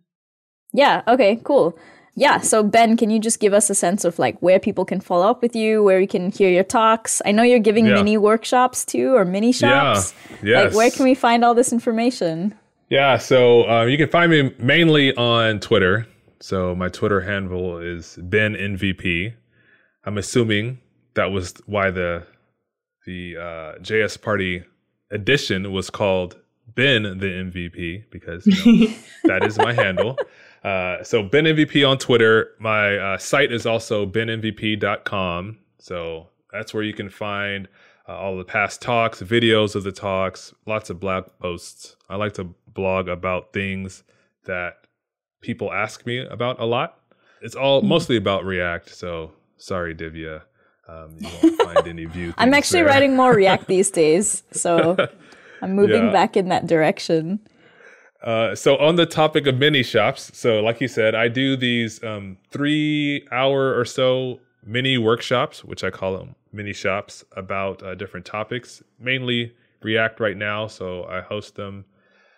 Yeah, 0.74 1.04
okay, 1.08 1.40
cool. 1.44 1.78
Yeah, 2.16 2.40
so 2.40 2.64
Ben, 2.64 2.96
can 2.96 3.10
you 3.10 3.20
just 3.20 3.40
give 3.40 3.54
us 3.54 3.70
a 3.70 3.76
sense 3.76 4.06
of 4.06 4.18
like 4.18 4.40
where 4.42 4.58
people 4.60 4.86
can 4.86 5.02
follow 5.02 5.30
up 5.30 5.42
with 5.42 5.56
you, 5.56 5.84
where 5.84 6.00
we 6.00 6.08
can 6.08 6.32
hear 6.32 6.50
your 6.50 6.64
talks? 6.64 7.22
I 7.26 7.32
know 7.34 7.44
you're 7.44 7.60
giving 7.60 7.86
Yeah. 7.86 7.96
mini 7.96 8.18
workshops 8.18 8.86
too 8.86 9.16
or 9.16 9.26
mini 9.26 9.52
shops. 9.52 10.14
Yeah. 10.42 10.64
Yes. 10.64 10.66
Like 10.66 10.76
where 10.76 10.92
can 10.92 11.04
we 11.04 11.14
find 11.14 11.44
all 11.44 11.54
this 11.54 11.74
information? 11.74 12.56
Yeah, 12.90 13.18
so 13.18 13.70
uh, 13.70 13.84
you 13.86 13.98
can 13.98 14.10
find 14.10 14.32
me 14.32 14.54
mainly 14.60 15.16
on 15.16 15.60
Twitter. 15.60 16.08
So 16.40 16.76
my 16.76 16.90
Twitter 16.90 17.22
handle 17.22 17.80
is 17.80 18.20
BenMVP. 18.22 19.34
I'm 20.04 20.18
assuming 20.18 20.80
that 21.16 21.32
was 21.32 21.56
why 21.66 21.90
the 21.90 22.28
the 23.06 23.38
uh, 23.38 23.80
JS 23.82 24.22
Party 24.22 24.64
edition 25.12 25.72
was 25.72 25.90
called 25.90 26.40
Ben 26.76 27.04
the 27.04 27.28
MVP 27.28 28.06
because 28.12 28.46
you 28.46 28.88
know, 28.88 28.94
that 29.24 29.44
is 29.44 29.58
my 29.58 29.74
handle. 29.74 30.18
Uh, 30.64 31.04
so 31.04 31.24
Ben 31.24 31.46
MVP 31.46 31.88
on 31.88 31.98
Twitter. 31.98 32.52
My 32.60 32.98
uh, 32.98 33.18
site 33.18 33.52
is 33.52 33.66
also 33.66 34.06
benmvp.com. 34.06 35.58
So 35.80 36.30
that's 36.52 36.74
where 36.74 36.84
you 36.84 36.94
can 36.94 37.10
find 37.10 37.68
uh, 38.08 38.16
all 38.16 38.38
the 38.38 38.44
past 38.44 38.82
talks, 38.82 39.22
videos 39.22 39.76
of 39.76 39.84
the 39.84 39.92
talks, 39.92 40.54
lots 40.66 40.90
of 40.90 41.00
blog 41.00 41.26
posts. 41.40 41.96
I 42.10 42.16
like 42.16 42.34
to 42.34 42.54
blog 42.76 43.08
about 43.08 43.52
things 43.54 44.04
that 44.46 44.86
people 45.42 45.74
ask 45.74 46.06
me 46.06 46.20
about 46.20 46.60
a 46.60 46.66
lot. 46.66 47.00
It's 47.42 47.56
all 47.56 47.82
mostly 47.82 48.16
about 48.18 48.46
React. 48.46 48.90
So 48.90 49.32
sorry, 49.58 49.96
Divya. 49.96 50.42
Um, 50.88 51.18
you 51.20 51.30
won't 51.42 51.62
find 51.62 51.88
any 51.88 52.06
Vue. 52.16 52.34
I'm 52.38 52.54
actually 52.54 52.82
there. 52.82 52.90
writing 52.90 53.16
more 53.16 53.34
React 53.34 53.66
these 53.76 53.90
days, 53.90 54.44
so 54.52 54.96
I'm 55.64 55.74
moving 55.74 56.06
Yeah. 56.06 56.12
back 56.12 56.38
in 56.38 56.50
that 56.50 56.68
direction. 56.68 57.40
Uh, 58.24 58.56
so 58.56 58.78
on 58.78 58.96
the 58.96 59.06
topic 59.06 59.46
of 59.48 59.56
mini 59.58 59.84
shops, 59.84 60.32
so 60.38 60.60
like 60.62 60.82
you 60.82 60.88
said, 60.88 61.14
I 61.16 61.28
do 61.28 61.56
these 61.56 62.04
um, 62.04 62.38
three 62.52 63.28
hour 63.32 63.78
or 63.78 63.86
so 63.86 64.40
mini 64.64 64.98
workshops, 64.98 65.64
which 65.64 65.84
I 65.84 65.90
call 65.92 66.18
them 66.18 66.36
mini 66.52 66.74
shops 66.74 67.24
about 67.34 67.84
uh, 67.84 67.94
different 67.96 68.26
topics, 68.26 68.82
mainly 69.00 69.54
React 69.84 70.20
right 70.20 70.38
now. 70.38 70.66
So 70.68 71.04
I 71.06 71.22
host 71.22 71.56
them 71.56 71.86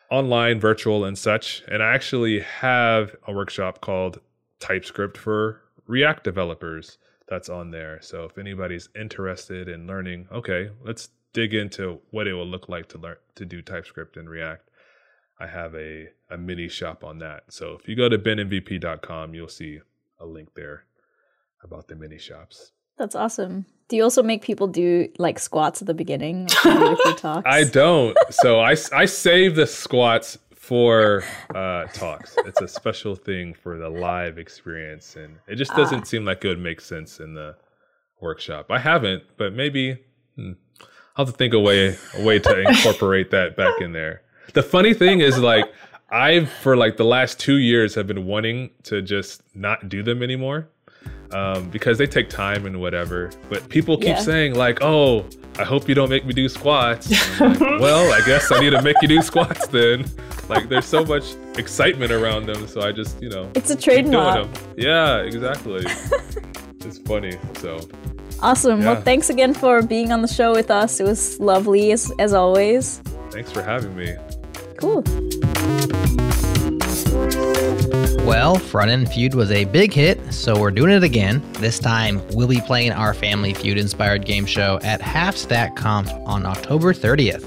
online, 0.10 0.60
virtual, 0.60 1.06
and 1.06 1.18
such. 1.18 1.64
And 1.68 1.84
I 1.84 1.94
actually 1.94 2.40
have 2.40 3.16
a 3.28 3.34
workshop 3.34 3.82
called 3.82 4.20
TypeScript 4.60 5.18
for 5.18 5.62
React 5.88 6.24
developers 6.24 6.98
that's 7.28 7.50
on 7.50 7.72
there. 7.72 8.00
So 8.02 8.24
if 8.24 8.38
anybody's 8.38 8.90
interested 9.00 9.68
in 9.68 9.88
learning, 9.88 10.28
okay, 10.32 10.70
let's 10.84 11.10
dig 11.34 11.54
into 11.54 12.00
what 12.12 12.28
it 12.28 12.34
will 12.34 12.48
look 12.48 12.70
like 12.70 12.88
to 12.90 12.98
learn 12.98 13.18
to 13.36 13.46
do 13.46 13.62
TypeScript 13.62 14.18
in 14.18 14.30
React. 14.30 14.70
I 15.40 15.48
have 15.48 15.76
a, 15.76 16.10
a 16.32 16.38
mini 16.38 16.68
shop 16.68 17.04
on 17.04 17.20
that. 17.20 17.44
So 17.50 17.74
if 17.74 17.88
you 17.88 17.96
go 17.96 18.10
to 18.10 18.18
benmvp.com, 18.18 19.36
you'll 19.36 19.48
see 19.48 19.82
a 20.20 20.26
link 20.26 20.50
there 20.56 20.86
about 21.64 21.88
the 21.88 21.96
mini 21.96 22.18
shops. 22.18 22.72
That's 22.98 23.16
awesome. 23.16 23.66
Do 23.90 23.96
you 23.96 24.04
also 24.04 24.22
make 24.22 24.42
people 24.42 24.68
do 24.68 25.10
like 25.18 25.40
squats 25.40 25.82
at 25.82 25.88
the 25.88 25.94
beginning 25.94 26.48
like 26.66 26.66
you 26.66 26.80
do 26.80 26.90
with 26.90 27.00
your 27.06 27.16
talks? 27.16 27.46
I 27.46 27.64
don't. 27.64 28.18
So 28.32 28.60
I, 28.60 28.76
I 28.94 29.06
save 29.06 29.56
the 29.56 29.68
squats 29.68 30.38
for 30.54 31.24
uh, 31.56 31.86
talks. 31.94 32.36
It's 32.40 32.60
a 32.60 32.68
special 32.68 33.16
thing 33.16 33.54
for 33.54 33.78
the 33.78 33.88
live 33.88 34.38
experience. 34.38 35.16
And 35.16 35.38
it 35.48 35.56
just 35.56 35.74
doesn't 35.76 36.08
seem 36.08 36.26
like 36.26 36.44
it 36.44 36.50
would 36.50 36.60
make 36.60 36.82
sense 36.82 37.22
in 37.22 37.34
the 37.34 37.56
workshop. 38.20 38.66
I 38.70 38.80
haven't, 38.80 39.24
but 39.38 39.54
maybe 39.54 39.98
hmm, 40.36 40.54
I'll 41.16 41.26
have 41.26 41.34
to 41.34 41.38
think 41.38 41.54
a 41.54 41.60
way, 41.60 41.96
a 42.16 42.24
way 42.24 42.40
to 42.40 42.62
incorporate 42.62 43.32
that 43.32 43.56
back 43.56 43.80
in 43.80 43.94
there. 43.94 44.24
The 44.54 44.64
funny 44.64 44.94
thing 44.94 45.22
is 45.22 45.40
like, 45.40 45.72
I've 46.10 46.50
for 46.50 46.76
like 46.76 46.98
the 46.98 47.06
last 47.06 47.40
two 47.40 47.58
years 47.58 47.96
have 47.96 48.08
been 48.08 48.26
wanting 48.26 48.72
to 48.84 49.02
just 49.02 49.44
not 49.56 49.88
do 49.88 50.04
them 50.04 50.22
anymore 50.24 50.70
um, 51.32 51.70
because 51.70 51.98
they 51.98 52.08
take 52.08 52.30
time 52.30 52.66
and 52.66 52.80
whatever. 52.80 53.32
But 53.50 53.68
people 53.70 53.98
keep 53.98 54.08
Yeah. 54.08 54.20
saying 54.20 54.56
like, 54.56 54.80
"Oh, 54.82 55.26
I 55.60 55.64
hope 55.64 55.88
you 55.90 55.96
don't 55.96 56.10
make 56.10 56.26
me 56.26 56.34
do 56.34 56.48
squats." 56.50 57.10
Like, 57.40 57.60
well, 57.80 58.12
I 58.14 58.26
guess 58.26 58.52
I 58.52 58.60
need 58.60 58.72
to 58.72 58.82
make 58.82 58.96
you 59.02 59.08
do 59.08 59.22
squats 59.22 59.68
then. 59.68 60.06
Like, 60.50 60.70
there's 60.70 60.86
so 60.86 61.04
much 61.04 61.26
excitement 61.58 62.12
around 62.12 62.46
them, 62.48 62.68
so 62.68 62.82
I 62.82 62.92
just 62.92 63.22
you 63.22 63.30
know 63.30 63.50
It's 63.56 63.70
a 63.70 63.76
trademark. 63.76 64.48
Yeah, 64.78 65.18
exactly. 65.20 65.86
it's 66.86 67.00
funny. 67.00 67.38
So 67.60 67.80
Awesome. 68.42 68.82
Yeah. 68.82 68.94
Well, 68.94 69.02
thanks 69.02 69.30
again 69.32 69.54
for 69.54 69.82
being 69.82 70.12
on 70.12 70.22
the 70.22 70.28
show 70.28 70.52
with 70.54 70.70
us. 70.70 71.00
It 71.00 71.04
was 71.06 71.40
lovely 71.40 71.92
as, 71.92 72.12
as 72.20 72.34
always. 72.34 73.00
thanks 73.32 73.52
for 73.52 73.64
having 73.64 73.96
me. 73.96 74.16
Cool. 74.78 75.04
Well, 78.28 78.56
Front 78.60 78.92
End 78.92 79.10
Feud 79.10 79.36
was 79.36 79.52
a 79.52 79.64
big 79.64 79.94
hit, 79.94 80.34
so 80.34 80.60
we're 80.60 80.70
doing 80.70 80.92
it 80.92 81.02
again. 81.02 81.42
This 81.54 81.80
time, 81.80 82.22
we'll 82.34 82.50
be 82.50 82.60
playing 82.60 82.92
our 82.92 83.14
Family 83.14 83.54
Feud 83.54 83.78
inspired 83.78 84.26
game 84.26 84.46
show 84.46 84.82
at 84.84 85.00
Half 85.00 85.38
Stack 85.38 85.78
Conf 85.78 86.12
on 86.26 86.46
October 86.46 86.94
30th. 86.94 87.46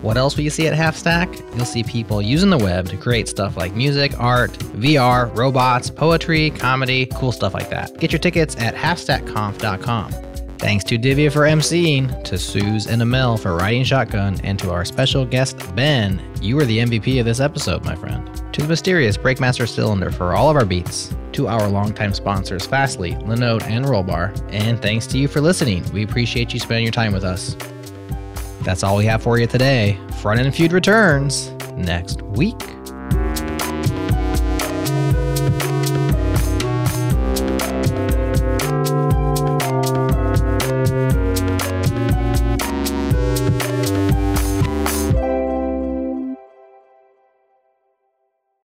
What 0.00 0.16
else 0.16 0.34
will 0.34 0.44
you 0.44 0.50
see 0.50 0.66
at 0.66 0.72
Half 0.72 0.96
Stack? 0.96 1.28
You'll 1.54 1.66
see 1.66 1.82
people 1.82 2.22
using 2.22 2.48
the 2.48 2.56
web 2.56 2.88
to 2.88 2.96
create 2.96 3.28
stuff 3.28 3.58
like 3.58 3.74
music, 3.74 4.18
art, 4.18 4.52
VR, 4.52 5.36
robots, 5.36 5.90
poetry, 5.90 6.48
comedy, 6.48 7.04
cool 7.14 7.30
stuff 7.30 7.52
like 7.52 7.68
that. 7.68 7.94
Get 7.98 8.10
your 8.10 8.18
tickets 8.18 8.56
at 8.56 8.74
halfstackconf.com. 8.74 10.31
Thanks 10.62 10.84
to 10.84 10.96
Divya 10.96 11.32
for 11.32 11.40
emceeing, 11.40 12.22
to 12.22 12.38
Suz 12.38 12.86
and 12.86 13.02
Amal 13.02 13.36
for 13.36 13.56
riding 13.56 13.82
shotgun, 13.82 14.38
and 14.44 14.56
to 14.60 14.70
our 14.70 14.84
special 14.84 15.26
guest 15.26 15.58
Ben. 15.74 16.22
You 16.40 16.54
were 16.54 16.64
the 16.64 16.78
MVP 16.78 17.18
of 17.18 17.26
this 17.26 17.40
episode, 17.40 17.84
my 17.84 17.96
friend. 17.96 18.30
To 18.54 18.62
the 18.62 18.68
mysterious 18.68 19.16
Breakmaster 19.16 19.66
Cylinder 19.66 20.12
for 20.12 20.34
all 20.34 20.50
of 20.50 20.56
our 20.56 20.64
beats. 20.64 21.12
To 21.32 21.48
our 21.48 21.66
longtime 21.68 22.14
sponsors 22.14 22.64
Fastly, 22.64 23.14
Linode, 23.14 23.64
and 23.64 23.84
Rollbar. 23.84 24.40
And 24.52 24.80
thanks 24.80 25.08
to 25.08 25.18
you 25.18 25.26
for 25.26 25.40
listening. 25.40 25.84
We 25.92 26.04
appreciate 26.04 26.54
you 26.54 26.60
spending 26.60 26.84
your 26.84 26.92
time 26.92 27.12
with 27.12 27.24
us. 27.24 27.56
That's 28.60 28.84
all 28.84 28.96
we 28.96 29.04
have 29.06 29.20
for 29.20 29.40
you 29.40 29.48
today. 29.48 29.98
Front 30.20 30.38
End 30.38 30.54
Feud 30.54 30.70
returns 30.70 31.50
next 31.72 32.22
week. 32.22 32.62